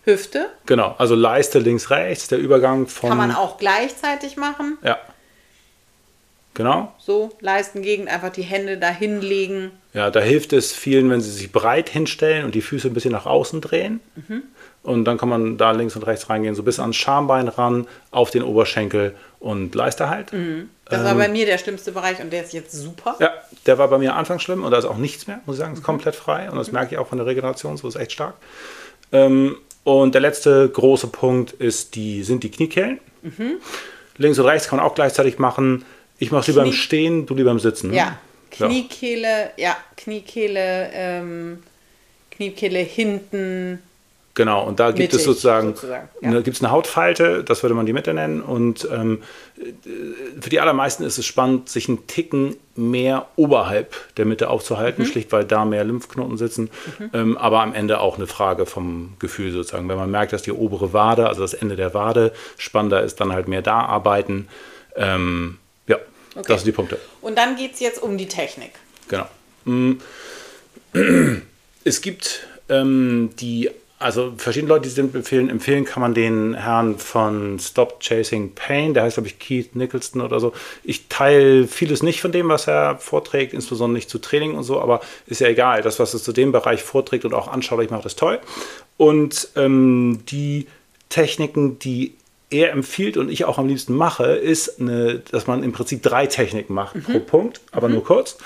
Hüfte. 0.04 0.48
Genau, 0.66 0.96
also 0.98 1.16
Leiste 1.16 1.60
links, 1.60 1.90
rechts, 1.92 2.28
der 2.28 2.40
Übergang 2.40 2.88
von. 2.88 3.08
Kann 3.08 3.18
man 3.18 3.34
auch 3.34 3.58
gleichzeitig 3.58 4.36
machen. 4.36 4.78
Ja. 4.84 4.98
Genau. 6.56 6.94
So, 7.00 7.32
Leistengegend, 7.40 8.10
einfach 8.10 8.30
die 8.30 8.44
Hände 8.44 8.78
dahin 8.78 9.22
legen. 9.22 9.72
Ja, 9.94 10.12
da 10.12 10.20
hilft 10.20 10.54
es 10.54 10.72
vielen, 10.72 11.10
wenn 11.10 11.20
sie 11.22 11.32
sich 11.32 11.52
breit 11.52 11.90
hinstellen 11.90 12.46
und 12.46 12.54
die 12.56 12.62
Füße 12.62 12.88
ein 12.88 12.94
bisschen 12.94 13.12
nach 13.12 13.26
außen 13.26 13.60
drehen. 13.62 14.00
Mhm. 14.16 14.44
Und 14.84 15.06
dann 15.06 15.18
kann 15.18 15.30
man 15.30 15.58
da 15.58 15.72
links 15.72 15.96
und 15.96 16.04
rechts 16.04 16.30
reingehen, 16.30 16.56
so 16.56 16.62
bis 16.64 16.80
ans 16.80 16.96
Schambein 16.98 17.48
ran, 17.48 17.88
auf 18.12 18.32
den 18.32 18.44
Oberschenkel 18.44 19.16
und 19.40 19.74
Leiste 19.76 20.10
halt. 20.10 20.32
Das 20.86 21.04
war 21.04 21.16
bei 21.16 21.28
mir 21.30 21.46
der 21.46 21.58
schlimmste 21.58 21.92
Bereich 21.94 22.20
und 22.22 22.32
der 22.34 22.44
ist 22.44 22.54
jetzt 22.54 22.74
super. 22.74 23.16
Ja, 23.20 23.32
der 23.66 23.78
war 23.78 23.88
bei 23.88 23.98
mir 23.98 24.16
anfangs 24.16 24.44
schlimm 24.44 24.64
und 24.64 24.72
da 24.72 24.78
ist 24.78 24.86
auch 24.86 24.98
nichts 24.98 25.26
mehr, 25.26 25.40
muss 25.46 25.56
ich 25.56 25.60
sagen, 25.62 25.74
ist 25.74 25.80
Mhm. 25.80 25.84
komplett 25.86 26.16
frei 26.16 26.50
und 26.52 26.58
das 26.58 26.72
merke 26.72 26.94
ich 26.94 26.98
auch 27.00 27.08
von 27.08 27.18
der 27.18 27.26
Regeneration, 27.28 27.78
so 27.78 27.88
ist 27.88 27.96
echt 27.96 28.12
stark. 28.12 28.36
Ähm, 29.12 29.56
und 29.86 30.14
der 30.14 30.22
letzte 30.22 30.68
große 30.70 31.08
Punkt 31.08 31.52
ist 31.54 31.96
die, 31.96 32.24
sind 32.24 32.44
die 32.44 32.52
Kniekehlen. 32.52 33.00
Links 34.18 34.38
und 34.40 34.46
rechts 34.46 34.68
kann 34.68 34.78
man 34.78 34.86
auch 34.86 34.96
gleichzeitig 34.96 35.40
machen. 35.40 35.86
Ich 36.24 36.32
mache 36.32 36.42
es 36.42 36.48
lieber 36.48 36.62
im 36.64 36.70
Mhm. 36.70 36.74
Stehen, 36.74 37.26
du 37.26 37.36
lieber 37.36 37.52
im 37.52 37.60
Sitzen. 37.60 37.92
ne? 37.92 37.98
Ja. 37.98 38.18
Kniekehle, 38.50 39.52
ja, 39.58 39.76
Kniekehle, 39.98 40.90
ähm, 40.94 41.64
Kniekehle 42.32 42.80
hinten. 42.80 43.80
Genau, 44.36 44.64
und 44.66 44.80
da 44.80 44.90
gibt 44.92 45.14
es 45.14 45.20
Mittig, 45.20 45.26
sozusagen, 45.26 45.76
sozusagen, 45.76 46.10
ja. 46.22 46.28
eine, 46.30 46.42
gibt's 46.42 46.62
eine 46.64 46.72
Hautfalte, 46.72 47.44
das 47.44 47.62
würde 47.62 47.76
man 47.76 47.86
die 47.86 47.94
Mitte 47.94 48.14
nennen. 48.16 48.42
Und 48.42 48.88
ähm, 48.92 49.22
für 50.42 50.50
die 50.50 50.60
allermeisten 50.60 51.04
ist 51.04 51.20
es 51.20 51.26
spannend, 51.28 51.70
sich 51.70 51.88
einen 51.88 52.08
Ticken 52.08 52.56
mehr 52.76 53.28
oberhalb 53.36 53.94
der 54.18 54.26
Mitte 54.26 54.50
aufzuhalten, 54.50 55.04
Mhm. 55.04 55.08
schlicht 55.08 55.32
weil 55.32 55.46
da 55.46 55.66
mehr 55.66 55.84
Lymphknoten 55.84 56.38
sitzen. 56.38 56.72
Ähm, 57.14 57.38
aber 57.38 57.62
am 57.62 57.76
Ende 57.76 58.00
auch 58.00 58.18
eine 58.18 58.26
Frage 58.26 58.66
vom 58.66 59.14
Gefühl 59.20 59.52
sozusagen. 59.52 59.88
Wenn 59.88 59.98
man 59.98 60.10
merkt, 60.10 60.34
dass 60.34 60.42
die 60.42 60.52
obere 60.52 60.94
Wade, 60.94 61.28
also 61.28 61.42
das 61.42 61.54
Ende 61.54 61.76
der 61.76 61.94
Wade, 61.94 62.34
spannender 62.58 63.02
ist, 63.04 63.20
dann 63.20 63.34
halt 63.34 63.48
mehr 63.48 63.62
da 63.62 63.82
arbeiten. 63.82 64.48
Ähm, 64.96 65.58
Okay. 66.36 66.46
das 66.48 66.62
sind 66.62 66.68
die 66.68 66.72
Punkte. 66.72 67.00
Und 67.22 67.38
dann 67.38 67.56
geht 67.56 67.74
es 67.74 67.80
jetzt 67.80 68.02
um 68.02 68.18
die 68.18 68.28
Technik. 68.28 68.72
Genau. 69.08 69.28
Mm. 69.66 69.94
Es 71.86 72.02
gibt 72.02 72.48
ähm, 72.70 73.32
die, 73.40 73.70
also 74.00 74.34
verschiedene 74.38 74.70
Leute, 74.70 74.84
die 74.84 74.94
sind 74.94 75.14
empfehlen, 75.16 75.50
empfehlen 75.50 75.86
kann 75.86 76.02
man 76.02 76.14
den 76.14 76.54
Herrn 76.54 76.98
von 76.98 77.60
Stop 77.60 78.00
Chasing 78.00 78.54
Pain, 78.56 78.94
der 78.94 79.04
heißt, 79.04 79.16
glaube 79.16 79.28
ich, 79.28 79.40
Keith 79.40 79.76
Nicholson 79.76 80.22
oder 80.22 80.40
so. 80.40 80.54
Ich 80.84 81.08
teile 81.10 81.68
vieles 81.68 82.04
nicht 82.04 82.22
von 82.22 82.32
dem, 82.32 82.50
was 82.50 82.68
er 82.68 82.98
vorträgt, 83.00 83.54
insbesondere 83.54 83.96
nicht 83.96 84.10
zu 84.10 84.20
Training 84.20 84.56
und 84.56 84.64
so, 84.64 84.80
aber 84.80 85.02
ist 85.28 85.42
ja 85.42 85.48
egal. 85.48 85.82
Das, 85.82 86.00
was 86.00 86.14
er 86.14 86.22
zu 86.22 86.32
dem 86.32 86.52
Bereich 86.52 86.82
vorträgt 86.82 87.26
und 87.26 87.34
auch 87.34 87.48
anschaulich 87.48 87.90
macht, 87.90 88.06
ist 88.06 88.20
toll. 88.20 88.40
Und 88.98 89.50
ähm, 89.56 90.24
die 90.30 90.68
Techniken, 91.10 91.80
die 91.80 92.16
er 92.54 92.72
empfiehlt 92.72 93.18
und 93.18 93.30
ich 93.30 93.46
auch 93.46 93.58
am 93.58 93.68
liebsten 93.68 93.94
mache, 93.96 94.26
ist, 94.28 94.80
eine, 94.80 95.20
dass 95.32 95.48
man 95.48 95.64
im 95.64 95.72
Prinzip 95.74 96.04
drei 96.04 96.28
Techniken 96.28 96.74
macht 96.74 97.02
pro 97.04 97.20
Punkt, 97.20 97.62
aber 97.72 97.90
nur 97.90 98.04
kurz. 98.04 98.38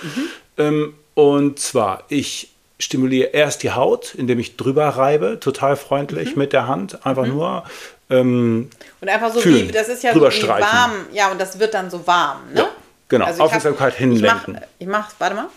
Ähm, 0.57 0.93
und 1.13 1.59
zwar, 1.59 2.03
ich 2.09 2.49
stimuliere 2.79 3.29
erst 3.29 3.63
die 3.63 3.71
Haut, 3.71 4.15
indem 4.15 4.39
ich 4.39 4.55
drüber 4.55 4.87
reibe, 4.87 5.39
total 5.39 5.75
freundlich 5.75 6.35
mit 6.35 6.53
der 6.53 6.67
Hand, 6.67 7.05
einfach 7.05 7.25
nur. 7.25 7.63
Ähm, 8.09 8.69
Und 9.01 9.09
einfach 9.09 9.33
so 9.33 9.41
Fühlen, 9.41 9.67
wie, 9.67 9.71
das 9.71 9.89
ist 9.89 10.03
ja 10.03 10.13
so 10.13 10.21
wie 10.21 10.47
warm. 10.47 10.91
Ja, 11.11 11.29
und 11.31 11.41
das 11.41 11.59
wird 11.59 11.73
dann 11.73 11.89
so 11.89 12.07
warm, 12.07 12.39
ne? 12.53 12.61
Ja, 12.61 12.69
genau. 13.09 13.29
ich 13.29 13.39
Aufmerksamkeit 13.39 13.93
hab- 13.93 13.99
hinlenken. 13.99 14.55
Ich 14.79 14.87
mach, 14.87 15.07
ich 15.09 15.09
mach, 15.09 15.11
warte 15.19 15.35
mal. 15.35 15.47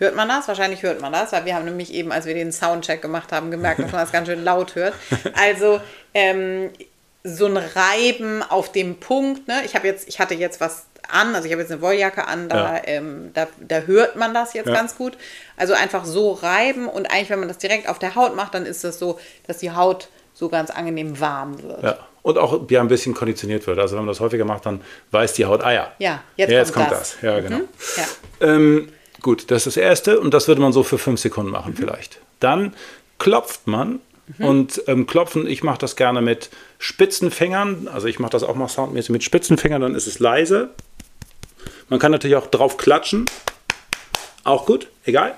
Hört 0.00 0.16
man 0.16 0.28
das? 0.28 0.48
Wahrscheinlich 0.48 0.82
hört 0.82 1.00
man 1.00 1.12
das, 1.12 1.30
weil 1.32 1.44
wir 1.44 1.54
haben 1.54 1.66
nämlich 1.66 1.92
eben, 1.94 2.10
als 2.10 2.24
wir 2.26 2.34
den 2.34 2.50
Soundcheck 2.52 3.00
gemacht 3.02 3.30
haben, 3.32 3.50
gemerkt, 3.50 3.80
dass 3.80 3.92
man 3.92 4.00
das 4.00 4.10
ganz 4.12 4.26
schön 4.28 4.42
laut 4.42 4.74
hört. 4.74 4.94
Also 5.34 5.80
ähm, 6.14 6.70
so 7.22 7.46
ein 7.46 7.56
Reiben 7.58 8.42
auf 8.42 8.72
dem 8.72 8.96
Punkt. 8.98 9.46
Ne? 9.46 9.60
Ich 9.66 9.74
habe 9.74 9.86
jetzt, 9.86 10.08
ich 10.08 10.18
hatte 10.18 10.34
jetzt 10.34 10.60
was 10.60 10.86
an, 11.08 11.34
also 11.34 11.46
ich 11.46 11.52
habe 11.52 11.60
jetzt 11.62 11.70
eine 11.70 11.82
Wolljacke 11.82 12.26
an, 12.26 12.48
da, 12.48 12.76
Ja. 12.76 12.82
ähm, 12.84 13.30
da, 13.34 13.46
da 13.60 13.80
hört 13.80 14.16
man 14.16 14.32
das 14.32 14.54
jetzt 14.54 14.68
Ja. 14.68 14.74
ganz 14.74 14.96
gut. 14.96 15.18
Also 15.56 15.74
einfach 15.74 16.04
so 16.06 16.32
reiben 16.32 16.88
und 16.88 17.10
eigentlich, 17.10 17.30
wenn 17.30 17.40
man 17.40 17.48
das 17.48 17.58
direkt 17.58 17.88
auf 17.88 17.98
der 17.98 18.14
Haut 18.14 18.34
macht, 18.34 18.54
dann 18.54 18.64
ist 18.64 18.84
das 18.84 18.98
so, 18.98 19.18
dass 19.46 19.58
die 19.58 19.70
Haut 19.72 20.08
so 20.32 20.48
ganz 20.48 20.70
angenehm 20.70 21.20
warm 21.20 21.62
wird. 21.62 21.82
ja. 21.82 21.98
Und 22.22 22.36
auch 22.36 22.68
ja, 22.70 22.82
ein 22.82 22.88
bisschen 22.88 23.14
konditioniert 23.14 23.66
wird. 23.66 23.78
Also 23.78 23.96
wenn 23.96 24.04
man 24.04 24.08
das 24.12 24.20
häufiger 24.20 24.44
macht, 24.44 24.66
dann 24.66 24.82
weiß 25.10 25.32
die 25.32 25.46
Haut, 25.46 25.62
ah 25.62 25.72
ja, 25.72 25.90
Ja, 25.98 26.22
jetzt, 26.36 26.50
ja, 26.50 26.58
jetzt 26.58 26.72
kommt, 26.74 26.88
kommt 26.88 27.00
das. 27.00 27.12
das. 27.14 27.22
Ja, 27.22 27.40
genau. 27.40 27.56
Mhm. 27.58 27.68
Ja. 28.40 28.46
Ähm, 28.46 28.92
gut, 29.20 29.50
das 29.50 29.66
ist 29.66 29.76
das 29.76 29.82
Erste 29.82 30.20
und 30.20 30.34
das 30.34 30.48
würde 30.48 30.60
man 30.60 30.72
so 30.72 30.82
für 30.82 30.98
fünf 30.98 31.20
Sekunden 31.20 31.50
machen 31.50 31.74
vielleicht. 31.76 32.20
Dann 32.40 32.74
klopft 33.18 33.66
man 33.66 34.00
und 34.38 34.82
ähm, 34.86 35.06
klopfen, 35.06 35.46
ich 35.46 35.62
mache 35.62 35.78
das 35.78 35.96
gerne 35.96 36.22
mit 36.22 36.50
spitzen 36.78 37.30
Fingern, 37.30 37.88
also 37.92 38.06
ich 38.06 38.18
mache 38.18 38.30
das 38.32 38.42
auch 38.42 38.54
mal 38.54 38.68
soundmäßig 38.68 39.10
mit 39.10 39.24
spitzen 39.24 39.58
Fingern, 39.58 39.82
dann 39.82 39.94
ist 39.94 40.06
es 40.06 40.18
leise. 40.18 40.70
Man 41.88 41.98
kann 41.98 42.12
natürlich 42.12 42.36
auch 42.36 42.46
drauf 42.46 42.76
klatschen, 42.76 43.26
auch 44.44 44.66
gut, 44.66 44.88
egal. 45.04 45.34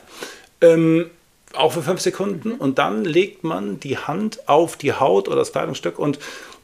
Ähm, 0.60 1.10
auch 1.54 1.72
für 1.72 1.82
fünf 1.82 2.00
Sekunden 2.00 2.52
und 2.52 2.78
dann 2.78 3.04
legt 3.04 3.44
man 3.44 3.80
die 3.80 3.98
Hand 3.98 4.48
auf 4.48 4.76
die 4.76 4.92
Haut 4.92 5.28
oder 5.28 5.36
das 5.36 5.52
Kleidungsstück 5.52 5.98
und 5.98 6.18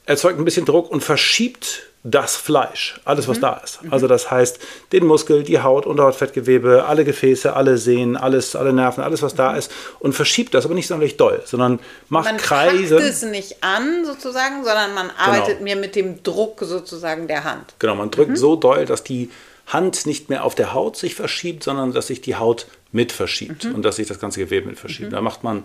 erzeugt 0.07 0.39
ein 0.39 0.45
bisschen 0.45 0.65
Druck 0.65 0.91
und 0.91 1.03
verschiebt 1.03 1.88
das 2.05 2.37
Fleisch, 2.37 3.01
alles 3.05 3.27
was 3.27 3.41
da 3.41 3.55
ist. 3.55 3.81
Also 3.91 4.07
das 4.07 4.31
heißt, 4.31 4.59
den 4.93 5.05
Muskel, 5.05 5.43
die 5.43 5.61
Haut, 5.61 5.85
Unterhautfettgewebe, 5.85 6.85
alle 6.87 7.05
Gefäße, 7.05 7.55
alle 7.55 7.77
Sehnen, 7.77 8.17
alles, 8.17 8.55
alle 8.55 8.73
Nerven, 8.73 9.03
alles 9.03 9.21
was 9.23 9.35
da 9.35 9.57
ist 9.57 9.73
und 9.99 10.13
verschiebt 10.15 10.55
das, 10.55 10.65
aber 10.65 10.75
nicht 10.75 10.87
sonderlich 10.87 11.17
doll, 11.17 11.43
sondern 11.45 11.81
macht 12.09 12.27
Man 12.27 12.37
Kreise. 12.37 12.97
packt 12.97 13.09
es 13.09 13.23
nicht 13.23 13.63
an 13.63 14.05
sozusagen, 14.05 14.65
sondern 14.65 14.95
man 14.95 15.11
arbeitet 15.11 15.61
mir 15.61 15.77
mit 15.77 15.97
dem 15.97 16.23
Druck 16.23 16.61
sozusagen 16.63 17.27
der 17.27 17.45
Hand. 17.45 17.75
Genau, 17.79 17.97
man 17.97 18.11
drückt 18.11 18.39
so 18.39 18.55
doll, 18.55 18.87
dass 18.87 19.03
die 19.03 19.31
Hand 19.67 20.07
nicht 20.07 20.31
mehr 20.31 20.45
auf 20.45 20.55
der 20.55 20.73
Haut 20.73 20.97
sich 20.97 21.15
verschiebt, 21.15 21.63
sondern 21.63 21.93
dass 21.93 22.07
sich 22.07 22.21
die 22.21 22.37
Haut 22.37 22.67
mit 22.91 23.13
verschiebt 23.13 23.67
und 23.67 23.85
dass 23.85 23.97
sich 23.97 24.09
das 24.09 24.19
ganze 24.19 24.41
Gewebe 24.41 24.67
mit 24.67 24.79
verschiebt. 24.79 25.13
Da 25.13 25.21
macht 25.21 25.45
man, 25.45 25.65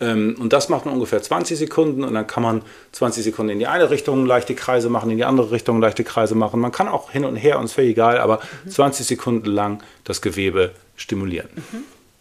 ähm, 0.00 0.36
und 0.38 0.54
das 0.54 0.70
macht 0.70 0.86
man 0.86 0.94
ungefähr 0.94 1.22
20 1.22 1.58
Sekunden 1.58 2.02
und 2.02 2.14
dann 2.14 2.26
kann 2.26 2.42
man 2.42 2.62
20 2.92 3.22
Sekunden 3.24 3.50
in 3.50 3.58
die 3.58 3.66
eine 3.66 3.90
Richtung 3.90 4.24
leichte 4.24 4.54
Kreise 4.54 4.88
machen, 4.88 5.10
in 5.10 5.18
die 5.18 5.24
andere 5.24 5.50
Richtung 5.50 5.80
leichte 5.80 6.02
Kreise 6.02 6.34
machen. 6.34 6.60
Man 6.60 6.72
kann 6.72 6.88
auch 6.88 7.10
hin 7.10 7.26
und 7.26 7.36
her, 7.36 7.58
uns 7.58 7.74
völlig 7.74 7.90
egal, 7.90 8.18
aber 8.18 8.40
20 8.68 9.06
Sekunden 9.06 9.50
lang 9.50 9.82
das 10.04 10.22
Gewebe 10.22 10.72
stimulieren. 10.96 11.48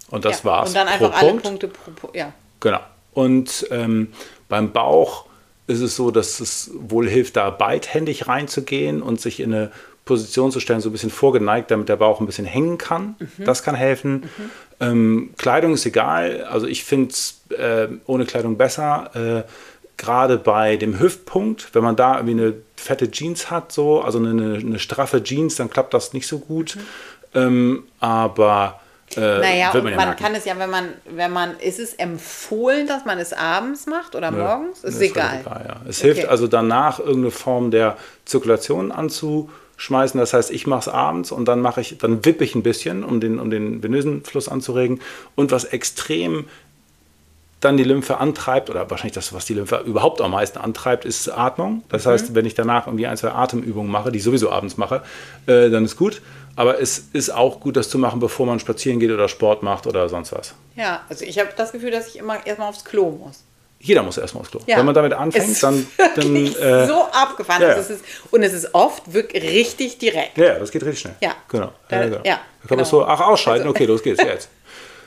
Und 0.09 0.25
das 0.25 0.39
ja. 0.39 0.45
war's. 0.45 0.69
Und 0.69 0.75
dann 0.75 0.87
pro 0.87 0.93
einfach 0.93 1.17
alle 1.17 1.29
Punkt. 1.29 1.43
Punkte 1.43 1.67
pro, 1.69 1.91
pro 1.91 2.09
ja. 2.13 2.33
Genau. 2.59 2.81
Und 3.13 3.67
ähm, 3.71 4.09
beim 4.49 4.73
Bauch 4.73 5.25
ist 5.67 5.79
es 5.79 5.95
so, 5.95 6.11
dass 6.11 6.41
es 6.41 6.71
wohl 6.73 7.09
hilft, 7.09 7.37
da 7.37 7.49
beidhändig 7.49 8.27
reinzugehen 8.27 9.01
und 9.01 9.21
sich 9.21 9.39
in 9.39 9.53
eine 9.53 9.71
Position 10.05 10.51
zu 10.51 10.59
stellen, 10.59 10.81
so 10.81 10.89
ein 10.89 10.91
bisschen 10.93 11.11
vorgeneigt, 11.11 11.69
damit 11.71 11.87
der 11.89 11.95
Bauch 11.95 12.19
ein 12.19 12.25
bisschen 12.25 12.45
hängen 12.45 12.77
kann. 12.77 13.15
Das 13.37 13.63
kann 13.63 13.75
helfen. 13.75 14.23
Ähm, 14.79 15.33
Kleidung 15.37 15.73
ist 15.73 15.85
egal. 15.85 16.43
Also 16.49 16.67
ich 16.67 16.83
finde 16.83 17.11
es 17.11 17.41
äh, 17.57 17.87
ohne 18.07 18.25
Kleidung 18.25 18.57
besser. 18.57 19.11
Äh, 19.15 19.49
Gerade 19.97 20.37
bei 20.37 20.77
dem 20.77 20.99
Hüftpunkt, 20.99 21.69
wenn 21.75 21.83
man 21.83 21.95
da 21.95 22.15
irgendwie 22.17 22.41
eine 22.41 22.53
fette 22.75 23.11
Jeans 23.11 23.51
hat, 23.51 23.71
so, 23.71 24.01
also 24.01 24.17
eine, 24.17 24.55
eine 24.55 24.79
straffe 24.79 25.21
Jeans, 25.21 25.55
dann 25.57 25.69
klappt 25.69 25.93
das 25.93 26.13
nicht 26.13 26.25
so 26.27 26.39
gut. 26.39 26.77
Ähm, 27.35 27.83
aber 27.99 28.79
äh, 29.15 29.19
Naja, 29.19 29.69
und 29.71 29.83
man 29.83 29.93
merken. 29.95 30.15
kann 30.23 30.33
es 30.33 30.45
ja, 30.45 30.57
wenn 30.57 30.71
man, 30.71 30.85
wenn 31.07 31.31
man, 31.31 31.59
ist 31.59 31.77
es 31.79 31.93
empfohlen, 31.93 32.87
dass 32.87 33.05
man 33.05 33.19
es 33.19 33.31
abends 33.33 33.85
macht 33.85 34.15
oder 34.15 34.31
morgens? 34.31 34.83
Ist 34.83 34.99
Nee, 34.99 35.05
egal. 35.07 35.41
völlig 35.43 35.67
ja. 35.67 35.75
Es 35.87 35.99
Okay. 35.99 36.13
hilft 36.13 36.29
also 36.29 36.47
danach 36.47 36.97
irgendeine 36.99 37.29
Form 37.29 37.69
der 37.69 37.95
Zirkulation 38.25 38.91
anzuschmeißen. 39.81 40.19
Das 40.19 40.33
heißt, 40.33 40.51
ich 40.51 40.67
mache 40.67 40.81
es 40.81 40.87
abends 40.87 41.31
und 41.31 41.45
dann 41.45 41.61
mache 41.61 41.81
ich, 41.81 41.97
dann 41.97 42.23
wippe 42.23 42.43
ich 42.43 42.55
ein 42.55 42.63
bisschen, 42.63 43.03
um 43.03 43.19
den, 43.19 43.39
um 43.39 43.49
den 43.49 43.81
venösen 43.81 44.23
Fluss 44.23 44.47
anzuregen. 44.47 45.01
Und 45.35 45.51
was 45.51 45.65
extrem 45.65 46.45
dann 47.59 47.77
die 47.77 47.83
Lymphe 47.83 48.17
antreibt, 48.17 48.71
oder 48.71 48.89
wahrscheinlich 48.89 49.13
das, 49.13 49.33
was 49.33 49.45
die 49.45 49.53
Lymphe 49.53 49.83
überhaupt 49.85 50.19
am 50.19 50.31
meisten 50.31 50.57
antreibt, 50.57 51.05
ist 51.05 51.29
Atmung. 51.29 51.83
Das 51.89 52.07
heißt, 52.07 52.33
wenn 52.33 52.45
ich 52.47 52.55
danach 52.55 52.87
irgendwie 52.87 53.05
ein, 53.05 53.15
zwei 53.17 53.31
Atemübungen 53.31 53.91
mache, 53.91 54.11
die 54.11 54.17
ich 54.17 54.23
sowieso 54.23 54.51
abends 54.51 54.77
mache, 54.77 55.03
äh, 55.45 55.69
dann 55.69 55.85
ist 55.85 55.95
gut. 55.95 56.23
Aber 56.55 56.81
es 56.81 57.09
ist 57.13 57.29
auch 57.29 57.59
gut, 57.59 57.77
das 57.77 57.89
zu 57.89 57.99
machen, 57.99 58.19
bevor 58.19 58.47
man 58.47 58.59
spazieren 58.59 58.99
geht 58.99 59.11
oder 59.11 59.27
Sport 59.27 59.61
macht 59.61 59.85
oder 59.85 60.09
sonst 60.09 60.31
was. 60.31 60.55
Ja, 60.75 61.01
also 61.07 61.23
ich 61.23 61.37
habe 61.37 61.49
das 61.55 61.71
Gefühl, 61.71 61.91
dass 61.91 62.07
ich 62.07 62.17
immer 62.17 62.45
erstmal 62.45 62.69
aufs 62.69 62.83
Klo 62.83 63.11
muss. 63.11 63.43
Jeder 63.83 64.03
muss 64.03 64.17
erstmal 64.17 64.41
aufs 64.41 64.51
Klo. 64.51 64.59
Ja. 64.67 64.77
Wenn 64.77 64.85
man 64.85 64.93
damit 64.95 65.13
anfängt, 65.13 65.49
Ist 65.49 65.63
dann, 65.63 65.87
dann 66.15 66.35
äh, 66.35 66.85
so 66.87 67.03
abgefahren. 67.11 67.61
ja, 67.61 67.69
Also 67.69 67.79
ja. 67.79 67.85
es 67.95 68.01
ist, 68.01 68.05
und 68.31 68.43
es 68.43 68.53
ist 68.53 68.73
oft 68.73 69.11
wirklich 69.13 69.43
richtig 69.43 69.97
direkt. 69.97 70.37
Ja, 70.37 70.59
das 70.59 70.71
geht 70.71 70.83
richtig 70.83 70.99
schnell. 71.01 71.15
Ja. 71.21 71.35
Genau. 71.49 71.71
Da- 71.89 71.95
ja, 71.97 72.03
genau. 72.05 72.17
ja, 72.17 72.21
Da 72.23 72.29
kann 72.29 72.41
genau. 72.67 72.75
man 72.77 72.85
so, 72.85 73.05
ach, 73.05 73.19
ausschalten, 73.21 73.63
Also- 73.63 73.71
okay, 73.75 73.85
los 73.85 74.01
geht's 74.03 74.21
jetzt. 74.23 74.49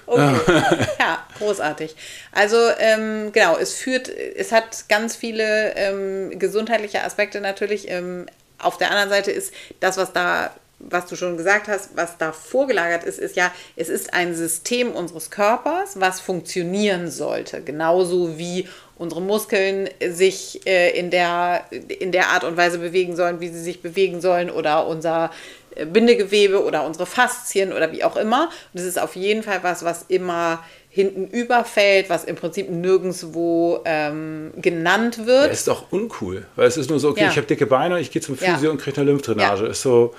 Okay. 0.07 0.35
ja, 1.01 1.25
großartig. 1.39 1.97
Also 2.31 2.59
ähm, 2.79 3.33
genau, 3.33 3.57
es 3.57 3.73
führt, 3.73 4.09
es 4.11 4.53
hat 4.53 4.87
ganz 4.91 5.17
viele 5.17 5.75
ähm, 5.77 6.39
gesundheitliche 6.39 7.03
Aspekte 7.03 7.41
natürlich. 7.41 7.89
Ähm, 7.91 8.27
auf 8.59 8.77
der 8.77 8.91
anderen 8.91 9.09
Seite 9.09 9.31
ist 9.31 9.55
das, 9.81 9.97
was 9.97 10.13
da, 10.13 10.51
was 10.79 11.07
du 11.07 11.17
schon 11.17 11.37
gesagt 11.37 11.69
hast, 11.69 11.91
was 11.97 12.19
da 12.19 12.33
vorgelagert 12.33 13.05
ist, 13.05 13.19
ist 13.19 13.37
ja, 13.37 13.51
es 13.77 13.89
ist 13.89 14.13
ein 14.13 14.35
System 14.35 14.91
unseres 14.93 15.31
Körpers, 15.31 16.01
was 16.01 16.21
funktionieren 16.21 17.11
sollte. 17.11 17.63
Genauso 17.63 18.37
wie 18.39 18.69
unsere 18.97 19.23
Muskeln 19.23 19.89
sich 20.11 20.67
äh, 20.67 20.91
in, 20.99 21.11
der, 21.11 21.65
in 21.71 22.13
der 22.13 22.29
Art 22.29 22.45
und 22.45 22.57
Weise 22.57 22.79
bewegen 22.79 23.17
sollen, 23.17 23.41
wie 23.41 23.49
sie 23.49 23.61
sich 23.63 23.83
bewegen 23.83 24.21
sollen, 24.21 24.51
oder 24.51 24.87
unser 24.87 25.31
äh, 25.75 25.87
Bindegewebe 25.87 26.63
oder 26.63 26.85
unsere 26.85 27.07
Faszien 27.07 27.73
oder 27.73 27.91
wie 27.93 28.05
auch 28.05 28.17
immer. 28.17 28.51
Und 28.73 28.81
es 28.81 28.87
ist 28.87 29.01
auf 29.01 29.17
jeden 29.17 29.43
Fall 29.43 29.61
was, 29.63 29.85
was 29.85 30.05
immer 30.09 30.63
hinten 30.91 31.27
überfällt, 31.27 32.09
was 32.09 32.23
im 32.23 32.37
Prinzip 32.37 32.71
nirgendwo 32.71 33.81
ähm, 33.85 34.53
genannt 34.57 35.27
wird. 35.27 35.51
Das 35.51 35.59
ist 35.59 35.69
doch 35.69 35.91
uncool, 35.91 36.47
weil 36.55 36.69
es 36.69 36.77
ist 36.77 36.89
nur 36.89 37.01
so, 37.01 37.09
okay, 37.09 37.23
Ja. 37.23 37.31
ich 37.31 37.37
habe 37.37 37.49
dicke 37.49 37.67
Beine, 37.67 37.99
ich 37.99 38.13
gehe 38.13 38.23
zum 38.23 38.39
Ja. 38.41 38.55
Physio 38.55 38.71
und 38.71 38.81
kriege 38.81 39.01
eine 39.01 39.11
Lymphdrainage. 39.11 39.65
Ja. 39.65 39.71
Ist 39.71 39.83
so, 39.83 40.15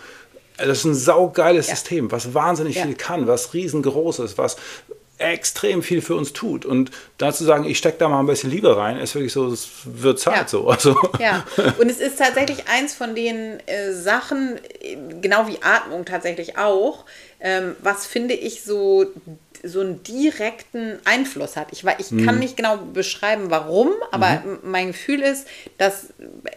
das 0.58 0.80
ist 0.80 0.86
ein 0.86 0.95
saugeiles 0.95 1.68
Ja. 1.68 1.76
System, 1.76 2.12
was 2.12 2.34
wahnsinnig 2.34 2.76
Ja. 2.78 2.84
viel 2.84 2.95
kann, 2.95 3.28
was 3.28 3.53
riesengroß 3.53 4.20
ist, 4.20 4.38
was 4.38 4.58
extrem 5.18 5.82
viel 5.82 6.01
für 6.01 6.16
uns 6.16 6.34
tut. 6.34 6.66
Und 6.66 6.91
dazu 7.18 7.45
sagen, 7.45 7.64
ich 7.64 7.78
stecke 7.78 7.97
da 7.99 8.10
mal 8.10 8.20
ein 8.20 8.26
bisschen 8.26 8.51
Liebe 8.51 8.76
rein, 8.76 8.97
ist 8.97 9.16
wirklich 9.16 9.32
so, 9.32 9.47
es 9.47 9.70
wird 9.86 10.20
Zeit 10.20 10.36
Ja. 10.36 10.47
so. 10.47 10.68
Also, 10.68 10.97
Ja, 11.20 11.45
und 11.80 11.89
es 11.89 11.99
ist 12.01 12.20
tatsächlich 12.20 12.68
eins 12.68 12.93
von 12.93 13.16
den 13.16 13.60
äh, 13.66 13.93
Sachen, 13.93 14.60
äh, 14.82 14.97
genau 15.22 15.47
wie 15.47 15.58
Atmung 15.62 16.03
tatsächlich 16.03 16.58
auch, 16.58 17.06
ähm, 17.39 17.76
was 17.82 18.06
finde 18.06 18.34
ich 18.34 18.64
so 18.64 19.06
so 19.64 19.82
einen 19.82 20.03
direkten 20.03 20.99
Einfluss 21.06 21.56
hat. 21.56 21.68
Ich, 21.72 21.84
ich 21.97 22.26
kann 22.26 22.39
nicht 22.39 22.58
genau 22.58 22.78
beschreiben, 22.78 23.45
warum, 23.49 23.91
aber 24.12 24.41
m- 24.43 24.60
mein 24.64 24.88
Gefühl 24.88 25.22
ist, 25.22 25.47
dass 25.78 26.08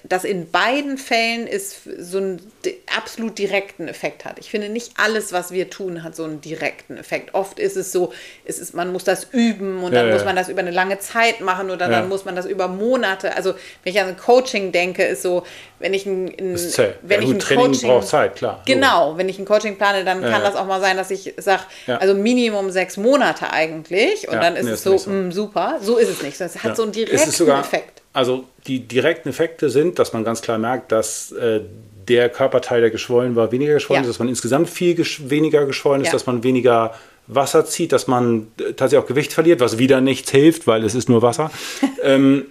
das 0.04 0.24
in 0.24 0.50
beiden 0.50 0.98
Fällen 0.98 1.46
ist 1.46 1.82
so 1.98 2.18
einen 2.18 2.52
absolut 2.96 3.38
direkten 3.38 3.88
Effekt 3.88 4.24
hat. 4.24 4.38
Ich 4.38 4.50
finde, 4.50 4.68
nicht 4.68 4.92
alles, 4.96 5.32
was 5.32 5.50
wir 5.52 5.70
tun, 5.70 6.02
hat 6.02 6.16
so 6.16 6.24
einen 6.24 6.40
direkten 6.40 6.96
Effekt. 6.96 7.34
Oft 7.34 7.58
ist 7.58 7.76
es 7.76 7.92
so, 7.92 8.12
es 8.44 8.58
ist, 8.58 8.74
man 8.74 8.92
muss 8.92 9.04
das 9.04 9.28
üben 9.32 9.82
und 9.82 9.92
Ja, 9.92 10.00
dann 10.00 10.08
ja. 10.08 10.14
muss 10.14 10.24
man 10.24 10.36
das 10.36 10.48
über 10.48 10.60
eine 10.60 10.70
lange 10.70 10.98
Zeit 10.98 11.40
machen 11.40 11.70
oder 11.70 11.86
Ja. 11.90 12.00
dann 12.00 12.08
muss 12.08 12.24
man 12.24 12.34
das 12.36 12.46
über 12.46 12.68
Monate. 12.68 13.36
Also 13.36 13.54
wenn 13.84 13.92
ich 13.92 14.00
an 14.00 14.08
ein 14.08 14.16
Coaching 14.16 14.72
denke, 14.72 15.04
ist 15.04 15.22
so, 15.22 15.44
wenn 15.78 15.94
ich 15.94 16.06
ein, 16.06 16.26
ein 16.28 16.56
wenn 17.02 17.22
ich 17.22 17.30
ein 17.30 17.38
Training 17.38 17.66
Coaching 17.72 17.88
braucht 17.90 18.08
Zeit, 18.08 18.36
klar. 18.36 18.62
Genau, 18.66 19.16
wenn 19.16 19.28
ich 19.28 19.38
ein 19.38 19.44
Coaching 19.44 19.76
plane, 19.76 20.04
dann 20.04 20.22
kann 20.22 20.42
das 20.42 20.56
auch 20.56 20.66
mal 20.66 20.80
sein, 20.80 20.96
dass 20.96 21.10
ich 21.10 21.34
sage, 21.36 21.62
also 21.86 22.14
Minimum 22.14 22.70
sechs 22.70 22.87
Monate 22.96 23.52
eigentlich. 23.52 24.26
Und 24.28 24.34
Ja, 24.34 24.40
dann 24.40 24.56
ist 24.56 24.64
nee, 24.64 24.70
es 24.70 24.76
ist 24.78 24.84
so, 24.84 24.96
so. 24.98 25.10
mm, 25.10 25.32
super. 25.32 25.78
So 25.82 25.96
ist 25.98 26.08
es 26.08 26.22
nicht. 26.22 26.40
Es 26.40 26.56
hat 26.56 26.64
Ja. 26.64 26.74
so 26.74 26.82
einen 26.84 26.92
direkten 26.92 27.30
sogar, 27.30 27.60
Effekt. 27.60 28.02
Also 28.12 28.44
die 28.66 28.80
direkten 28.80 29.28
Effekte 29.28 29.70
sind, 29.70 29.98
dass 29.98 30.12
man 30.12 30.24
ganz 30.24 30.40
klar 30.42 30.58
merkt, 30.58 30.90
dass 30.92 31.30
äh, 31.32 31.60
der 32.08 32.28
Körperteil, 32.30 32.80
der 32.80 32.90
geschwollen 32.90 33.36
war, 33.36 33.52
weniger 33.52 33.74
geschwollen 33.74 34.02
Ja. 34.02 34.08
ist, 34.08 34.14
dass 34.14 34.18
man 34.18 34.28
insgesamt 34.28 34.70
viel 34.70 34.94
gesch 34.94 35.20
weniger 35.28 35.66
geschwollen 35.66 36.02
ist, 36.02 36.12
dass 36.12 36.26
man 36.26 36.42
weniger 36.42 36.94
Wasser 37.26 37.66
zieht, 37.66 37.92
dass 37.92 38.06
man 38.06 38.46
äh, 38.58 38.72
tatsächlich 38.72 39.04
auch 39.04 39.06
Gewicht 39.06 39.32
verliert, 39.34 39.60
was 39.60 39.76
wieder 39.78 40.00
nichts 40.00 40.30
hilft, 40.30 40.66
weil 40.66 40.82
es 40.84 40.94
ist 40.94 41.08
nur 41.10 41.20
Wasser. 41.22 41.50
ähm, 42.02 42.46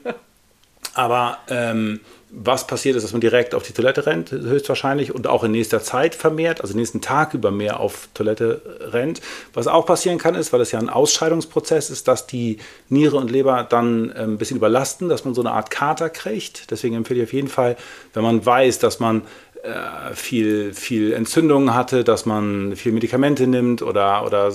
aber 0.98 1.38
ähm, 1.50 2.00
was 2.30 2.68
passiert 2.68 2.96
ist, 2.96 3.04
dass 3.04 3.14
man 3.14 3.22
direkt 3.22 3.56
auf 3.56 3.64
die 3.64 3.72
Toilette 3.72 4.06
rennt, 4.06 4.32
höchstwahrscheinlich, 4.32 5.16
und 5.16 5.28
auch 5.28 5.44
in 5.44 5.52
nächster 5.52 5.82
Zeit 5.82 6.14
vermehrt, 6.14 6.60
also 6.62 6.76
nächsten 6.76 7.00
Tag 7.00 7.34
über 7.34 7.52
mehr 7.52 7.80
auf 7.80 8.10
Toilette 8.14 8.62
rennt. 8.92 9.22
Was 9.54 9.68
auch 9.68 9.86
passieren 9.86 10.18
kann, 10.18 10.36
ist, 10.36 10.52
weil 10.52 10.60
es 10.60 10.72
ja 10.72 10.80
ein 10.80 10.90
Ausscheidungsprozess 10.90 11.90
ist, 11.90 12.08
dass 12.08 12.28
die 12.28 12.58
Niere 12.90 13.16
und 13.16 13.32
Leber 13.32 13.66
dann 13.68 14.14
ähm, 14.18 14.34
ein 14.34 14.38
bisschen 14.38 14.58
überlasten, 14.58 15.08
dass 15.08 15.24
man 15.24 15.36
so 15.36 15.42
eine 15.42 15.52
Art 15.52 15.72
Kater 15.72 16.10
kriegt. 16.10 16.70
Deswegen 16.70 16.96
empfehle 16.96 17.22
ich 17.22 17.28
auf 17.28 17.34
jeden 17.34 17.48
Fall, 17.48 17.78
wenn 18.14 18.24
man 18.24 18.46
weiß, 18.46 18.80
dass 18.80 19.00
man 19.00 19.22
äh, 19.64 20.14
viel, 20.14 20.74
viel 20.74 21.14
Entzündungen 21.14 21.74
hatte, 21.74 22.04
dass 22.04 22.26
man 22.26 22.76
viel 22.76 22.92
Medikamente 22.92 23.48
nimmt 23.48 23.82
oder, 23.82 24.26
oder 24.26 24.52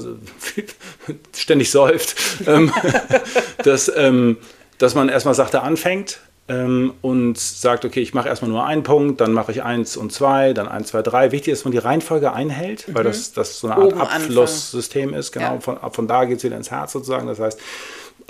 ständig 1.36 1.70
säuft, 1.70 2.16
ähm, 2.46 2.70
dass, 3.64 3.90
ähm, 3.96 4.36
dass 4.76 4.94
man 4.94 5.08
erstmal 5.08 5.34
sachte 5.34 5.62
anfängt 5.62 6.20
ähm, 6.52 6.92
und 7.00 7.38
sagt, 7.38 7.84
okay, 7.84 8.00
ich 8.00 8.12
mache 8.14 8.28
erstmal 8.28 8.50
nur 8.50 8.64
einen 8.66 8.82
Punkt, 8.82 9.20
dann 9.20 9.32
mache 9.32 9.52
ich 9.52 9.62
eins 9.62 9.96
und 9.96 10.12
zwei, 10.12 10.52
dann 10.52 10.68
eins, 10.68 10.88
zwei, 10.88 11.02
drei. 11.02 11.32
Wichtig 11.32 11.52
ist, 11.52 11.60
dass 11.60 11.64
man 11.64 11.72
die 11.72 11.78
Reihenfolge 11.78 12.32
einhält, 12.32 12.84
weil 12.94 13.04
das, 13.04 13.32
das 13.32 13.60
so 13.60 13.68
eine 13.68 13.82
Art. 13.82 13.94
Abflusssystem 14.12 15.14
ist. 15.14 15.32
Genau, 15.32 15.54
Ja. 15.54 15.60
von, 15.60 15.78
ab 15.78 15.96
von 15.96 16.06
da 16.06 16.24
geht 16.24 16.38
es 16.38 16.44
wieder 16.44 16.56
ins 16.56 16.70
Herz 16.70 16.92
sozusagen. 16.92 17.26
Das 17.26 17.38
heißt, 17.38 17.58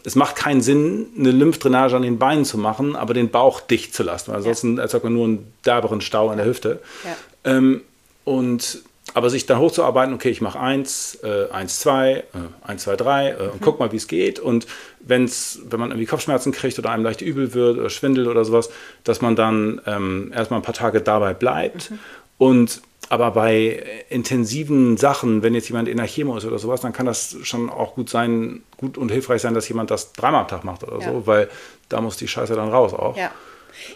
es 0.04 0.14
macht 0.14 0.36
keinen 0.36 0.60
Sinn, 0.60 1.06
eine 1.18 1.30
Lymphdrainage 1.30 1.96
an 1.96 2.02
den 2.02 2.18
Beinen 2.18 2.44
zu 2.44 2.58
machen, 2.58 2.96
aber 2.96 3.14
den 3.14 3.30
Bauch 3.30 3.60
dicht 3.60 3.94
zu 3.94 4.02
lassen. 4.02 4.30
Weil 4.30 4.38
ansonsten 4.38 4.78
erzeugt 4.78 5.04
man 5.04 5.12
nur 5.14 5.24
einen 5.24 5.52
derberen 5.64 6.00
Stau 6.00 6.30
in 6.30 6.36
der 6.38 6.46
Hüfte. 6.46 6.80
Ja. 7.04 7.52
Ähm, 7.56 7.82
und 8.24 8.82
aber 9.14 9.30
sich 9.30 9.46
dann 9.46 9.58
hochzuarbeiten, 9.58 10.14
okay, 10.14 10.30
ich 10.30 10.40
mache 10.40 10.58
eins, 10.58 11.18
äh, 11.22 11.50
eins, 11.50 11.80
zwei, 11.80 12.24
äh, 12.34 12.68
eins, 12.68 12.84
zwei, 12.84 12.96
drei 12.96 13.30
äh, 13.30 13.48
und 13.52 13.60
guck 13.60 13.78
mal, 13.78 13.92
wie 13.92 13.96
es 13.96 14.06
geht. 14.08 14.38
Und 14.38 14.66
wenn's, 15.00 15.58
wenn 15.68 15.80
man 15.80 15.90
irgendwie 15.90 16.06
Kopfschmerzen 16.06 16.52
kriegt 16.52 16.78
oder 16.78 16.90
einem 16.90 17.04
leicht 17.04 17.20
übel 17.20 17.52
wird 17.52 17.78
oder 17.78 17.90
Schwindel 17.90 18.28
oder 18.28 18.44
sowas, 18.44 18.70
dass 19.04 19.20
man 19.20 19.36
dann 19.36 19.80
ähm, 19.86 20.32
erstmal 20.34 20.60
ein 20.60 20.64
paar 20.64 20.74
Tage 20.74 21.00
dabei 21.02 21.34
bleibt. 21.34 21.92
Und 22.38 22.80
aber 23.08 23.32
bei 23.32 23.82
intensiven 24.08 24.96
Sachen, 24.96 25.42
wenn 25.42 25.54
jetzt 25.54 25.68
jemand 25.68 25.88
in 25.88 25.98
der 25.98 26.06
Chemo 26.06 26.36
ist 26.38 26.46
oder 26.46 26.58
sowas, 26.58 26.80
dann 26.80 26.94
kann 26.94 27.04
das 27.04 27.36
schon 27.42 27.68
auch 27.68 27.94
gut 27.94 28.08
sein, 28.08 28.62
gut 28.78 28.96
und 28.96 29.10
hilfreich 29.10 29.42
sein, 29.42 29.52
dass 29.52 29.68
jemand 29.68 29.90
das 29.90 30.14
dreimal 30.14 30.42
am 30.42 30.48
Tag 30.48 30.64
macht 30.64 30.82
oder 30.84 30.98
Ja. 31.00 31.12
so, 31.12 31.26
weil 31.26 31.50
da 31.90 32.00
muss 32.00 32.16
die 32.16 32.28
Scheiße 32.28 32.54
dann 32.54 32.70
raus 32.70 32.94
auch. 32.94 33.16
Ja. 33.18 33.30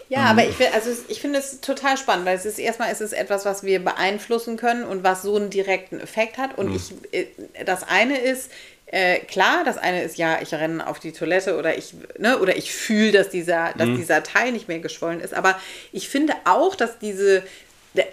Ja, 0.09 0.25
aber 0.25 0.43
ich, 0.45 0.55
find- 0.55 0.73
also 0.73 0.89
ich 1.07 1.21
finde 1.21 1.39
es 1.39 1.61
total 1.61 1.97
spannend, 1.97 2.25
weil 2.25 2.35
es 2.35 2.45
ist 2.45 2.59
erstmal 2.59 2.91
ist 2.91 3.01
es 3.01 3.13
etwas, 3.13 3.45
was 3.45 3.63
wir 3.63 3.83
beeinflussen 3.83 4.57
können 4.57 4.83
und 4.83 5.03
was 5.03 5.21
so 5.21 5.35
einen 5.35 5.49
direkten 5.49 5.99
Effekt 5.99 6.37
hat. 6.37 6.57
Und 6.57 6.75
ich, 6.75 6.93
äh, 7.13 7.25
das 7.65 7.83
eine 7.87 8.17
ist, 8.19 8.49
äh, 8.87 9.19
klar, 9.19 9.63
das 9.65 9.77
eine 9.77 10.03
ist 10.03 10.17
ja, 10.17 10.39
ich 10.41 10.53
renne 10.53 10.87
auf 10.87 10.99
die 10.99 11.11
Toilette 11.11 11.57
oder 11.57 11.77
ich, 11.77 11.93
ne, 12.17 12.39
oder 12.39 12.55
ich 12.55 12.71
fühle, 12.73 13.11
dass 13.11 13.29
dieser, 13.29 13.73
dass 13.77 13.87
dieser 13.97 14.23
Teil 14.23 14.51
nicht 14.53 14.67
mehr 14.69 14.79
geschwollen 14.79 15.19
ist. 15.19 15.33
Aber 15.33 15.59
ich 15.91 16.07
finde 16.07 16.33
auch, 16.45 16.73
dass 16.75 16.97
diese 16.99 17.43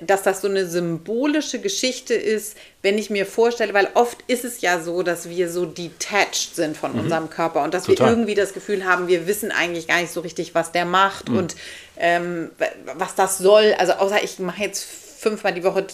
dass 0.01 0.23
das 0.23 0.41
so 0.41 0.49
eine 0.49 0.67
symbolische 0.67 1.59
Geschichte 1.61 2.15
ist, 2.15 2.57
wenn 2.83 2.99
ich 2.99 3.11
mir 3.11 3.27
vorstelle, 3.27 3.75
weil 3.75 3.89
oft 3.95 4.19
ist 4.27 4.45
es 4.45 4.61
ja 4.61 4.81
so, 4.81 5.03
dass 5.03 5.29
wir 5.29 5.51
so 5.51 5.67
detached 5.67 6.55
sind 6.55 6.77
von 6.77 6.93
mhm. 6.93 7.01
unserem 7.01 7.31
Körper 7.31 7.63
und 7.63 7.75
dass 7.75 7.85
Total. 7.85 8.07
wir 8.07 8.13
irgendwie 8.13 8.35
das 8.35 8.53
Gefühl 8.53 8.85
haben, 8.85 9.09
wir 9.09 9.27
wissen 9.27 9.51
eigentlich 9.53 9.87
gar 9.87 10.01
nicht 10.01 10.13
so 10.13 10.21
richtig, 10.21 10.55
was 10.55 10.73
der 10.73 10.85
macht 10.85 11.29
mhm. 11.29 11.39
und 11.39 11.57
ähm, 11.97 12.51
was 12.97 13.15
das 13.15 13.39
soll. 13.39 13.75
Also 13.79 13.95
außer 13.95 14.23
ich 14.23 14.39
mache 14.39 14.63
jetzt 14.63 14.85
fünfmal 14.85 15.55
die 15.55 15.65
Woche, 15.65 15.87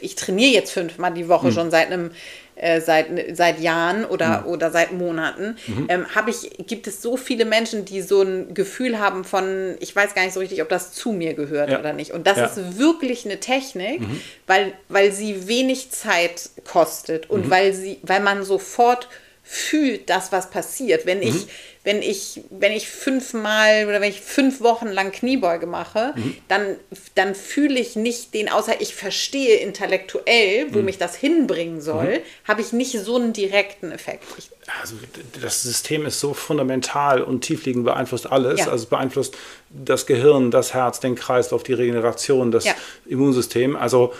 ich 0.00 0.14
trainiere 0.14 0.52
jetzt 0.52 0.70
fünfmal 0.70 1.12
die 1.12 1.28
Woche 1.28 1.48
mhm. 1.48 1.52
schon 1.52 1.70
seit 1.70 1.88
einem 1.88 2.12
äh, 2.60 2.80
seit, 2.80 3.06
seit 3.36 3.60
Jahren 3.60 4.04
oder, 4.04 4.42
mhm. 4.42 4.46
oder 4.46 4.70
seit 4.70 4.92
Monaten, 4.92 5.56
mhm. 5.66 5.86
ähm, 5.88 6.06
ich, 6.26 6.66
gibt 6.66 6.86
es 6.86 7.02
so 7.02 7.16
viele 7.16 7.44
Menschen, 7.44 7.84
die 7.84 8.02
so 8.02 8.22
ein 8.22 8.54
Gefühl 8.54 8.98
haben 8.98 9.24
von, 9.24 9.76
ich 9.80 9.94
weiß 9.94 10.14
gar 10.14 10.22
nicht 10.22 10.34
so 10.34 10.40
richtig, 10.40 10.62
ob 10.62 10.68
das 10.68 10.92
zu 10.92 11.12
mir 11.12 11.34
gehört 11.34 11.70
ja. 11.70 11.78
oder 11.78 11.92
nicht. 11.92 12.12
Und 12.12 12.26
das 12.26 12.38
ja. 12.38 12.44
ist 12.46 12.78
wirklich 12.78 13.24
eine 13.24 13.40
Technik, 13.40 14.00
mhm. 14.00 14.20
weil, 14.46 14.72
weil 14.88 15.12
sie 15.12 15.48
wenig 15.48 15.90
Zeit 15.90 16.50
kostet 16.64 17.30
und 17.30 17.46
mhm. 17.46 17.50
weil, 17.50 17.72
sie, 17.72 17.98
weil 18.02 18.20
man 18.20 18.44
sofort 18.44 19.08
fühlt 19.52 20.08
das, 20.08 20.30
was 20.30 20.48
passiert. 20.48 21.06
Wenn 21.06 21.20
ich, 21.22 21.34
mhm. 21.34 21.48
wenn 21.82 22.02
ich, 22.02 22.40
wenn 22.50 22.70
ich 22.70 22.86
fünfmal 22.86 23.86
oder 23.88 24.00
wenn 24.00 24.10
ich 24.10 24.20
fünf 24.20 24.60
Wochen 24.60 24.86
lang 24.86 25.10
Kniebeuge 25.10 25.66
mache, 25.66 26.12
mhm. 26.14 26.36
dann, 26.46 26.76
dann 27.16 27.34
fühle 27.34 27.80
ich 27.80 27.96
nicht 27.96 28.32
den, 28.32 28.48
außer 28.48 28.80
ich 28.80 28.94
verstehe 28.94 29.56
intellektuell, 29.56 30.72
wo 30.72 30.78
mhm. 30.78 30.84
mich 30.84 30.98
das 30.98 31.16
hinbringen 31.16 31.80
soll, 31.80 32.18
mhm. 32.18 32.46
habe 32.46 32.60
ich 32.60 32.72
nicht 32.72 32.92
so 32.92 33.16
einen 33.16 33.32
direkten 33.32 33.90
Effekt. 33.90 34.22
Ich, 34.38 34.50
also 34.80 34.94
das 35.42 35.62
System 35.62 36.06
ist 36.06 36.20
so 36.20 36.32
fundamental 36.32 37.20
und 37.20 37.40
tiefliegend 37.40 37.84
beeinflusst 37.84 38.30
alles. 38.30 38.60
Ja. 38.60 38.66
Also 38.66 38.84
es 38.84 38.88
beeinflusst 38.88 39.36
das 39.68 40.06
Gehirn, 40.06 40.52
das 40.52 40.74
Herz, 40.74 41.00
den 41.00 41.16
Kreislauf, 41.16 41.64
die 41.64 41.72
Regeneration, 41.72 42.52
das 42.52 42.66
ja. 42.66 42.74
Immunsystem. 43.04 43.74
Also 43.74 44.14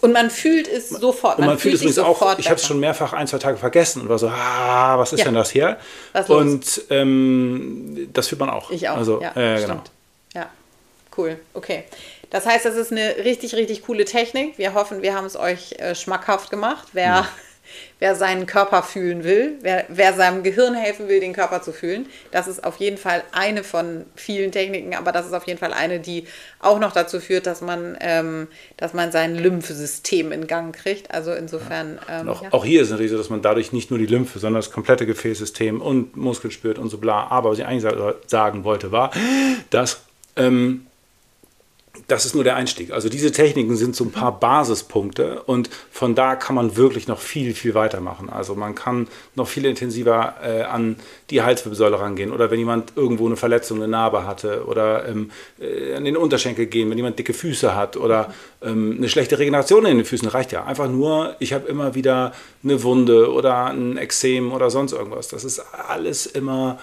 und 0.00 0.12
man 0.12 0.30
fühlt 0.30 0.68
es 0.68 0.90
sofort. 0.90 1.38
Und 1.38 1.42
man, 1.42 1.50
man 1.50 1.58
fühlt, 1.58 1.78
fühlt 1.78 1.90
es 1.90 1.98
auch, 1.98 2.38
ich 2.38 2.48
habe 2.48 2.60
es 2.60 2.66
schon 2.66 2.80
mehrfach 2.80 3.12
ein, 3.12 3.26
zwei 3.26 3.38
Tage 3.38 3.56
vergessen 3.56 4.02
und 4.02 4.08
war 4.08 4.18
so, 4.18 4.28
ah, 4.28 4.98
was 4.98 5.12
ist 5.12 5.20
ja. 5.20 5.24
denn 5.26 5.34
das 5.34 5.50
hier? 5.50 5.78
Was 6.12 6.28
und 6.28 6.82
ähm, 6.90 8.08
das 8.12 8.28
fühlt 8.28 8.40
man 8.40 8.50
auch. 8.50 8.70
Ich 8.70 8.88
auch. 8.88 8.96
Also, 8.96 9.22
ja, 9.22 9.30
äh, 9.34 9.60
genau. 9.60 9.82
Ja, 10.34 10.50
cool. 11.16 11.38
Okay. 11.54 11.84
Das 12.30 12.46
heißt, 12.46 12.64
das 12.64 12.74
ist 12.74 12.90
eine 12.90 13.16
richtig, 13.24 13.54
richtig 13.54 13.82
coole 13.84 14.04
Technik. 14.04 14.58
Wir 14.58 14.74
hoffen, 14.74 15.02
wir 15.02 15.14
haben 15.14 15.26
es 15.26 15.36
euch 15.36 15.72
äh, 15.78 15.94
schmackhaft 15.94 16.50
gemacht. 16.50 16.88
Wer 16.92 17.26
wer 17.98 18.14
seinen 18.14 18.46
Körper 18.46 18.82
fühlen 18.82 19.24
will, 19.24 19.54
wer, 19.60 19.84
wer 19.88 20.12
seinem 20.12 20.42
Gehirn 20.42 20.74
helfen 20.74 21.08
will, 21.08 21.20
den 21.20 21.32
Körper 21.32 21.62
zu 21.62 21.72
fühlen. 21.72 22.06
Das 22.30 22.46
ist 22.46 22.64
auf 22.64 22.76
jeden 22.76 22.98
Fall 22.98 23.22
eine 23.32 23.64
von 23.64 24.04
vielen 24.14 24.52
Techniken, 24.52 24.94
aber 24.94 25.12
das 25.12 25.26
ist 25.26 25.32
auf 25.32 25.46
jeden 25.46 25.58
Fall 25.58 25.72
eine, 25.72 26.00
die 26.00 26.26
auch 26.60 26.78
noch 26.78 26.92
dazu 26.92 27.20
führt, 27.20 27.46
dass 27.46 27.60
man, 27.60 27.96
ähm, 28.00 28.48
dass 28.76 28.92
man 28.92 29.12
sein 29.12 29.34
Lymphsystem 29.34 30.32
in 30.32 30.46
Gang 30.46 30.74
kriegt. 30.74 31.12
Also 31.12 31.32
insofern. 31.32 31.98
Ähm, 32.10 32.28
auch, 32.28 32.42
ja. 32.42 32.52
auch, 32.52 32.64
hier 32.64 32.82
ist 32.82 32.90
natürlich 32.90 33.12
so, 33.12 33.18
dass 33.18 33.30
man 33.30 33.42
dadurch 33.42 33.72
nicht 33.72 33.90
nur 33.90 33.98
die 33.98 34.06
Lymphe, 34.06 34.38
sondern 34.38 34.60
das 34.60 34.70
komplette 34.70 35.06
Gefäßsystem 35.06 35.80
und 35.80 36.16
Muskeln 36.16 36.50
spürt 36.50 36.78
und 36.78 36.88
so 36.88 36.98
bla. 36.98 37.28
Aber 37.28 37.50
was 37.50 37.58
ich 37.58 37.66
eigentlich 37.66 37.90
sagen 38.26 38.64
wollte, 38.64 38.92
war, 38.92 39.10
dass 39.70 40.02
ähm, 40.36 40.86
das 42.08 42.26
ist 42.26 42.34
nur 42.34 42.44
der 42.44 42.56
Einstieg. 42.56 42.92
Also 42.92 43.08
diese 43.08 43.32
Techniken 43.32 43.76
sind 43.76 43.96
so 43.96 44.04
ein 44.04 44.12
paar 44.12 44.38
Basispunkte 44.38 45.42
und 45.42 45.70
von 45.90 46.14
da 46.14 46.36
kann 46.36 46.54
man 46.54 46.76
wirklich 46.76 47.08
noch 47.08 47.20
viel, 47.20 47.54
viel 47.54 47.74
weitermachen. 47.74 48.28
Also 48.28 48.54
man 48.54 48.74
kann 48.74 49.08
noch 49.34 49.48
viel 49.48 49.64
intensiver 49.64 50.34
äh, 50.42 50.62
an 50.62 50.96
die 51.30 51.42
Halswirbelsäule 51.42 51.98
rangehen 51.98 52.32
oder 52.32 52.50
wenn 52.50 52.58
jemand 52.58 52.92
irgendwo 52.96 53.26
eine 53.26 53.36
Verletzung, 53.36 53.78
eine 53.78 53.88
Narbe 53.88 54.26
hatte 54.26 54.66
oder 54.66 55.08
ähm, 55.08 55.30
äh, 55.60 55.94
an 55.94 56.04
den 56.04 56.16
Unterschenkel 56.16 56.66
gehen, 56.66 56.90
wenn 56.90 56.98
jemand 56.98 57.18
dicke 57.18 57.32
Füße 57.32 57.74
hat 57.74 57.96
oder 57.96 58.32
ähm, 58.62 58.94
eine 58.98 59.08
schlechte 59.08 59.38
Regeneration 59.38 59.86
in 59.86 59.96
den 59.96 60.06
Füßen, 60.06 60.28
reicht 60.28 60.52
ja. 60.52 60.64
Einfach 60.64 60.88
nur, 60.88 61.36
ich 61.38 61.52
habe 61.52 61.68
immer 61.68 61.94
wieder 61.94 62.32
eine 62.62 62.82
Wunde 62.82 63.32
oder 63.32 63.66
ein 63.66 63.96
Exem 63.96 64.52
oder 64.52 64.70
sonst 64.70 64.92
irgendwas. 64.92 65.28
Das 65.28 65.44
ist 65.44 65.60
alles 65.88 66.26
immer 66.26 66.78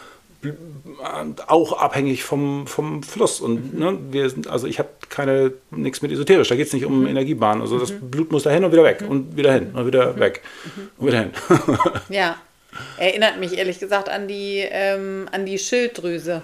auch 1.48 1.74
abhängig 1.74 2.24
vom, 2.24 2.68
vom 2.68 3.04
Fluss. 3.04 3.40
Und 3.40 3.74
mhm. 3.74 3.80
ne, 3.80 4.00
wir 4.12 4.30
sind, 4.30 4.48
also 4.48 4.68
ich 4.68 4.80
habe 4.80 4.90
keine 5.10 5.54
nichts 5.70 6.02
mit 6.02 6.12
esoterisch, 6.12 6.50
da 6.50 6.56
geht 6.56 6.68
es 6.68 6.74
nicht 6.74 6.86
um 6.86 7.02
mhm. 7.02 7.08
Energiebahn. 7.08 7.62
Also 7.62 7.80
das 7.80 7.92
mhm. 7.92 8.10
Blut 8.10 8.32
muss 8.32 8.44
da 8.44 8.50
hin 8.50 8.64
und 8.64 8.72
wieder 8.72 8.84
weg 8.84 9.02
mhm. 9.02 9.10
und 9.10 9.38
wieder 9.38 9.54
hin 9.54 9.72
und 9.74 9.86
wieder 9.86 10.14
mhm. 10.14 10.20
weg 10.20 10.42
und 10.98 11.08
wieder 11.08 11.20
hin. 11.20 11.32
ja. 12.10 12.38
Erinnert 12.98 13.38
mich 13.40 13.58
ehrlich 13.58 13.80
gesagt 13.80 14.08
an 14.08 14.28
die, 14.28 14.66
ähm, 14.70 15.28
an 15.32 15.46
die 15.46 15.60
Schilddrüse. 15.60 16.42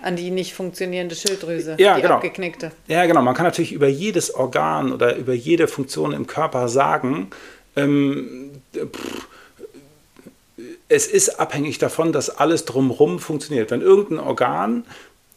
An 0.00 0.14
die 0.14 0.30
nicht 0.30 0.54
funktionierende 0.54 1.16
Schilddrüse, 1.16 1.74
ja, 1.80 1.96
die 1.96 2.02
genau. 2.02 2.14
abgeknickte. 2.14 2.70
Ja, 2.86 3.04
genau. 3.06 3.20
Man 3.20 3.34
kann 3.34 3.44
natürlich 3.44 3.72
über 3.72 3.88
jedes 3.88 4.32
Organ 4.32 4.92
oder 4.92 5.16
über 5.16 5.34
jede 5.34 5.66
Funktion 5.66 6.12
im 6.12 6.28
Körper 6.28 6.68
sagen, 6.68 7.30
ähm, 7.74 8.52
pff, 8.72 9.26
es 10.88 11.06
ist 11.06 11.40
abhängig 11.40 11.78
davon, 11.78 12.12
dass 12.12 12.30
alles 12.30 12.64
drumherum 12.64 13.18
funktioniert. 13.18 13.70
Wenn 13.70 13.82
irgendein 13.82 14.18
Organ 14.18 14.84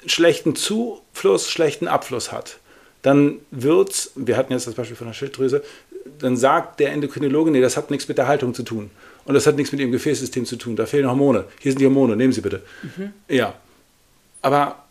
schlechten 0.05 0.55
Zufluss, 0.55 1.49
schlechten 1.49 1.87
Abfluss 1.87 2.31
hat, 2.31 2.57
dann 3.01 3.39
wird 3.51 4.11
wir 4.15 4.37
hatten 4.37 4.53
jetzt 4.53 4.67
das 4.67 4.75
Beispiel 4.75 4.95
von 4.95 5.07
der 5.07 5.13
Schilddrüse, 5.13 5.63
dann 6.19 6.37
sagt 6.37 6.79
der 6.79 6.91
Endokrinologe, 6.91 7.51
nee, 7.51 7.61
das 7.61 7.77
hat 7.77 7.91
nichts 7.91 8.07
mit 8.07 8.17
der 8.17 8.27
Haltung 8.27 8.53
zu 8.53 8.63
tun. 8.63 8.89
Und 9.25 9.35
das 9.35 9.45
hat 9.45 9.55
nichts 9.55 9.71
mit 9.71 9.81
ihrem 9.81 9.91
Gefäßsystem 9.91 10.45
zu 10.45 10.55
tun. 10.55 10.75
Da 10.75 10.85
fehlen 10.85 11.07
Hormone. 11.07 11.45
Hier 11.59 11.71
sind 11.71 11.79
die 11.79 11.85
Hormone, 11.85 12.15
nehmen 12.15 12.33
Sie 12.33 12.41
bitte. 12.41 12.63
Mhm. 12.81 13.13
Ja. 13.27 13.53
Aber 14.41 14.83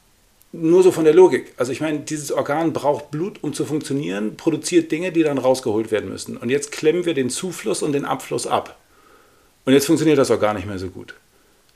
nur 0.52 0.82
so 0.82 0.92
von 0.92 1.04
der 1.04 1.14
Logik. 1.14 1.52
Also 1.56 1.72
ich 1.72 1.80
meine, 1.80 2.00
dieses 2.00 2.30
Organ 2.30 2.72
braucht 2.72 3.11
Blut, 3.11 3.42
um 3.42 3.52
zu 3.54 3.64
funktionieren, 3.64 4.36
produziert 4.36 4.92
Dinge, 4.92 5.11
die 5.11 5.22
dann 5.22 5.38
rausgeholt 5.38 5.90
werden 5.90 6.11
müssen. 6.11 6.36
Und 6.36 6.50
jetzt 6.50 6.70
klemmen 6.70 7.04
wir 7.04 7.14
den 7.14 7.30
Zufluss 7.30 7.82
und 7.82 7.92
den 7.92 8.04
Abfluss 8.04 8.46
ab. 8.46 8.76
Und 9.64 9.72
jetzt 9.72 9.86
funktioniert 9.86 10.18
das 10.18 10.30
auch 10.30 10.40
gar 10.40 10.54
nicht 10.54 10.66
mehr 10.66 10.78
so 10.78 10.88
gut. 10.88 11.14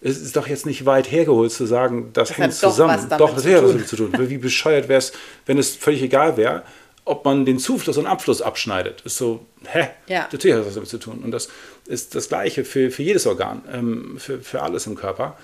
Es 0.01 0.21
ist 0.21 0.37
doch 0.37 0.47
jetzt 0.47 0.67
nicht 0.67 0.85
weit 0.85 1.11
hergeholt 1.11 1.51
zu 1.53 1.65
sagen, 1.67 2.11
das, 2.13 2.29
das 2.29 2.39
hängt 2.39 2.55
zusammen. 2.55 3.09
Doch, 3.19 3.35
das 3.35 3.47
hat 3.47 3.63
was 3.63 3.71
damit 3.73 3.89
zu 3.89 3.97
tun. 3.97 4.13
Wie 4.19 4.39
bescheuert 4.39 4.89
wäre 4.89 4.99
es, 4.99 5.13
wenn 5.47 5.59
es 5.59 5.77
völlig 5.77 6.03
egal 6.03 6.37
wäre, 6.37 6.63
ob 7.05 7.25
man 7.25 7.45
den 7.45 7.59
Zufluss 7.59 7.99
und 7.99 8.07
Abfluss 8.07 8.43
abschneidet. 8.43 9.03
Ist 9.03 9.17
so, 9.17 9.45
hä? 9.65 9.89
Ja. 10.07 10.29
Natürlich 10.33 10.57
hat 10.57 10.61
das 10.61 10.69
was 10.69 10.75
damit 10.75 10.91
zu 10.91 10.99
tun. 10.99 11.21
Und 11.23 11.31
das 11.31 11.49
ist 11.87 12.15
das 12.15 12.29
Gleiche 12.29 12.65
für, 12.65 12.91
für 12.91 13.03
jedes 13.03 13.27
Organ, 13.27 13.63
ähm, 13.73 14.17
für, 14.19 14.41
für 14.41 14.63
alles 14.63 14.87
im 14.87 14.95
Körper. 14.95 15.37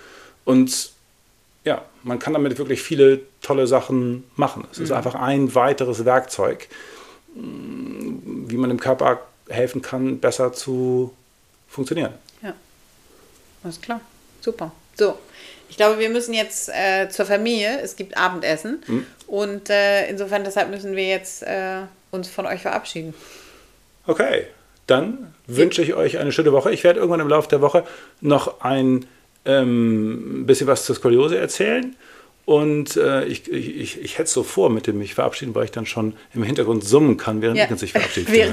Und 0.44 0.92
ja, 1.64 1.82
man 2.02 2.18
kann 2.18 2.32
damit 2.32 2.56
wirklich 2.58 2.82
viele 2.82 3.20
tolle 3.42 3.66
Sachen 3.66 4.24
machen. 4.36 4.66
Es 4.72 4.78
mhm. 4.78 4.84
ist 4.84 4.92
einfach 4.92 5.14
ein 5.14 5.54
weiteres 5.54 6.04
Werkzeug, 6.04 6.68
wie 7.34 8.56
man 8.56 8.70
dem 8.70 8.80
Körper 8.80 9.20
helfen 9.48 9.82
kann, 9.82 10.18
besser 10.18 10.52
zu 10.52 11.14
funktionieren. 11.68 12.12
Alles 13.62 13.80
klar. 13.80 14.00
Super. 14.40 14.72
So. 14.96 15.18
Ich 15.68 15.76
glaube, 15.76 16.00
wir 16.00 16.10
müssen 16.10 16.34
jetzt 16.34 16.68
äh, 16.68 17.08
zur 17.08 17.26
Familie. 17.26 17.80
Es 17.80 17.94
gibt 17.94 18.16
Abendessen. 18.16 18.82
Mhm. 18.86 19.06
Und 19.28 19.70
äh, 19.70 20.08
insofern, 20.08 20.42
deshalb 20.42 20.70
müssen 20.70 20.96
wir 20.96 21.06
jetzt 21.06 21.42
äh, 21.42 21.82
uns 22.10 22.28
von 22.28 22.46
euch 22.46 22.62
verabschieden. 22.62 23.14
Okay. 24.06 24.46
Dann 24.86 25.32
wünsche 25.46 25.82
ich 25.82 25.94
euch 25.94 26.18
eine 26.18 26.32
schöne 26.32 26.52
Woche. 26.52 26.72
Ich 26.72 26.82
werde 26.82 26.98
irgendwann 26.98 27.20
im 27.20 27.28
Laufe 27.28 27.48
der 27.48 27.60
Woche 27.60 27.84
noch 28.20 28.60
ein 28.60 29.06
ähm, 29.44 30.44
bisschen 30.46 30.66
was 30.66 30.84
zur 30.84 30.96
Skoliose 30.96 31.38
erzählen. 31.38 31.94
Und 32.44 32.96
äh, 32.96 33.24
ich, 33.26 33.50
ich, 33.50 34.00
ich 34.00 34.14
hätte 34.14 34.24
es 34.24 34.32
so 34.32 34.42
vor 34.42 34.70
mit 34.70 34.86
dem 34.86 34.98
mich 34.98 35.14
verabschieden, 35.14 35.54
weil 35.54 35.66
ich 35.66 35.70
dann 35.70 35.86
schon 35.86 36.14
im 36.34 36.42
Hintergrund 36.42 36.82
summen 36.82 37.16
kann, 37.16 37.42
während 37.42 37.58
ja. 37.58 37.70
ich 37.70 37.78
sich 37.78 37.92
verabschiedet. 37.92 38.28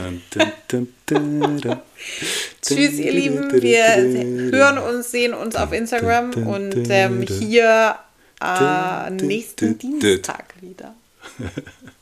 Tschüss, 2.62 2.94
ihr 2.94 3.12
Lieben. 3.12 3.62
Wir 3.62 4.52
hören 4.52 4.78
uns, 4.78 5.12
sehen 5.12 5.34
uns 5.34 5.56
auf 5.56 5.74
Instagram 5.74 6.32
und 6.48 6.88
ähm, 6.90 7.24
hier 7.24 7.96
äh, 8.42 9.10
nächsten 9.10 9.78
Dienstag 9.78 10.54
wieder. 10.62 10.94